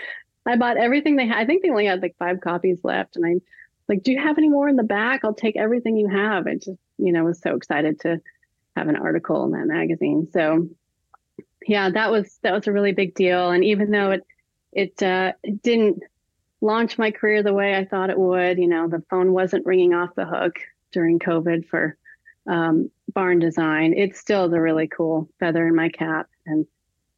I 0.45 0.55
bought 0.55 0.77
everything 0.77 1.15
they 1.15 1.27
had. 1.27 1.37
I 1.37 1.45
think 1.45 1.63
they 1.63 1.69
only 1.69 1.85
had 1.85 2.01
like 2.01 2.15
five 2.17 2.41
copies 2.41 2.79
left, 2.83 3.15
and 3.15 3.25
I 3.25 3.35
like, 3.87 4.03
do 4.03 4.11
you 4.11 4.19
have 4.19 4.37
any 4.37 4.49
more 4.49 4.69
in 4.69 4.75
the 4.75 4.83
back? 4.83 5.21
I'll 5.23 5.33
take 5.33 5.55
everything 5.55 5.97
you 5.97 6.07
have. 6.07 6.47
I 6.47 6.55
just, 6.55 6.79
you 6.97 7.11
know, 7.11 7.23
was 7.23 7.41
so 7.41 7.55
excited 7.55 7.99
to 8.01 8.21
have 8.75 8.87
an 8.87 8.95
article 8.95 9.43
in 9.45 9.51
that 9.51 9.67
magazine. 9.67 10.27
So 10.31 10.69
yeah, 11.67 11.89
that 11.89 12.11
was 12.11 12.39
that 12.43 12.53
was 12.53 12.67
a 12.67 12.71
really 12.71 12.93
big 12.93 13.15
deal. 13.15 13.51
And 13.51 13.63
even 13.63 13.91
though 13.91 14.11
it 14.11 14.23
it 14.71 15.03
uh, 15.03 15.33
didn't 15.61 16.01
launch 16.61 16.97
my 16.97 17.11
career 17.11 17.43
the 17.43 17.53
way 17.53 17.75
I 17.75 17.85
thought 17.85 18.09
it 18.09 18.17
would, 18.17 18.57
you 18.57 18.67
know, 18.67 18.87
the 18.87 19.03
phone 19.09 19.33
wasn't 19.33 19.65
ringing 19.65 19.93
off 19.93 20.15
the 20.15 20.25
hook 20.25 20.55
during 20.91 21.19
COVID 21.19 21.67
for 21.67 21.97
um, 22.47 22.89
barn 23.13 23.39
design. 23.39 23.93
It's 23.95 24.19
still 24.19 24.49
the 24.49 24.61
really 24.61 24.87
cool 24.87 25.29
feather 25.39 25.67
in 25.67 25.75
my 25.75 25.89
cap 25.89 26.27
and 26.45 26.65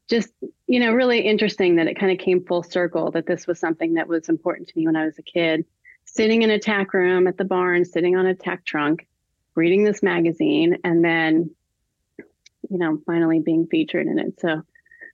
just 0.08 0.30
you 0.68 0.80
know 0.80 0.94
really 0.94 1.20
interesting 1.20 1.78
that 1.78 1.88
it 1.88 2.00
kind 2.00 2.12
of 2.12 2.24
came 2.24 2.46
full 2.46 2.64
circle 2.64 3.12
that 3.12 3.26
this 3.26 3.48
was 3.48 3.60
something 3.60 3.96
that 3.96 4.08
was 4.08 4.30
important 4.30 4.68
to 4.68 4.78
me 4.78 4.86
when 4.86 4.96
I 4.96 5.06
was 5.06 5.18
a 5.18 5.24
kid 5.24 5.66
sitting 6.06 6.42
in 6.44 6.50
a 6.50 6.60
tack 6.60 6.94
room 6.94 7.28
at 7.28 7.38
the 7.38 7.46
barn, 7.46 7.86
sitting 7.86 8.16
on 8.16 8.26
a 8.26 8.36
tack 8.36 8.66
trunk, 8.66 9.08
reading 9.56 9.84
this 9.84 10.02
magazine, 10.02 10.78
and 10.84 11.04
then, 11.04 11.50
you 12.70 12.78
know, 12.78 13.00
finally 13.06 13.40
being 13.40 13.68
featured 13.68 14.08
in 14.08 14.20
it. 14.20 14.40
So 14.40 14.62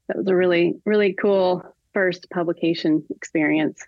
that 0.07 0.17
was 0.17 0.27
a 0.27 0.35
really, 0.35 0.75
really 0.85 1.13
cool 1.13 1.63
first 1.93 2.29
publication 2.29 3.03
experience. 3.09 3.83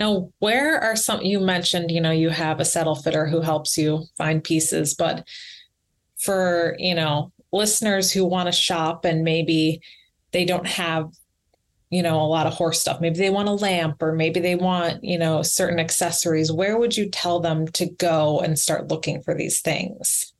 Now, 0.00 0.32
where 0.40 0.80
are 0.80 0.96
some, 0.96 1.22
you 1.22 1.38
mentioned, 1.38 1.90
you 1.90 2.00
know, 2.00 2.10
you 2.10 2.30
have 2.30 2.58
a 2.58 2.64
saddle 2.64 2.96
fitter 2.96 3.26
who 3.26 3.40
helps 3.40 3.78
you 3.78 4.04
find 4.16 4.42
pieces, 4.42 4.94
but 4.94 5.26
for, 6.16 6.74
you 6.78 6.94
know, 6.94 7.32
listeners 7.52 8.10
who 8.10 8.24
want 8.24 8.46
to 8.46 8.52
shop 8.52 9.04
and 9.04 9.22
maybe 9.22 9.80
they 10.32 10.44
don't 10.44 10.66
have 10.66 11.10
you 11.94 12.02
know, 12.02 12.20
a 12.20 12.26
lot 12.26 12.48
of 12.48 12.52
horse 12.52 12.80
stuff. 12.80 13.00
Maybe 13.00 13.18
they 13.18 13.30
want 13.30 13.48
a 13.48 13.52
lamp 13.52 14.02
or 14.02 14.12
maybe 14.12 14.40
they 14.40 14.56
want, 14.56 15.04
you 15.04 15.16
know, 15.16 15.42
certain 15.42 15.78
accessories. 15.78 16.50
Where 16.50 16.76
would 16.76 16.96
you 16.96 17.08
tell 17.08 17.38
them 17.38 17.68
to 17.68 17.86
go 17.86 18.40
and 18.40 18.58
start 18.58 18.88
looking 18.88 19.22
for 19.22 19.32
these 19.32 19.60
things? 19.60 20.32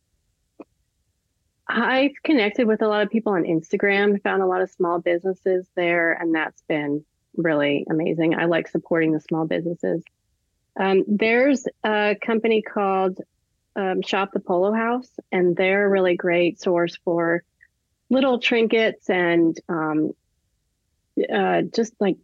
I've 1.68 2.10
connected 2.24 2.66
with 2.66 2.82
a 2.82 2.88
lot 2.88 3.02
of 3.02 3.10
people 3.10 3.34
on 3.34 3.44
Instagram, 3.44 4.20
found 4.22 4.42
a 4.42 4.46
lot 4.46 4.62
of 4.62 4.70
small 4.70 4.98
businesses 4.98 5.66
there, 5.76 6.12
and 6.12 6.34
that's 6.34 6.60
been 6.62 7.04
really 7.36 7.86
amazing. 7.88 8.34
I 8.34 8.46
like 8.46 8.66
supporting 8.66 9.12
the 9.12 9.20
small 9.20 9.46
businesses. 9.46 10.02
Um, 10.78 11.04
there's 11.06 11.66
a 11.84 12.16
company 12.20 12.62
called 12.62 13.20
um, 13.76 14.02
Shop 14.02 14.32
the 14.32 14.40
Polo 14.40 14.72
House, 14.72 15.08
and 15.30 15.56
they're 15.56 15.86
a 15.86 15.88
really 15.88 16.16
great 16.16 16.60
source 16.60 16.96
for 17.04 17.44
little 18.10 18.40
trinkets 18.40 19.08
and 19.08 19.56
um, 19.68 20.10
uh, 21.32 21.62
just 21.74 21.94
like 22.00 22.16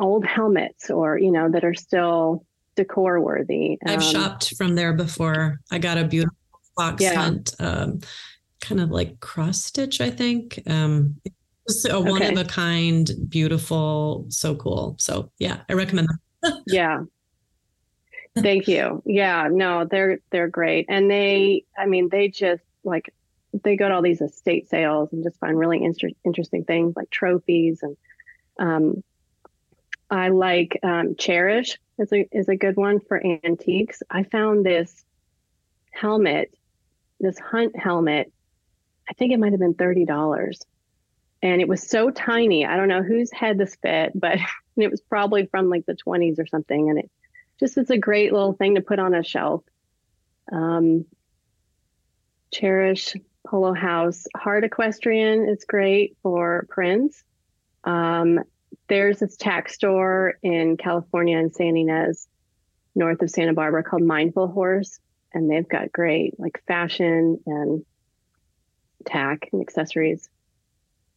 old 0.00 0.24
helmets 0.24 0.90
or 0.90 1.18
you 1.18 1.30
know 1.30 1.50
that 1.50 1.64
are 1.64 1.74
still 1.74 2.44
decor 2.76 3.20
worthy. 3.20 3.78
I've 3.86 3.96
um, 3.96 4.00
shopped 4.00 4.56
from 4.56 4.74
there 4.74 4.92
before. 4.92 5.60
I 5.70 5.78
got 5.78 5.98
a 5.98 6.04
beautiful 6.04 6.36
fox 6.76 7.02
yeah. 7.02 7.14
hunt, 7.14 7.54
um, 7.60 8.00
kind 8.60 8.80
of 8.80 8.90
like 8.90 9.20
cross 9.20 9.64
stitch, 9.64 10.00
I 10.00 10.10
think. 10.10 10.60
Um, 10.66 11.16
just 11.68 11.88
a 11.88 11.98
one 12.00 12.22
of 12.22 12.36
a 12.36 12.44
kind, 12.44 13.10
beautiful, 13.28 14.26
so 14.28 14.54
cool. 14.54 14.96
So 14.98 15.30
yeah, 15.38 15.62
I 15.68 15.74
recommend 15.74 16.08
them. 16.08 16.62
yeah. 16.66 17.02
Thank 18.36 18.66
you. 18.66 19.02
Yeah, 19.06 19.48
no, 19.50 19.84
they're 19.84 20.18
they're 20.30 20.48
great. 20.48 20.86
And 20.88 21.10
they 21.10 21.64
I 21.78 21.86
mean, 21.86 22.08
they 22.10 22.28
just 22.28 22.64
like 22.82 23.14
they 23.62 23.76
go 23.76 23.88
to 23.88 23.94
all 23.94 24.02
these 24.02 24.20
estate 24.20 24.68
sales 24.68 25.12
and 25.12 25.22
just 25.22 25.38
find 25.38 25.56
really 25.56 25.82
inter- 25.82 26.10
interesting 26.24 26.64
things 26.64 26.94
like 26.96 27.10
trophies 27.10 27.78
and 27.82 27.96
um, 28.58 29.02
I 30.10 30.28
like 30.28 30.78
um, 30.82 31.16
Cherish 31.16 31.78
is 31.98 32.12
a 32.12 32.28
is 32.32 32.48
a 32.48 32.56
good 32.56 32.76
one 32.76 33.00
for 33.00 33.20
antiques. 33.24 34.02
I 34.10 34.24
found 34.24 34.64
this 34.64 35.04
helmet, 35.90 36.54
this 37.20 37.38
hunt 37.38 37.78
helmet. 37.78 38.32
I 39.08 39.14
think 39.14 39.32
it 39.32 39.38
might 39.38 39.52
have 39.52 39.60
been 39.60 39.74
thirty 39.74 40.04
dollars, 40.04 40.60
and 41.42 41.60
it 41.60 41.68
was 41.68 41.82
so 41.82 42.10
tiny. 42.10 42.66
I 42.66 42.76
don't 42.76 42.88
know 42.88 43.02
whose 43.02 43.32
head 43.32 43.58
this 43.58 43.76
fit, 43.76 44.12
but 44.14 44.38
it 44.76 44.90
was 44.90 45.00
probably 45.00 45.46
from 45.46 45.68
like 45.68 45.86
the 45.86 45.94
twenties 45.94 46.38
or 46.38 46.46
something. 46.46 46.90
And 46.90 46.98
it 46.98 47.10
just 47.60 47.78
is 47.78 47.90
a 47.90 47.98
great 47.98 48.32
little 48.32 48.52
thing 48.52 48.74
to 48.74 48.80
put 48.82 48.98
on 48.98 49.14
a 49.14 49.22
shelf. 49.22 49.62
Um, 50.52 51.06
Cherish 52.52 53.16
Polo 53.46 53.74
House 53.74 54.26
Hard 54.36 54.64
Equestrian 54.64 55.48
is 55.48 55.64
great 55.64 56.16
for 56.22 56.66
prints. 56.68 57.24
Um, 57.84 58.40
there's 58.88 59.20
this 59.20 59.36
tack 59.36 59.68
store 59.68 60.34
in 60.42 60.76
California 60.76 61.38
in 61.38 61.52
San 61.52 61.76
Ynez, 61.76 62.26
north 62.94 63.22
of 63.22 63.30
Santa 63.30 63.52
Barbara, 63.52 63.82
called 63.82 64.02
Mindful 64.02 64.48
Horse, 64.48 64.98
and 65.32 65.50
they've 65.50 65.68
got 65.68 65.92
great 65.92 66.38
like 66.38 66.62
fashion 66.66 67.40
and 67.46 67.84
tack 69.04 69.48
and 69.52 69.60
accessories. 69.60 70.28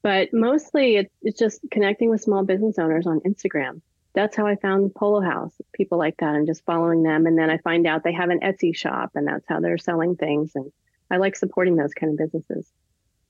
but 0.02 0.34
mostly 0.34 0.96
it's, 0.96 1.14
it's 1.22 1.40
just 1.40 1.60
connecting 1.72 2.10
with 2.10 2.22
small 2.22 2.44
business 2.44 2.80
owners 2.80 3.08
on 3.08 3.20
Instagram. 3.22 3.82
That's 4.14 4.36
how 4.36 4.48
I 4.48 4.56
found 4.56 4.96
Polo 4.96 5.22
House, 5.22 5.54
people 5.74 5.98
like 5.98 6.16
that, 6.18 6.34
and 6.36 6.48
just 6.48 6.66
following 6.66 7.04
them. 7.04 7.26
And 7.26 7.38
then 7.38 7.50
I 7.50 7.58
find 7.58 7.86
out 7.86 8.04
they 8.04 8.14
have 8.14 8.30
an 8.30 8.40
Etsy 8.40 8.76
shop, 8.76 9.12
and 9.16 9.28
that's 9.28 9.46
how 9.48 9.60
they're 9.60 9.78
selling 9.78 10.16
things. 10.16 10.54
And 10.56 10.72
I 11.12 11.18
like 11.18 11.36
supporting 11.36 11.76
those 11.76 11.94
kind 11.94 12.12
of 12.14 12.18
businesses. 12.18 12.72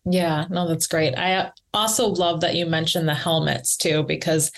Yeah, 0.09 0.45
no, 0.49 0.67
that's 0.67 0.87
great. 0.87 1.15
I 1.17 1.51
also 1.73 2.07
love 2.07 2.41
that 2.41 2.55
you 2.55 2.65
mentioned 2.65 3.07
the 3.09 3.13
helmets 3.13 3.75
too, 3.75 4.03
because 4.03 4.51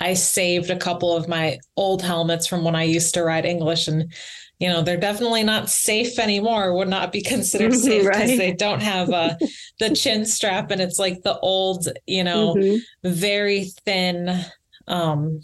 I 0.00 0.14
saved 0.14 0.70
a 0.70 0.78
couple 0.78 1.14
of 1.14 1.28
my 1.28 1.58
old 1.76 2.02
helmets 2.02 2.46
from 2.46 2.64
when 2.64 2.74
I 2.74 2.84
used 2.84 3.14
to 3.14 3.22
ride 3.22 3.44
English 3.44 3.86
and 3.88 4.12
you 4.58 4.68
know 4.68 4.82
they're 4.82 4.96
definitely 4.96 5.42
not 5.42 5.68
safe 5.68 6.18
anymore 6.18 6.76
would 6.76 6.88
not 6.88 7.12
be 7.12 7.22
considered 7.34 7.74
safe 7.74 8.04
because 8.04 8.30
right. 8.30 8.38
they 8.38 8.52
don't 8.52 8.82
have 8.82 9.10
uh, 9.10 9.34
the 9.78 9.94
chin 9.94 10.24
strap 10.24 10.70
and 10.70 10.80
it's 10.80 10.98
like 10.98 11.22
the 11.22 11.38
old 11.40 11.88
you 12.06 12.24
know 12.24 12.54
mm-hmm. 12.54 13.08
very 13.08 13.64
thin 13.84 14.44
um 14.86 15.40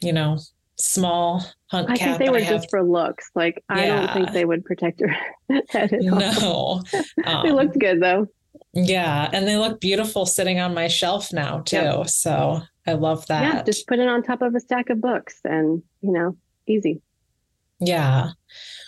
you 0.00 0.12
know 0.12 0.38
small 0.76 1.44
hunt 1.66 1.88
I 1.90 1.96
think 1.96 2.18
they 2.18 2.30
were 2.30 2.40
just 2.40 2.68
for 2.68 2.82
looks 2.82 3.30
like 3.34 3.62
yeah. 3.70 3.76
i 3.76 3.86
don't 3.86 4.12
think 4.12 4.32
they 4.32 4.44
would 4.44 4.64
protect 4.64 5.00
your 5.00 5.10
head 5.70 5.92
at 5.92 6.42
all. 6.42 6.82
no 6.92 7.02
um, 7.24 7.46
they 7.46 7.52
looked 7.52 7.78
good 7.78 8.02
though 8.02 8.26
yeah 8.74 9.28
and 9.32 9.46
they 9.46 9.56
look 9.56 9.80
beautiful 9.80 10.26
sitting 10.26 10.58
on 10.58 10.74
my 10.74 10.88
shelf 10.88 11.32
now 11.32 11.60
too 11.60 11.76
yep. 11.76 12.08
so 12.08 12.60
i 12.86 12.92
love 12.92 13.26
that 13.26 13.42
yeah 13.42 13.62
just 13.62 13.86
put 13.86 13.98
it 13.98 14.08
on 14.08 14.22
top 14.22 14.42
of 14.42 14.54
a 14.54 14.60
stack 14.60 14.90
of 14.90 15.00
books 15.00 15.40
and 15.44 15.82
you 16.00 16.12
know 16.12 16.36
easy 16.66 17.00
yeah. 17.80 18.30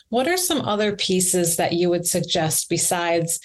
What 0.08 0.28
are 0.28 0.36
some 0.36 0.60
other 0.62 0.94
pieces 0.94 1.56
that 1.56 1.72
you 1.72 1.90
would 1.90 2.06
suggest 2.06 2.68
besides, 2.68 3.40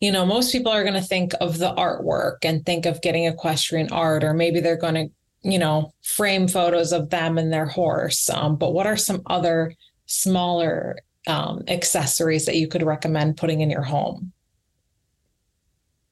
you 0.00 0.12
know, 0.12 0.26
most 0.26 0.52
people 0.52 0.70
are 0.70 0.82
going 0.82 0.94
to 0.94 1.00
think 1.00 1.32
of 1.40 1.58
the 1.58 1.74
artwork 1.74 2.38
and 2.42 2.64
think 2.64 2.86
of 2.86 3.00
getting 3.02 3.24
equestrian 3.24 3.90
art, 3.90 4.22
or 4.22 4.34
maybe 4.34 4.60
they're 4.60 4.76
going 4.76 4.94
to, 4.94 5.08
you 5.42 5.58
know, 5.58 5.92
frame 6.02 6.46
photos 6.46 6.92
of 6.92 7.10
them 7.10 7.38
and 7.38 7.52
their 7.52 7.66
horse. 7.66 8.28
Um, 8.28 8.56
but 8.56 8.74
what 8.74 8.86
are 8.86 8.96
some 8.96 9.22
other 9.26 9.74
smaller 10.06 10.98
um, 11.26 11.62
accessories 11.68 12.46
that 12.46 12.56
you 12.56 12.68
could 12.68 12.82
recommend 12.82 13.36
putting 13.36 13.60
in 13.60 13.70
your 13.70 13.82
home? 13.82 14.32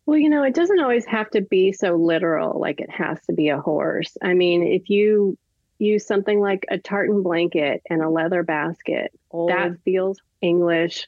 Well, 0.07 0.19
you 0.19 0.31
know, 0.31 0.45
it 0.45 0.55
doesn't 0.55 0.81
always 0.81 1.05
have 1.07 1.29
to 1.31 1.41
be 1.41 1.73
so 1.73 1.97
literal, 1.97 2.59
like 2.61 2.81
it 2.81 2.91
has 2.91 3.21
to 3.27 3.33
be 3.33 3.49
a 3.49 3.61
horse. 3.61 4.17
I 4.23 4.35
mean, 4.35 4.63
if 4.63 4.89
you 4.89 5.37
use 5.79 6.07
something 6.07 6.41
like 6.41 6.65
a 6.71 6.79
tartan 6.79 7.23
blanket 7.23 7.83
and 7.89 8.03
a 8.03 8.09
leather 8.09 8.43
basket. 8.43 9.13
That 9.49 9.81
feels 9.85 10.19
English. 10.41 11.07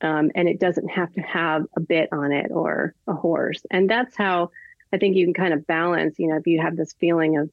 Um, 0.00 0.30
and 0.34 0.48
it 0.48 0.60
doesn't 0.60 0.88
have 0.88 1.12
to 1.14 1.22
have 1.22 1.64
a 1.76 1.80
bit 1.80 2.10
on 2.12 2.32
it 2.32 2.50
or 2.50 2.94
a 3.06 3.14
horse. 3.14 3.62
And 3.70 3.88
that's 3.88 4.14
how 4.16 4.50
I 4.92 4.98
think 4.98 5.16
you 5.16 5.24
can 5.24 5.34
kind 5.34 5.54
of 5.54 5.66
balance, 5.66 6.18
you 6.18 6.28
know, 6.28 6.36
if 6.36 6.46
you 6.46 6.60
have 6.60 6.76
this 6.76 6.92
feeling 6.94 7.38
of, 7.38 7.50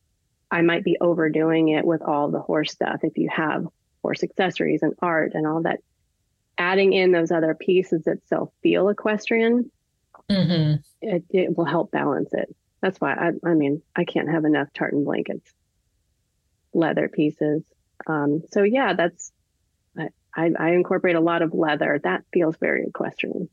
I 0.49 0.61
might 0.61 0.84
be 0.84 0.97
overdoing 0.99 1.69
it 1.69 1.86
with 1.86 2.01
all 2.01 2.29
the 2.29 2.41
horse 2.41 2.71
stuff. 2.71 3.01
If 3.03 3.17
you 3.17 3.29
have 3.29 3.67
horse 4.01 4.23
accessories 4.23 4.84
and 4.84 4.93
art 5.01 5.32
and 5.34 5.47
all 5.47 5.61
that, 5.61 5.79
adding 6.57 6.91
in 6.91 7.11
those 7.11 7.32
other 7.32 7.55
pieces 7.55 8.03
that 8.03 8.25
still 8.25 8.51
feel 8.61 8.89
equestrian, 8.89 9.71
mm-hmm. 10.32 10.75
it, 11.01 11.23
it 11.29 11.57
will 11.57 11.65
help 11.65 11.91
balance 11.91 12.34
it. 12.34 12.55
That's 12.82 12.99
why 12.99 13.13
I, 13.13 13.49
I 13.49 13.53
mean, 13.53 13.82
I 13.95 14.05
can't 14.05 14.29
have 14.29 14.45
enough 14.45 14.69
tartan 14.73 15.03
blankets 15.03 15.51
leather 16.73 17.09
pieces. 17.09 17.63
Um, 18.07 18.41
so 18.51 18.63
yeah, 18.63 18.93
that's 18.93 19.32
I, 20.36 20.51
I 20.57 20.69
incorporate 20.71 21.15
a 21.15 21.21
lot 21.21 21.41
of 21.41 21.53
leather. 21.53 21.99
That 22.03 22.23
feels 22.34 22.55
very 22.57 22.86
equestrian. 22.86 23.49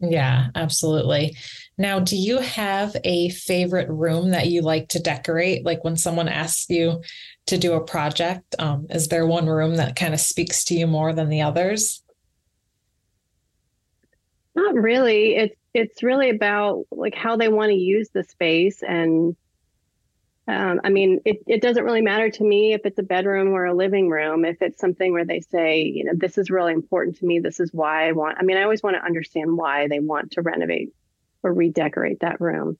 Yeah, 0.00 0.48
absolutely. 0.54 1.36
Now, 1.76 1.98
do 2.00 2.16
you 2.16 2.38
have 2.38 2.96
a 3.04 3.28
favorite 3.30 3.88
room 3.90 4.30
that 4.30 4.46
you 4.46 4.62
like 4.62 4.88
to 4.88 4.98
decorate? 4.98 5.64
Like 5.64 5.84
when 5.84 5.96
someone 5.96 6.28
asks 6.28 6.70
you 6.70 7.02
to 7.46 7.58
do 7.58 7.74
a 7.74 7.84
project, 7.84 8.54
um, 8.58 8.86
is 8.88 9.08
there 9.08 9.26
one 9.26 9.46
room 9.46 9.76
that 9.76 9.96
kind 9.96 10.14
of 10.14 10.20
speaks 10.20 10.64
to 10.64 10.74
you 10.74 10.86
more 10.86 11.12
than 11.12 11.28
the 11.28 11.42
others? 11.42 12.02
Not 14.54 14.74
really. 14.74 15.36
It's 15.36 15.56
it's 15.72 16.02
really 16.02 16.30
about 16.30 16.86
like 16.90 17.14
how 17.14 17.36
they 17.36 17.48
want 17.48 17.70
to 17.70 17.76
use 17.76 18.08
the 18.10 18.24
space 18.24 18.82
and 18.82 19.36
um, 20.50 20.80
I 20.82 20.88
mean, 20.88 21.20
it, 21.24 21.44
it 21.46 21.62
doesn't 21.62 21.84
really 21.84 22.00
matter 22.00 22.28
to 22.28 22.44
me 22.44 22.72
if 22.72 22.80
it's 22.84 22.98
a 22.98 23.04
bedroom 23.04 23.48
or 23.50 23.66
a 23.66 23.74
living 23.74 24.08
room. 24.08 24.44
If 24.44 24.60
it's 24.62 24.80
something 24.80 25.12
where 25.12 25.24
they 25.24 25.40
say, 25.40 25.82
you 25.82 26.04
know, 26.04 26.12
this 26.14 26.38
is 26.38 26.50
really 26.50 26.72
important 26.72 27.18
to 27.18 27.26
me. 27.26 27.38
This 27.38 27.60
is 27.60 27.72
why 27.72 28.08
I 28.08 28.12
want. 28.12 28.38
I 28.40 28.42
mean, 28.42 28.56
I 28.56 28.64
always 28.64 28.82
want 28.82 28.96
to 28.96 29.04
understand 29.04 29.56
why 29.56 29.86
they 29.86 30.00
want 30.00 30.32
to 30.32 30.42
renovate 30.42 30.92
or 31.44 31.52
redecorate 31.52 32.20
that 32.20 32.40
room, 32.40 32.78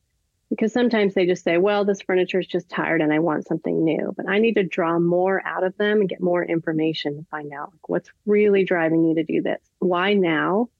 because 0.49 0.73
sometimes 0.73 1.15
they 1.15 1.27
just 1.27 1.45
say, 1.45 1.59
well, 1.59 1.85
this 1.85 2.03
furniture 2.03 2.41
is 2.41 2.47
just 2.47 2.69
tired 2.69 3.03
and 3.03 3.13
I 3.13 3.21
want 3.21 3.47
something 3.47 3.85
new. 3.85 4.13
But 4.17 4.29
I 4.29 4.39
need 4.39 4.55
to 4.55 4.65
draw 4.65 4.99
more 4.99 5.41
out 5.47 5.63
of 5.63 5.77
them 5.77 6.01
and 6.01 6.09
get 6.09 6.21
more 6.21 6.45
information 6.45 7.19
to 7.19 7.27
find 7.31 7.53
out 7.53 7.71
like, 7.73 7.89
what's 7.89 8.11
really 8.27 8.65
driving 8.65 9.05
you 9.05 9.15
to 9.15 9.23
do 9.23 9.43
this. 9.43 9.61
Why 9.79 10.15
now? 10.15 10.71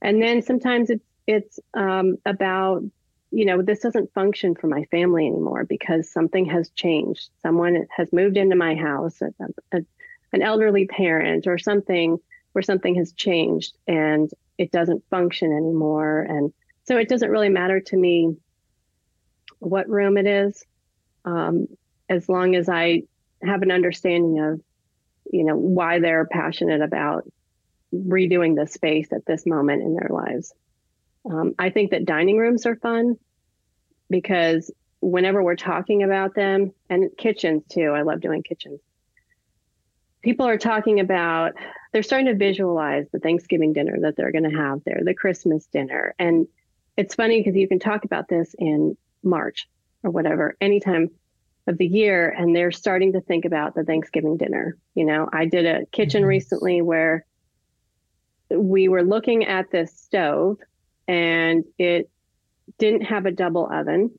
And 0.00 0.22
then 0.22 0.40
sometimes 0.40 0.88
it's 0.88 1.04
it's 1.26 1.58
um, 1.74 2.16
about 2.26 2.82
you 3.32 3.46
know, 3.46 3.62
this 3.62 3.80
doesn't 3.80 4.12
function 4.12 4.54
for 4.54 4.66
my 4.66 4.84
family 4.90 5.26
anymore 5.26 5.64
because 5.64 6.12
something 6.12 6.44
has 6.44 6.68
changed. 6.70 7.30
Someone 7.40 7.86
has 7.96 8.12
moved 8.12 8.36
into 8.36 8.54
my 8.54 8.74
house, 8.74 9.22
a, 9.22 9.32
a, 9.72 9.80
an 10.34 10.42
elderly 10.42 10.86
parent 10.86 11.46
or 11.46 11.56
something 11.56 12.18
where 12.52 12.62
something 12.62 12.94
has 12.96 13.12
changed 13.14 13.74
and 13.88 14.30
it 14.58 14.70
doesn't 14.70 15.02
function 15.08 15.50
anymore. 15.50 16.20
And 16.20 16.52
so 16.84 16.98
it 16.98 17.08
doesn't 17.08 17.30
really 17.30 17.48
matter 17.48 17.80
to 17.80 17.96
me 17.96 18.36
what 19.60 19.88
room 19.88 20.18
it 20.18 20.26
is, 20.26 20.62
um, 21.24 21.68
as 22.10 22.28
long 22.28 22.54
as 22.54 22.68
I 22.68 23.04
have 23.42 23.62
an 23.62 23.70
understanding 23.70 24.40
of, 24.40 24.60
you 25.32 25.44
know, 25.44 25.56
why 25.56 26.00
they're 26.00 26.26
passionate 26.26 26.82
about 26.82 27.30
redoing 27.94 28.56
the 28.56 28.66
space 28.66 29.10
at 29.10 29.24
this 29.24 29.46
moment 29.46 29.82
in 29.82 29.94
their 29.94 30.10
lives. 30.10 30.52
Um, 31.24 31.54
I 31.58 31.70
think 31.70 31.90
that 31.90 32.04
dining 32.04 32.36
rooms 32.36 32.66
are 32.66 32.76
fun 32.76 33.16
because 34.10 34.70
whenever 35.00 35.42
we're 35.42 35.56
talking 35.56 36.02
about 36.02 36.34
them, 36.34 36.72
and 36.88 37.10
kitchens 37.16 37.64
too, 37.68 37.90
I 37.90 38.02
love 38.02 38.20
doing 38.20 38.42
kitchens. 38.42 38.80
People 40.22 40.46
are 40.46 40.58
talking 40.58 41.00
about, 41.00 41.52
they're 41.92 42.02
starting 42.02 42.26
to 42.26 42.34
visualize 42.34 43.06
the 43.10 43.18
Thanksgiving 43.18 43.72
dinner 43.72 43.98
that 44.02 44.16
they're 44.16 44.30
going 44.30 44.48
to 44.48 44.56
have 44.56 44.82
there, 44.84 45.00
the 45.04 45.14
Christmas 45.14 45.66
dinner. 45.66 46.14
And 46.18 46.46
it's 46.96 47.16
funny 47.16 47.40
because 47.40 47.56
you 47.56 47.66
can 47.66 47.80
talk 47.80 48.04
about 48.04 48.28
this 48.28 48.54
in 48.58 48.96
March 49.24 49.68
or 50.04 50.10
whatever, 50.10 50.56
anytime 50.60 51.10
of 51.66 51.78
the 51.78 51.86
year, 51.86 52.28
and 52.28 52.54
they're 52.54 52.72
starting 52.72 53.12
to 53.12 53.20
think 53.20 53.44
about 53.44 53.74
the 53.74 53.84
Thanksgiving 53.84 54.36
dinner. 54.36 54.76
You 54.94 55.04
know, 55.04 55.28
I 55.32 55.46
did 55.46 55.66
a 55.66 55.86
kitchen 55.86 56.22
mm-hmm. 56.22 56.28
recently 56.28 56.82
where 56.82 57.24
we 58.50 58.88
were 58.88 59.02
looking 59.02 59.44
at 59.46 59.70
this 59.70 59.92
stove 59.92 60.58
and 61.08 61.64
it 61.78 62.10
didn't 62.78 63.02
have 63.02 63.26
a 63.26 63.32
double 63.32 63.68
oven. 63.70 64.18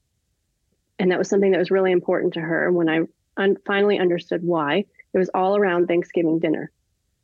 And 0.99 1.11
that 1.11 1.19
was 1.19 1.29
something 1.29 1.51
that 1.51 1.59
was 1.59 1.71
really 1.71 1.91
important 1.91 2.33
to 2.35 2.41
her. 2.41 2.67
And 2.67 2.75
When 2.75 2.89
I 2.89 3.01
un- 3.37 3.57
finally 3.65 3.99
understood 3.99 4.43
why, 4.43 4.85
it 5.13 5.17
was 5.17 5.29
all 5.33 5.57
around 5.57 5.87
Thanksgiving 5.87 6.39
dinner. 6.39 6.71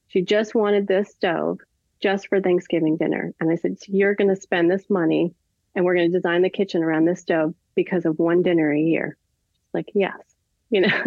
She 0.07 0.21
just 0.21 0.55
wanted 0.55 0.87
this 0.87 1.11
stove 1.11 1.59
just 2.01 2.27
for 2.27 2.41
Thanksgiving 2.41 2.97
dinner. 2.97 3.33
And 3.39 3.51
I 3.51 3.55
said, 3.55 3.79
so 3.79 3.85
You're 3.89 4.15
going 4.15 4.33
to 4.33 4.41
spend 4.41 4.71
this 4.71 4.89
money 4.89 5.33
and 5.75 5.85
we're 5.85 5.95
going 5.95 6.11
to 6.11 6.17
design 6.17 6.41
the 6.41 6.49
kitchen 6.49 6.83
around 6.83 7.05
this 7.05 7.21
stove 7.21 7.53
because 7.75 8.05
of 8.05 8.17
one 8.19 8.41
dinner 8.41 8.71
a 8.71 8.79
year. 8.79 9.17
She's 9.53 9.73
like, 9.73 9.91
yes, 9.93 10.17
you 10.69 10.81
know. 10.81 11.01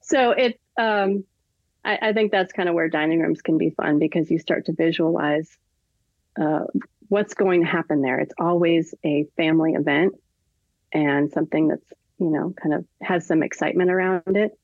so 0.00 0.30
it's, 0.32 0.58
um, 0.76 1.24
I, 1.84 1.98
I, 2.02 2.12
think 2.12 2.32
that's 2.32 2.52
kind 2.52 2.68
of 2.68 2.74
where 2.74 2.88
dining 2.88 3.20
rooms 3.20 3.40
can 3.40 3.56
be 3.56 3.70
fun 3.70 3.98
because 3.98 4.30
you 4.30 4.38
start 4.38 4.66
to 4.66 4.72
visualize 4.72 5.56
uh, 6.40 6.64
what's 7.10 7.34
going 7.34 7.60
to 7.60 7.66
happen 7.66 8.02
there. 8.02 8.20
It's 8.20 8.32
always 8.38 8.94
a 9.04 9.26
family 9.36 9.74
event 9.74 10.14
and 10.92 11.30
something 11.30 11.68
that's, 11.68 11.84
you 12.18 12.30
know, 12.30 12.54
kind 12.62 12.72
of 12.72 12.84
has 13.02 13.26
some 13.26 13.42
excitement 13.42 13.90
around 13.90 14.36
it. 14.36 14.56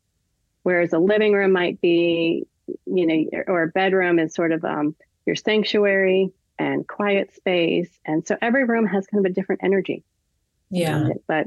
Whereas 0.62 0.92
a 0.92 0.98
living 0.98 1.32
room 1.32 1.52
might 1.52 1.80
be, 1.80 2.46
you 2.86 3.06
know, 3.06 3.42
or 3.48 3.64
a 3.64 3.68
bedroom 3.68 4.20
is 4.20 4.32
sort 4.32 4.52
of 4.52 4.64
um, 4.64 4.94
your 5.26 5.34
sanctuary 5.34 6.30
and 6.56 6.86
quiet 6.86 7.34
space. 7.34 7.90
And 8.04 8.24
so 8.26 8.36
every 8.40 8.64
room 8.64 8.86
has 8.86 9.06
kind 9.08 9.26
of 9.26 9.30
a 9.30 9.34
different 9.34 9.62
energy. 9.64 10.04
Yeah. 10.70 11.08
But 11.26 11.46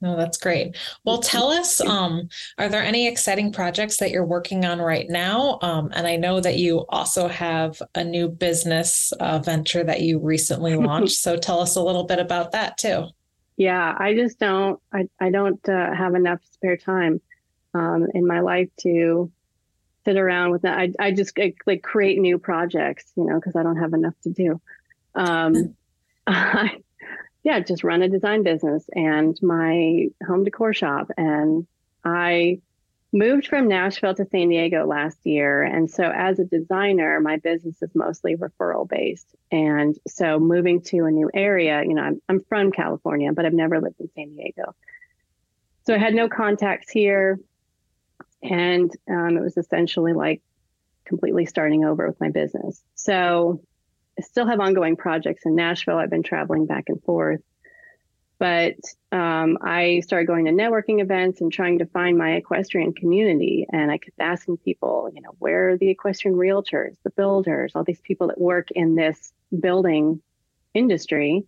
no, 0.00 0.16
that's 0.16 0.38
great. 0.38 0.76
Well, 1.04 1.18
tell 1.18 1.50
us, 1.50 1.80
um, 1.82 2.28
are 2.56 2.68
there 2.68 2.82
any 2.82 3.06
exciting 3.06 3.52
projects 3.52 3.98
that 3.98 4.10
you're 4.10 4.24
working 4.24 4.64
on 4.64 4.80
right 4.80 5.08
now? 5.08 5.58
Um, 5.60 5.90
and 5.94 6.06
I 6.06 6.16
know 6.16 6.40
that 6.40 6.56
you 6.56 6.86
also 6.88 7.28
have 7.28 7.80
a 7.94 8.02
new 8.02 8.28
business 8.28 9.12
uh, 9.20 9.40
venture 9.40 9.84
that 9.84 10.00
you 10.00 10.18
recently 10.18 10.74
launched. 10.74 11.16
so 11.18 11.36
tell 11.36 11.60
us 11.60 11.76
a 11.76 11.82
little 11.82 12.04
bit 12.04 12.18
about 12.18 12.52
that 12.52 12.78
too. 12.78 13.08
Yeah, 13.58 13.94
I 13.98 14.14
just 14.14 14.38
don't, 14.38 14.80
I, 14.90 15.06
I 15.20 15.30
don't 15.30 15.68
uh, 15.68 15.94
have 15.94 16.14
enough 16.14 16.40
spare 16.50 16.78
time 16.78 17.20
um, 17.74 18.06
in 18.14 18.26
my 18.26 18.40
life 18.40 18.70
to 18.80 19.30
sit 20.06 20.16
around 20.16 20.50
with 20.50 20.62
that. 20.62 20.78
I, 20.78 20.92
I 20.98 21.10
just 21.10 21.38
like 21.66 21.82
create 21.82 22.18
new 22.18 22.38
projects, 22.38 23.12
you 23.16 23.24
know, 23.24 23.34
because 23.34 23.54
I 23.54 23.62
don't 23.62 23.76
have 23.76 23.92
enough 23.92 24.14
to 24.22 24.30
do. 24.30 24.60
Um, 25.14 25.74
I, 26.26 26.78
yeah, 27.42 27.60
just 27.60 27.84
run 27.84 28.02
a 28.02 28.08
design 28.08 28.42
business 28.42 28.84
and 28.94 29.38
my 29.42 30.08
home 30.26 30.44
decor 30.44 30.74
shop. 30.74 31.10
And 31.16 31.66
I 32.04 32.60
moved 33.12 33.48
from 33.48 33.68
Nashville 33.68 34.14
to 34.14 34.26
San 34.26 34.50
Diego 34.50 34.86
last 34.86 35.18
year. 35.24 35.62
And 35.62 35.90
so 35.90 36.04
as 36.04 36.38
a 36.38 36.44
designer, 36.44 37.18
my 37.20 37.38
business 37.38 37.82
is 37.82 37.90
mostly 37.94 38.36
referral 38.36 38.88
based. 38.88 39.34
And 39.50 39.98
so 40.06 40.38
moving 40.38 40.82
to 40.82 41.06
a 41.06 41.10
new 41.10 41.30
area, 41.32 41.82
you 41.82 41.94
know, 41.94 42.02
I'm, 42.02 42.22
I'm 42.28 42.40
from 42.48 42.70
California, 42.70 43.32
but 43.32 43.46
I've 43.46 43.52
never 43.52 43.80
lived 43.80 44.00
in 44.00 44.10
San 44.14 44.36
Diego. 44.36 44.74
So 45.86 45.94
I 45.94 45.98
had 45.98 46.14
no 46.14 46.28
contacts 46.28 46.90
here. 46.90 47.40
And 48.42 48.90
um, 49.10 49.36
it 49.36 49.42
was 49.42 49.56
essentially 49.56 50.12
like 50.12 50.40
completely 51.04 51.46
starting 51.46 51.84
over 51.84 52.06
with 52.06 52.20
my 52.20 52.30
business. 52.30 52.80
So 52.94 53.60
still 54.20 54.46
have 54.46 54.60
ongoing 54.60 54.96
projects 54.96 55.42
in 55.44 55.54
Nashville. 55.54 55.98
I've 55.98 56.10
been 56.10 56.22
traveling 56.22 56.66
back 56.66 56.84
and 56.88 57.02
forth. 57.02 57.40
But 58.40 58.76
um, 59.12 59.58
I 59.60 60.00
started 60.00 60.26
going 60.26 60.46
to 60.46 60.50
networking 60.50 61.02
events 61.02 61.42
and 61.42 61.52
trying 61.52 61.78
to 61.80 61.86
find 61.86 62.16
my 62.16 62.36
equestrian 62.36 62.94
community. 62.94 63.66
And 63.70 63.90
I 63.90 63.98
kept 63.98 64.18
asking 64.18 64.56
people, 64.58 65.10
you 65.14 65.20
know, 65.20 65.34
where 65.38 65.70
are 65.70 65.76
the 65.76 65.90
equestrian 65.90 66.38
realtors, 66.38 66.96
the 67.04 67.10
builders, 67.10 67.72
all 67.74 67.84
these 67.84 68.00
people 68.00 68.28
that 68.28 68.40
work 68.40 68.68
in 68.70 68.94
this 68.94 69.34
building 69.60 70.22
industry. 70.72 71.44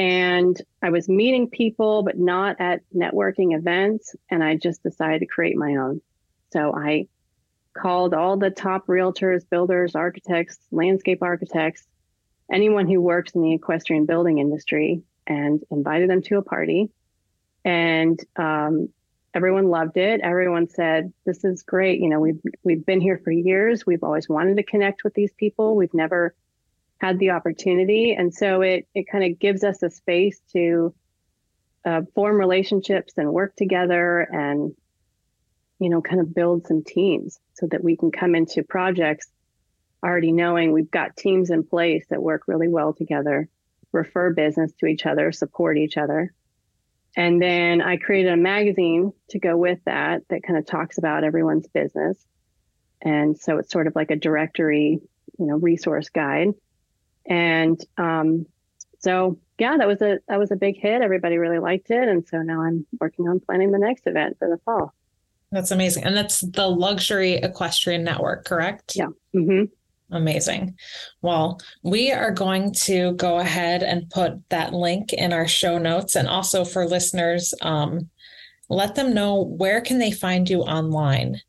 And 0.00 0.60
I 0.82 0.90
was 0.90 1.08
meeting 1.08 1.50
people, 1.50 2.02
but 2.02 2.18
not 2.18 2.56
at 2.58 2.80
networking 2.92 3.56
events. 3.56 4.16
And 4.28 4.42
I 4.42 4.56
just 4.56 4.82
decided 4.82 5.20
to 5.20 5.26
create 5.26 5.56
my 5.56 5.76
own. 5.76 6.00
So 6.52 6.74
I 6.74 7.06
called 7.78 8.14
all 8.14 8.36
the 8.36 8.50
top 8.50 8.86
realtors, 8.86 9.48
builders, 9.48 9.94
architects, 9.94 10.58
landscape 10.70 11.22
architects, 11.22 11.86
anyone 12.50 12.86
who 12.88 13.00
works 13.00 13.32
in 13.32 13.42
the 13.42 13.54
equestrian 13.54 14.06
building 14.06 14.38
industry 14.38 15.02
and 15.26 15.62
invited 15.70 16.10
them 16.10 16.22
to 16.22 16.38
a 16.38 16.42
party. 16.42 16.90
And 17.64 18.18
um, 18.36 18.88
everyone 19.34 19.68
loved 19.68 19.96
it. 19.96 20.20
Everyone 20.20 20.68
said, 20.68 21.12
"This 21.24 21.44
is 21.44 21.62
great. 21.62 22.00
You 22.00 22.08
know, 22.08 22.20
we've 22.20 22.40
we've 22.62 22.84
been 22.84 23.00
here 23.00 23.20
for 23.22 23.30
years. 23.30 23.86
We've 23.86 24.02
always 24.02 24.28
wanted 24.28 24.56
to 24.56 24.62
connect 24.62 25.04
with 25.04 25.14
these 25.14 25.32
people. 25.32 25.76
We've 25.76 25.94
never 25.94 26.34
had 26.98 27.18
the 27.18 27.30
opportunity, 27.30 28.12
and 28.12 28.32
so 28.34 28.62
it 28.62 28.86
it 28.94 29.06
kind 29.10 29.24
of 29.24 29.38
gives 29.38 29.64
us 29.64 29.82
a 29.82 29.90
space 29.90 30.40
to 30.52 30.94
uh, 31.84 32.02
form 32.14 32.36
relationships 32.36 33.14
and 33.16 33.32
work 33.32 33.54
together, 33.56 34.20
and 34.20 34.74
you 35.78 35.88
know, 35.88 36.02
kind 36.02 36.20
of 36.20 36.34
build 36.34 36.66
some 36.66 36.82
teams 36.84 37.38
so 37.54 37.66
that 37.70 37.82
we 37.82 37.96
can 37.96 38.10
come 38.10 38.34
into 38.34 38.62
projects 38.62 39.28
already 40.02 40.32
knowing 40.32 40.72
we've 40.72 40.90
got 40.90 41.16
teams 41.16 41.50
in 41.50 41.64
place 41.64 42.04
that 42.10 42.22
work 42.22 42.42
really 42.46 42.68
well 42.68 42.92
together 42.92 43.48
refer 43.92 44.32
business 44.32 44.72
to 44.78 44.86
each 44.86 45.06
other, 45.06 45.32
support 45.32 45.78
each 45.78 45.96
other. 45.96 46.32
And 47.16 47.40
then 47.40 47.80
I 47.80 47.96
created 47.96 48.32
a 48.32 48.36
magazine 48.36 49.12
to 49.30 49.38
go 49.38 49.56
with 49.56 49.78
that 49.86 50.22
that 50.28 50.42
kind 50.42 50.58
of 50.58 50.66
talks 50.66 50.98
about 50.98 51.24
everyone's 51.24 51.66
business. 51.68 52.24
And 53.00 53.38
so 53.38 53.58
it's 53.58 53.72
sort 53.72 53.86
of 53.86 53.96
like 53.96 54.10
a 54.10 54.16
directory, 54.16 55.00
you 55.38 55.46
know, 55.46 55.56
resource 55.56 56.10
guide. 56.10 56.48
And 57.26 57.80
um, 57.96 58.46
so 58.98 59.38
yeah, 59.58 59.76
that 59.76 59.88
was 59.88 60.02
a 60.02 60.18
that 60.28 60.38
was 60.38 60.50
a 60.50 60.56
big 60.56 60.78
hit. 60.80 61.02
Everybody 61.02 61.38
really 61.38 61.58
liked 61.58 61.90
it. 61.90 62.08
And 62.08 62.26
so 62.26 62.42
now 62.42 62.62
I'm 62.62 62.86
working 63.00 63.28
on 63.28 63.40
planning 63.40 63.72
the 63.72 63.78
next 63.78 64.06
event 64.06 64.36
for 64.38 64.48
the 64.48 64.58
fall. 64.58 64.94
That's 65.50 65.70
amazing. 65.70 66.04
And 66.04 66.16
that's 66.16 66.40
the 66.40 66.66
Luxury 66.66 67.34
Equestrian 67.34 68.04
Network, 68.04 68.44
correct? 68.44 68.92
Yeah. 68.94 69.08
Mm-hmm. 69.34 69.64
Amazing. 70.10 70.76
Well, 71.20 71.60
we 71.82 72.12
are 72.12 72.30
going 72.30 72.72
to 72.74 73.12
go 73.14 73.38
ahead 73.38 73.82
and 73.82 74.08
put 74.10 74.48
that 74.48 74.72
link 74.72 75.12
in 75.12 75.32
our 75.32 75.48
show 75.48 75.78
notes 75.78 76.16
and 76.16 76.28
also 76.28 76.64
for 76.64 76.86
listeners, 76.86 77.52
um, 77.62 78.08
let 78.70 78.94
them 78.94 79.14
know 79.14 79.42
where 79.42 79.80
can 79.80 79.98
they 79.98 80.10
find 80.10 80.48
you 80.48 80.60
online? 80.60 81.40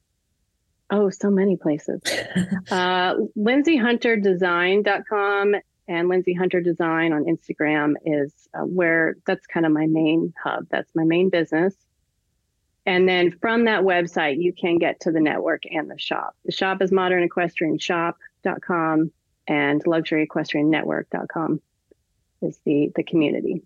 Oh, 0.90 1.10
so 1.10 1.30
many 1.30 1.56
places. 1.56 2.02
uh, 2.72 3.16
LyndsayHunterDesign.com 3.38 5.56
and 5.88 6.10
Lyndsay 6.10 6.38
Hunter 6.38 6.62
Design 6.62 7.14
on 7.14 7.26
Instagram 7.26 7.94
is 8.06 8.34
uh, 8.54 8.62
where 8.62 9.16
that's 9.26 9.48
kind 9.48 9.66
of 9.66 9.72
my 9.72 9.88
main 9.88 10.34
hub. 10.42 10.68
That's 10.70 10.94
my 10.96 11.04
main 11.04 11.30
business. 11.30 11.76
And 12.90 13.08
then 13.08 13.38
from 13.40 13.66
that 13.66 13.84
website, 13.84 14.42
you 14.42 14.52
can 14.52 14.80
get 14.80 15.00
to 15.02 15.12
the 15.12 15.20
network 15.20 15.62
and 15.70 15.92
the 15.92 16.00
shop. 16.00 16.36
The 16.46 16.52
shop 16.52 16.82
is 16.82 16.92
Modern 16.92 17.22
Equestrian 17.22 17.78
Shop 17.78 18.18
com 18.62 19.12
and 19.48 19.84
luxuryequestriannetwork.com 19.84 21.62
is 22.42 22.60
the 22.66 22.92
the 22.96 23.04
community. 23.04 23.62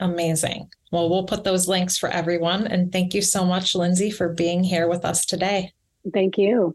Amazing. 0.00 0.68
Well, 0.90 1.08
we'll 1.08 1.26
put 1.26 1.44
those 1.44 1.68
links 1.68 1.96
for 1.96 2.08
everyone. 2.08 2.66
And 2.66 2.90
thank 2.90 3.14
you 3.14 3.22
so 3.22 3.44
much, 3.44 3.72
Lyndsay, 3.72 4.12
for 4.12 4.28
being 4.30 4.64
here 4.64 4.88
with 4.88 5.04
us 5.04 5.24
today. 5.24 5.72
Thank 6.12 6.36
you. 6.36 6.74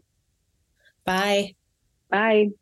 Bye. 1.04 1.56
Bye. 2.08 2.52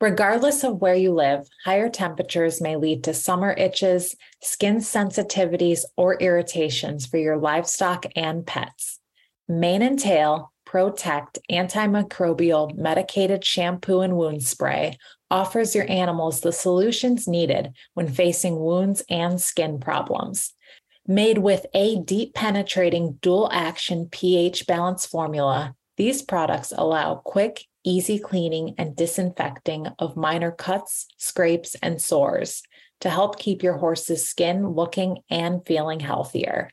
Regardless 0.00 0.64
of 0.64 0.80
where 0.80 0.94
you 0.94 1.12
live, 1.12 1.48
higher 1.64 1.88
temperatures 1.88 2.60
may 2.60 2.76
lead 2.76 3.04
to 3.04 3.14
summer 3.14 3.52
itches, 3.52 4.14
skin 4.42 4.78
sensitivities, 4.78 5.84
or 5.96 6.14
irritations 6.16 7.06
for 7.06 7.18
your 7.18 7.36
livestock 7.36 8.04
and 8.16 8.46
pets. 8.46 9.00
Mane 9.48 9.82
and 9.82 9.98
tail 9.98 10.52
Protect 10.74 11.38
antimicrobial 11.52 12.74
medicated 12.76 13.44
shampoo 13.44 14.00
and 14.00 14.16
wound 14.16 14.42
spray 14.42 14.98
offers 15.30 15.72
your 15.72 15.88
animals 15.88 16.40
the 16.40 16.50
solutions 16.50 17.28
needed 17.28 17.72
when 17.92 18.08
facing 18.08 18.58
wounds 18.58 19.00
and 19.08 19.40
skin 19.40 19.78
problems. 19.78 20.52
Made 21.06 21.38
with 21.38 21.66
a 21.74 22.00
deep 22.00 22.34
penetrating 22.34 23.18
dual 23.22 23.48
action 23.52 24.08
pH 24.10 24.66
balance 24.66 25.06
formula, 25.06 25.76
these 25.96 26.22
products 26.22 26.72
allow 26.76 27.16
quick, 27.16 27.66
easy 27.84 28.18
cleaning 28.18 28.74
and 28.78 28.96
disinfecting 28.96 29.86
of 29.98 30.16
minor 30.16 30.50
cuts, 30.50 31.06
scrapes, 31.18 31.76
and 31.82 32.00
sores 32.00 32.62
to 33.00 33.10
help 33.10 33.38
keep 33.38 33.62
your 33.62 33.76
horse's 33.76 34.26
skin 34.26 34.66
looking 34.68 35.18
and 35.30 35.64
feeling 35.66 36.00
healthier. 36.00 36.70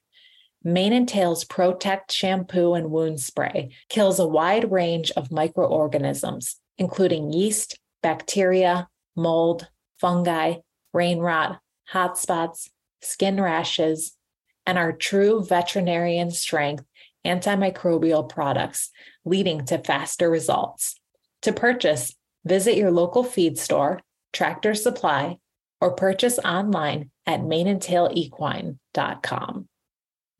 Mane 0.63 0.93
and 0.93 1.09
Tail's 1.09 1.43
Protect 1.43 2.11
shampoo 2.11 2.73
and 2.73 2.91
wound 2.91 3.19
spray 3.19 3.71
kills 3.89 4.19
a 4.19 4.27
wide 4.27 4.71
range 4.71 5.11
of 5.11 5.31
microorganisms, 5.31 6.57
including 6.77 7.33
yeast, 7.33 7.79
bacteria, 8.01 8.87
mold, 9.15 9.67
fungi, 9.99 10.55
rain 10.93 11.19
rot, 11.19 11.59
hot 11.87 12.17
spots, 12.17 12.69
skin 13.01 13.41
rashes, 13.41 14.15
and 14.65 14.77
are 14.77 14.91
true 14.91 15.43
veterinarian 15.43 16.31
strength 16.31 16.85
antimicrobial 17.25 18.27
products, 18.27 18.91
leading 19.25 19.65
to 19.65 19.77
faster 19.77 20.29
results. 20.29 20.99
To 21.43 21.53
purchase, 21.53 22.13
visit 22.45 22.77
your 22.77 22.91
local 22.91 23.23
feed 23.23 23.57
store, 23.57 24.01
tractor 24.33 24.75
supply, 24.75 25.37
or 25.79 25.95
purchase 25.95 26.37
online 26.39 27.09
at 27.25 27.39
maneandtailequine.com. 27.41 29.67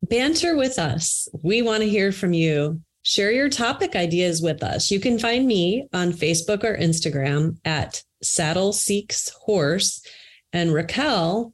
Banter 0.02 0.56
with 0.56 0.78
us. 0.78 1.28
We 1.42 1.62
want 1.62 1.82
to 1.82 1.88
hear 1.88 2.12
from 2.12 2.32
you. 2.32 2.80
Share 3.04 3.32
your 3.32 3.48
topic 3.48 3.96
ideas 3.96 4.42
with 4.42 4.62
us. 4.62 4.90
You 4.90 5.00
can 5.00 5.18
find 5.18 5.46
me 5.46 5.88
on 5.92 6.12
Facebook 6.12 6.64
or 6.64 6.76
Instagram 6.76 7.56
at 7.64 8.02
Saddle 8.22 8.72
Seeks 8.72 9.30
Horse 9.30 10.04
and 10.52 10.72
Raquel 10.72 11.52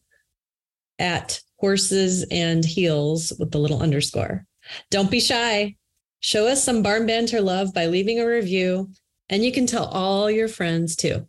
at 0.98 1.40
Horses 1.56 2.26
and 2.30 2.64
Heels 2.64 3.32
with 3.38 3.50
the 3.50 3.58
little 3.58 3.82
underscore. 3.82 4.44
Don't 4.90 5.10
be 5.10 5.20
shy. 5.20 5.76
Show 6.20 6.46
us 6.46 6.62
some 6.62 6.82
barn 6.82 7.06
banter 7.06 7.40
love 7.40 7.72
by 7.72 7.86
leaving 7.86 8.20
a 8.20 8.26
review, 8.26 8.90
and 9.28 9.44
you 9.44 9.52
can 9.52 9.66
tell 9.66 9.86
all 9.86 10.30
your 10.30 10.48
friends 10.48 10.96
too. 10.96 11.28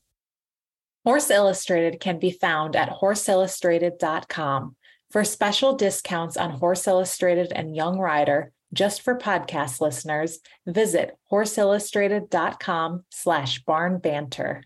Horse 1.05 1.29
Illustrated 1.29 1.99
can 1.99 2.19
be 2.19 2.31
found 2.31 2.75
at 2.75 2.89
horseillustrated.com. 2.89 4.75
For 5.11 5.23
special 5.23 5.75
discounts 5.75 6.37
on 6.37 6.51
Horse 6.51 6.85
Illustrated 6.85 7.51
and 7.51 7.75
Young 7.75 7.97
Rider, 7.97 8.51
just 8.73 9.01
for 9.01 9.17
podcast 9.17 9.81
listeners, 9.81 10.39
visit 10.67 11.17
horseillustrated.com 11.31 13.05
slash 13.09 13.63
barn 13.63 13.97
banter. 13.97 14.63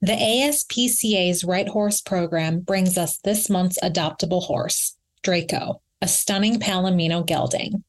The 0.00 0.12
ASPCA's 0.12 1.44
Right 1.44 1.68
Horse 1.68 2.00
program 2.00 2.60
brings 2.60 2.96
us 2.96 3.18
this 3.18 3.50
month's 3.50 3.78
adoptable 3.82 4.42
horse, 4.42 4.96
Draco, 5.22 5.82
a 6.00 6.08
stunning 6.08 6.58
Palomino 6.58 7.24
gelding. 7.24 7.84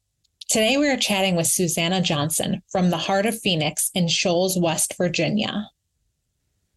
Today 0.50 0.78
we 0.78 0.90
are 0.90 0.98
chatting 0.98 1.36
with 1.36 1.48
Susanna 1.48 2.02
Johnson 2.02 2.62
from 2.72 2.90
the 2.90 2.98
Heart 2.98 3.26
of 3.26 3.40
Phoenix 3.40 3.90
in 3.96 4.08
Shoals, 4.08 4.58
West 4.58 4.96
Virginia. 4.98 5.70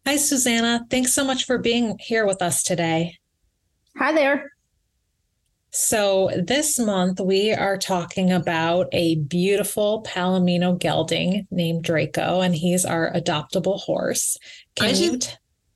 Hi, 0.05 0.15
Susanna. 0.15 0.85
Thanks 0.89 1.13
so 1.13 1.23
much 1.23 1.45
for 1.45 1.57
being 1.57 1.97
here 1.99 2.25
with 2.25 2.41
us 2.41 2.63
today. 2.63 3.17
Hi 3.97 4.13
there. 4.13 4.51
So, 5.71 6.31
this 6.35 6.79
month 6.79 7.19
we 7.19 7.51
are 7.51 7.77
talking 7.77 8.31
about 8.31 8.87
a 8.93 9.15
beautiful 9.15 10.01
Palomino 10.07 10.79
gelding 10.79 11.45
named 11.51 11.83
Draco, 11.83 12.39
and 12.41 12.55
he's 12.55 12.85
our 12.85 13.11
adoptable 13.13 13.79
horse. 13.79 14.37
Can 14.75 14.87
I 14.87 14.91
you? 14.93 15.17
T- 15.17 15.33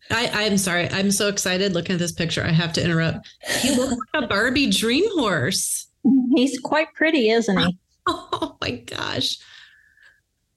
I, 0.09 0.45
I'm 0.45 0.57
sorry. 0.57 0.89
I'm 0.89 1.11
so 1.11 1.27
excited 1.27 1.73
looking 1.73 1.93
at 1.93 1.99
this 1.99 2.13
picture. 2.13 2.43
I 2.43 2.51
have 2.51 2.73
to 2.73 2.83
interrupt. 2.83 3.27
He 3.59 3.75
looks 3.75 3.95
like 4.13 4.23
a 4.23 4.27
Barbie 4.27 4.69
dream 4.69 5.05
horse. 5.13 5.87
He's 6.35 6.59
quite 6.59 6.93
pretty, 6.93 7.29
isn't 7.29 7.57
he? 7.57 7.77
Oh 8.07 8.57
my 8.59 8.71
gosh. 8.71 9.37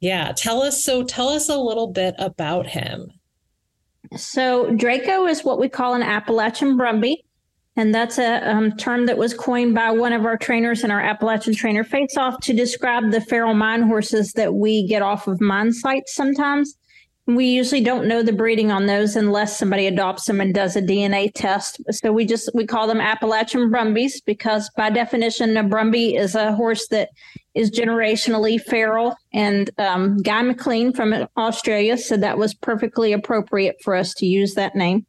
Yeah. 0.01 0.33
Tell 0.35 0.63
us. 0.63 0.83
So 0.83 1.05
tell 1.05 1.29
us 1.29 1.51
a 1.51 1.59
little 1.59 1.89
bit 1.89 2.15
about 2.19 2.67
him. 2.67 3.11
So 4.17 4.71
Draco 4.71 5.27
is 5.27 5.45
what 5.45 5.59
we 5.59 5.69
call 5.69 5.95
an 5.95 6.03
Appalachian 6.03 6.79
Brumby. 6.79 7.17
And 7.77 7.95
that's 7.95 8.19
a 8.19 8.49
um, 8.49 8.73
term 8.77 9.07
that 9.07 9.19
was 9.19 9.35
coined 9.35 9.75
by 9.75 9.91
one 9.91 10.13
of 10.13 10.25
our 10.25 10.39
trainers 10.39 10.85
in 10.85 10.91
our 10.91 11.01
Appalachian 11.01 11.55
Trainer 11.55 11.83
Face 11.85 12.17
Off 12.17 12.41
to 12.43 12.53
describe 12.53 13.11
the 13.11 13.21
feral 13.21 13.55
mine 13.55 13.83
horses 13.83 14.33
that 14.33 14.55
we 14.55 14.87
get 14.87 15.03
off 15.03 15.27
of 15.27 15.41
mine 15.41 15.73
sites 15.73 16.15
sometimes. 16.15 16.75
We 17.27 17.47
usually 17.47 17.81
don't 17.81 18.07
know 18.07 18.23
the 18.23 18.35
breeding 18.35 18.71
on 18.71 18.85
those 18.85 19.17
unless 19.17 19.59
somebody 19.59 19.87
adopts 19.87 20.27
them 20.27 20.43
and 20.43 20.55
does 20.55 20.77
a 20.77 20.83
DNA 20.83 21.33
test. 21.35 21.81
So 21.91 22.13
we 22.13 22.27
just 22.27 22.51
we 22.53 22.67
call 22.67 22.87
them 22.87 23.01
Appalachian 23.01 23.71
Brumbies 23.71 24.21
because 24.21 24.71
by 24.77 24.91
definition, 24.91 25.57
a 25.57 25.65
Brumby 25.65 26.19
is 26.19 26.35
a 26.35 26.53
horse 26.53 26.87
that 26.89 27.09
is 27.55 27.71
generationally 27.71 28.61
feral. 28.61 29.17
And 29.33 29.71
um, 29.79 30.19
Guy 30.19 30.43
McLean 30.43 30.93
from 30.93 31.15
Australia 31.39 31.97
said 31.97 32.21
that 32.21 32.37
was 32.37 32.53
perfectly 32.53 33.15
appropriate 33.15 33.77
for 33.83 33.95
us 33.95 34.13
to 34.15 34.27
use 34.27 34.55
that 34.55 34.75
name. 34.75 35.07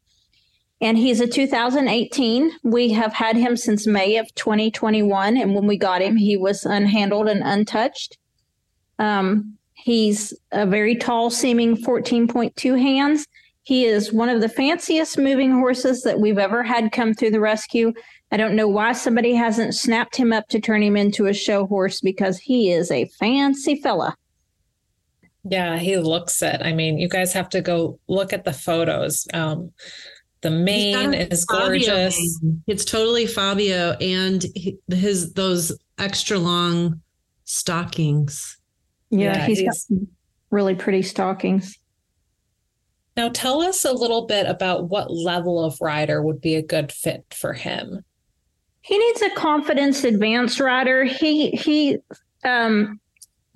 And 0.82 0.98
he's 0.98 1.20
a 1.20 1.28
2018. 1.28 2.52
We 2.64 2.92
have 2.94 3.14
had 3.14 3.36
him 3.36 3.58
since 3.58 3.88
May 3.88 4.18
of 4.18 4.34
2021. 4.36 5.38
And 5.38 5.56
when 5.56 5.68
we 5.68 5.78
got 5.78 6.02
him, 6.02 6.16
he 6.16 6.38
was 6.38 6.64
unhandled 6.64 7.30
and 7.30 7.42
untouched. 7.44 8.18
Um, 9.00 9.58
He's 9.86 10.34
a 10.52 10.66
very 10.66 10.96
tall, 10.96 11.30
seeming 11.30 11.78
14.2 11.78 12.82
hands. 12.82 13.28
He 13.62 13.86
is 13.86 14.12
one 14.12 14.30
of 14.30 14.42
the 14.42 14.50
fanciest 14.50 15.16
moving 15.16 15.52
horses 15.52 16.02
that 16.02 16.20
we've 16.20 16.40
ever 16.40 16.64
had 16.64 16.92
come 16.92 17.14
through 17.14 17.30
the 17.30 17.40
rescue. 17.40 17.94
I 18.32 18.38
don't 18.38 18.56
know 18.56 18.68
why 18.68 18.94
somebody 18.94 19.36
hasn't 19.36 19.76
snapped 19.76 20.16
him 20.16 20.34
up 20.34 20.48
to 20.48 20.60
turn 20.60 20.82
him 20.82 20.98
into 20.98 21.28
a 21.28 21.36
show 21.36 21.68
horse 21.68 22.02
because 22.02 22.40
he 22.40 22.72
is 22.72 22.90
a 22.90 23.06
fancy 23.20 23.76
fella. 23.76 24.16
Yeah, 25.44 25.78
he 25.78 25.98
looks 25.98 26.42
it. 26.42 26.64
I 26.64 26.74
mean, 26.74 26.98
you 26.98 27.08
guys 27.08 27.32
have 27.34 27.50
to 27.50 27.62
go 27.62 28.00
look 28.08 28.34
at 28.34 28.44
the 28.44 28.54
photos. 28.54 29.28
Um, 29.36 29.72
the 30.42 30.50
mane 30.50 31.14
is 31.14 31.46
gorgeous. 31.46 32.18
Mane. 32.42 32.64
It's 32.66 32.86
totally 32.86 33.28
Fabio, 33.28 33.92
and 34.02 34.44
his 34.90 35.34
those 35.34 35.78
extra 36.00 36.40
long 36.40 37.04
stockings. 37.44 38.58
Yeah, 39.20 39.38
yeah 39.38 39.46
he's, 39.46 39.60
he's 39.60 39.88
got 39.90 40.08
really 40.52 40.76
pretty 40.76 41.02
stockings. 41.02 41.78
Now, 43.18 43.30
tell 43.30 43.62
us 43.62 43.86
a 43.86 43.94
little 43.94 44.26
bit 44.26 44.46
about 44.46 44.90
what 44.90 45.10
level 45.10 45.64
of 45.64 45.80
rider 45.80 46.22
would 46.22 46.42
be 46.42 46.56
a 46.56 46.62
good 46.62 46.92
fit 46.92 47.24
for 47.34 47.54
him. 47.54 48.04
He 48.82 48.98
needs 48.98 49.22
a 49.22 49.30
confidence 49.32 50.04
advanced 50.04 50.60
rider. 50.60 51.06
He 51.06 51.50
he 51.52 51.98
um 52.44 53.00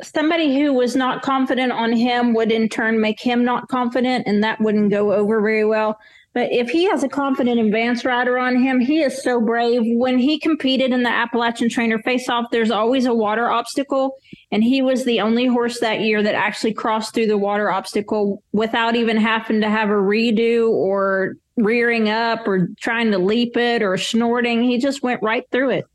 somebody 0.01 0.59
who 0.59 0.73
was 0.73 0.95
not 0.95 1.21
confident 1.21 1.71
on 1.71 1.91
him 1.91 2.33
would 2.33 2.51
in 2.51 2.69
turn 2.69 3.01
make 3.01 3.19
him 3.19 3.43
not 3.43 3.67
confident 3.67 4.25
and 4.25 4.43
that 4.43 4.59
wouldn't 4.61 4.89
go 4.89 5.11
over 5.11 5.41
very 5.41 5.65
well. 5.65 5.99
But 6.33 6.51
if 6.51 6.69
he 6.69 6.85
has 6.85 7.03
a 7.03 7.09
confident 7.09 7.59
advance 7.59 8.05
rider 8.05 8.37
on 8.37 8.61
him, 8.61 8.79
he 8.79 9.01
is 9.01 9.23
so 9.23 9.41
brave. 9.41 9.81
When 9.83 10.19
he 10.19 10.37
competed 10.37 10.91
in 10.91 11.01
the 11.01 11.09
Appalachian 11.09 11.69
Trainer 11.69 11.99
Face 11.99 12.29
Off, 12.29 12.45
there's 12.51 12.69
always 12.69 13.07
a 13.07 13.13
water 13.13 13.49
obstacle. 13.49 14.15
And 14.51 14.63
he 14.63 14.81
was 14.81 15.05
the 15.05 15.21
only 15.21 15.47
horse 15.47 15.79
that 15.79 16.01
year 16.01 16.21
that 16.21 16.35
actually 16.35 16.73
crossed 16.73 17.15
through 17.15 17.27
the 17.27 17.37
water 17.37 17.71
obstacle 17.71 18.43
without 18.51 18.95
even 18.95 19.17
having 19.17 19.61
to 19.61 19.69
have 19.69 19.89
a 19.89 19.93
redo 19.93 20.69
or 20.69 21.33
rearing 21.57 22.09
up 22.09 22.47
or 22.47 22.69
trying 22.79 23.11
to 23.11 23.17
leap 23.17 23.57
it 23.57 23.81
or 23.81 23.97
snorting. 23.97 24.63
He 24.63 24.77
just 24.77 25.01
went 25.01 25.23
right 25.23 25.43
through 25.51 25.71
it. 25.71 25.85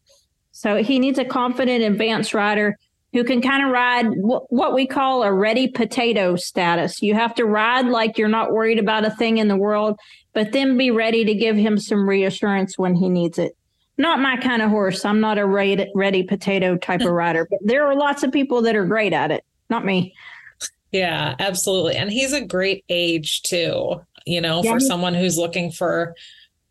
So 0.50 0.82
he 0.82 0.98
needs 0.98 1.18
a 1.18 1.24
confident 1.24 1.84
advance 1.84 2.34
rider 2.34 2.76
who 3.12 3.22
can 3.22 3.40
kind 3.40 3.64
of 3.64 3.70
ride 3.70 4.06
what 4.16 4.74
we 4.74 4.88
call 4.88 5.22
a 5.22 5.32
ready 5.32 5.68
potato 5.68 6.34
status. 6.34 7.00
You 7.00 7.14
have 7.14 7.34
to 7.36 7.44
ride 7.44 7.86
like 7.86 8.18
you're 8.18 8.28
not 8.28 8.52
worried 8.52 8.80
about 8.80 9.04
a 9.04 9.10
thing 9.10 9.38
in 9.38 9.46
the 9.46 9.56
world, 9.56 9.98
but 10.34 10.52
then 10.52 10.76
be 10.76 10.90
ready 10.90 11.24
to 11.24 11.34
give 11.34 11.56
him 11.56 11.78
some 11.78 12.08
reassurance 12.08 12.76
when 12.76 12.94
he 12.94 13.08
needs 13.08 13.38
it. 13.38 13.56
Not 13.96 14.18
my 14.18 14.36
kind 14.36 14.60
of 14.60 14.70
horse. 14.70 15.04
I'm 15.04 15.20
not 15.20 15.38
a 15.38 15.46
ready, 15.46 15.90
ready 15.94 16.24
potato 16.24 16.76
type 16.76 17.00
of 17.00 17.06
rider, 17.10 17.46
but 17.48 17.60
there 17.62 17.86
are 17.86 17.94
lots 17.94 18.22
of 18.22 18.32
people 18.32 18.62
that 18.62 18.76
are 18.76 18.84
great 18.84 19.12
at 19.12 19.30
it. 19.30 19.44
Not 19.70 19.84
me. 19.84 20.14
Yeah, 20.92 21.34
absolutely. 21.38 21.96
And 21.96 22.10
he's 22.10 22.32
a 22.32 22.44
great 22.44 22.84
age 22.88 23.42
too, 23.42 24.00
you 24.26 24.40
know, 24.40 24.62
yeah. 24.62 24.72
for 24.72 24.80
someone 24.80 25.14
who's 25.14 25.38
looking 25.38 25.70
for, 25.70 26.14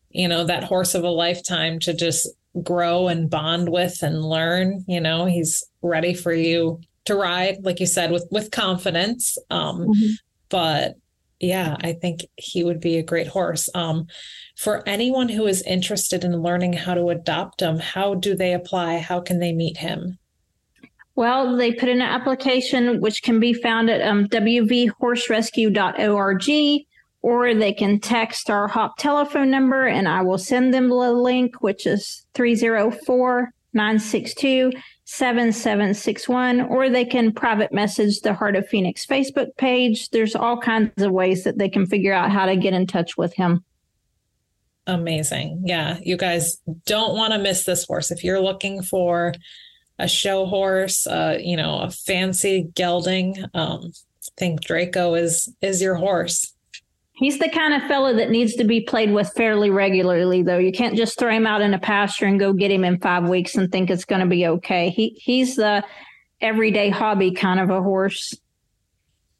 you 0.09 0.28
know, 0.28 0.43
that 0.45 0.64
horse 0.64 0.95
of 0.95 1.03
a 1.03 1.09
lifetime 1.09 1.80
to 1.80 1.93
just 1.93 2.30
grow 2.61 3.07
and 3.07 3.30
bond 3.30 3.70
with 3.70 4.01
and 4.01 4.24
learn. 4.24 4.84
You 4.88 5.01
know, 5.01 5.26
he's 5.26 5.66
ready 5.82 6.14
for 6.14 6.34
you 6.34 6.80
to 7.05 7.16
ride, 7.16 7.64
like 7.64 7.80
you 7.80 7.86
said, 7.86 8.11
with 8.11 8.26
with 8.32 8.51
confidence. 8.51 9.38
Um, 9.49 9.88
mm-hmm. 9.88 10.11
But 10.49 10.95
yeah, 11.43 11.75
I 11.81 11.93
think 11.93 12.25
he 12.37 12.63
would 12.63 12.79
be 12.79 12.97
a 12.97 13.03
great 13.03 13.27
horse. 13.27 13.69
Um, 13.75 14.07
for 14.55 14.81
anyone 14.87 15.27
who 15.27 15.45
is 15.45 15.61
interested 15.63 16.23
in 16.23 16.41
learning 16.41 16.71
how 16.73 16.93
to 16.93 17.09
adopt 17.09 17.61
him, 17.61 17.79
how 17.79 18.15
do 18.15 18.33
they 18.33 18.53
apply? 18.53 18.99
How 18.99 19.19
can 19.19 19.39
they 19.39 19.51
meet 19.51 19.75
him? 19.77 20.19
Well, 21.15 21.57
they 21.57 21.73
put 21.73 21.89
in 21.89 22.01
an 22.01 22.07
application 22.07 23.01
which 23.01 23.23
can 23.23 23.41
be 23.41 23.53
found 23.53 23.89
at 23.89 24.01
um, 24.01 24.27
wvhorserescue.org 24.27 26.85
or 27.21 27.53
they 27.53 27.73
can 27.73 27.99
text 27.99 28.49
our 28.49 28.69
HOP 28.69 28.97
telephone 28.97 29.51
number 29.51 29.85
and 29.85 30.07
I 30.07 30.21
will 30.21 30.37
send 30.37 30.73
them 30.73 30.87
the 30.87 30.95
link, 30.95 31.61
which 31.61 31.85
is 31.85 32.25
304 32.35 33.51
962 33.73 34.71
7761, 35.14 36.61
or 36.61 36.89
they 36.89 37.05
can 37.05 37.32
private 37.32 37.72
message 37.72 38.22
the 38.22 38.34
Heart 38.34 38.55
of 38.55 38.68
Phoenix 38.68 39.05
Facebook 39.05 39.55
page. 39.57 40.09
There's 40.09 40.36
all 40.36 40.59
kinds 40.59 41.03
of 41.03 41.11
ways 41.11 41.43
that 41.43 41.59
they 41.59 41.70
can 41.70 41.86
figure 41.86 42.14
out 42.14 42.32
how 42.32 42.47
to 42.47 42.55
get 42.55 42.74
in 42.74 42.88
touch 42.88 43.16
with 43.16 43.32
him. 43.36 43.64
Amazing. 44.88 45.61
Yeah. 45.66 45.99
You 46.01 46.18
guys 46.18 46.57
don't 46.88 47.16
want 47.16 47.32
to 47.34 47.39
miss 47.39 47.64
this 47.64 47.86
horse. 47.86 48.09
If 48.09 48.24
you're 48.24 48.41
looking 48.41 48.82
for 48.82 49.36
a 49.99 50.07
show 50.07 50.47
horse, 50.47 51.05
uh, 51.05 51.38
you 51.39 51.57
know, 51.57 51.82
a 51.82 51.91
fancy 51.91 52.70
gelding, 52.74 53.38
um, 53.53 53.93
think 54.38 54.61
Draco 54.61 55.14
is 55.14 55.53
is 55.61 55.80
your 55.80 55.95
horse. 55.95 56.53
He's 57.24 57.39
the 57.39 57.47
kind 57.47 57.74
of 57.74 57.88
fella 57.88 58.13
that 58.15 58.32
needs 58.32 58.53
to 58.55 58.65
be 58.65 58.82
played 58.82 59.13
with 59.13 59.32
fairly 59.34 59.69
regularly, 59.69 60.43
though. 60.43 60.57
You 60.57 60.74
can't 60.74 60.97
just 60.97 61.17
throw 61.17 61.32
him 61.32 61.47
out 61.47 61.61
in 61.61 61.74
a 61.74 61.80
pasture 61.80 62.26
and 62.26 62.38
go 62.38 62.51
get 62.51 62.69
him 62.69 62.84
in 62.84 62.99
five 62.99 63.30
weeks 63.30 63.55
and 63.55 63.71
think 63.71 63.89
it's 63.89 64.03
going 64.03 64.19
to 64.19 64.28
be 64.28 64.45
okay. 64.45 64.89
He 64.89 65.17
he's 65.21 65.55
the 65.55 65.86
everyday 66.41 66.89
hobby 66.89 67.32
kind 67.32 67.61
of 67.61 67.69
a 67.69 67.82
horse. 67.82 68.34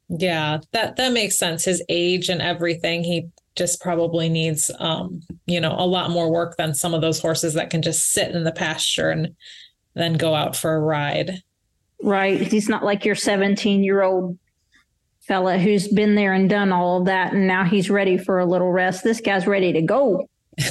Yeah, 0.08 0.60
that 0.72 0.96
that 0.96 1.12
makes 1.12 1.36
sense. 1.36 1.66
His 1.66 1.84
age 1.90 2.30
and 2.30 2.40
everything, 2.40 3.04
he 3.04 3.26
just 3.54 3.82
probably 3.82 4.30
needs 4.30 4.70
um, 4.78 5.20
you 5.44 5.60
know, 5.60 5.76
a 5.78 5.84
lot 5.84 6.10
more 6.10 6.32
work 6.32 6.56
than 6.56 6.72
some 6.72 6.94
of 6.94 7.02
those 7.02 7.20
horses 7.20 7.52
that 7.52 7.68
can 7.68 7.82
just 7.82 8.12
sit 8.12 8.34
in 8.34 8.44
the 8.44 8.52
pasture 8.52 9.10
and 9.10 9.36
then 9.92 10.14
go 10.14 10.34
out 10.34 10.56
for 10.56 10.74
a 10.74 10.80
ride. 10.80 11.42
Right. 12.02 12.40
He's 12.40 12.70
not 12.70 12.82
like 12.82 13.04
your 13.04 13.14
17 13.14 13.84
year 13.84 14.00
old 14.00 14.38
fella 15.26 15.58
who's 15.58 15.88
been 15.88 16.14
there 16.14 16.32
and 16.32 16.50
done 16.50 16.72
all 16.72 17.00
of 17.00 17.06
that 17.06 17.32
and 17.32 17.46
now 17.46 17.64
he's 17.64 17.90
ready 17.90 18.18
for 18.18 18.38
a 18.38 18.46
little 18.46 18.70
rest. 18.70 19.04
This 19.04 19.20
guy's 19.20 19.46
ready 19.46 19.72
to 19.72 19.82
go. 19.82 20.28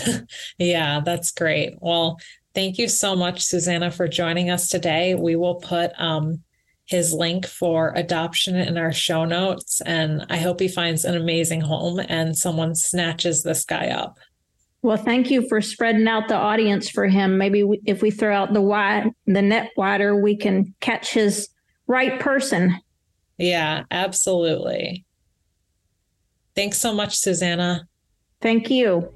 yeah, 0.58 1.02
that's 1.04 1.32
great. 1.32 1.76
Well, 1.82 2.18
thank 2.54 2.78
you 2.78 2.88
so 2.88 3.16
much, 3.16 3.42
Susanna, 3.42 3.92
for 3.92 4.08
joining 4.08 4.50
us 4.50 4.68
today. 4.68 5.16
We 5.16 5.36
will 5.36 5.56
put 5.56 5.92
um, 5.98 6.42
his 6.86 7.14
link 7.14 7.46
for 7.46 7.94
adoption 7.96 8.56
in 8.56 8.78
our 8.78 8.92
show 8.92 9.26
notes, 9.26 9.82
and 9.82 10.26
I 10.30 10.38
hope 10.38 10.60
he 10.60 10.68
finds 10.68 11.06
an 11.06 11.16
amazing 11.16 11.62
home 11.62 12.00
and 12.08 12.38
someone 12.38 12.76
snatches 12.76 13.44
this 13.44 13.66
guy 13.66 13.90
up. 13.90 14.18
Well, 14.82 14.98
thank 14.98 15.32
you 15.32 15.48
for 15.48 15.62
spreading 15.62 16.08
out 16.10 16.28
the 16.28 16.36
audience 16.36 16.90
for 16.90 17.08
him. 17.08 17.38
Maybe 17.38 17.64
we, 17.64 17.80
if 17.86 18.02
we 18.02 18.12
throw 18.12 18.36
out 18.36 18.54
the 18.54 18.62
wide, 18.62 19.12
the 19.26 19.42
net 19.42 19.72
wider, 19.78 20.22
we 20.22 20.36
can 20.36 20.76
catch 20.82 21.14
his 21.14 21.48
right 21.88 22.20
person. 22.20 22.78
Yeah, 23.38 23.84
absolutely. 23.92 25.06
Thanks 26.56 26.78
so 26.78 26.94
much, 26.94 27.18
Susanna. 27.18 27.88
Thank 28.42 28.70
you. 28.70 29.12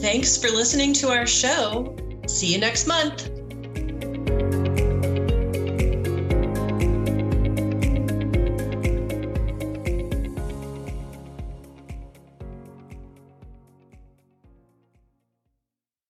Thanks 0.00 0.36
for 0.36 0.48
listening 0.48 0.92
to 0.94 1.08
our 1.08 1.26
show. 1.26 1.96
See 2.26 2.52
you 2.52 2.58
next 2.58 2.86
month. 2.86 3.33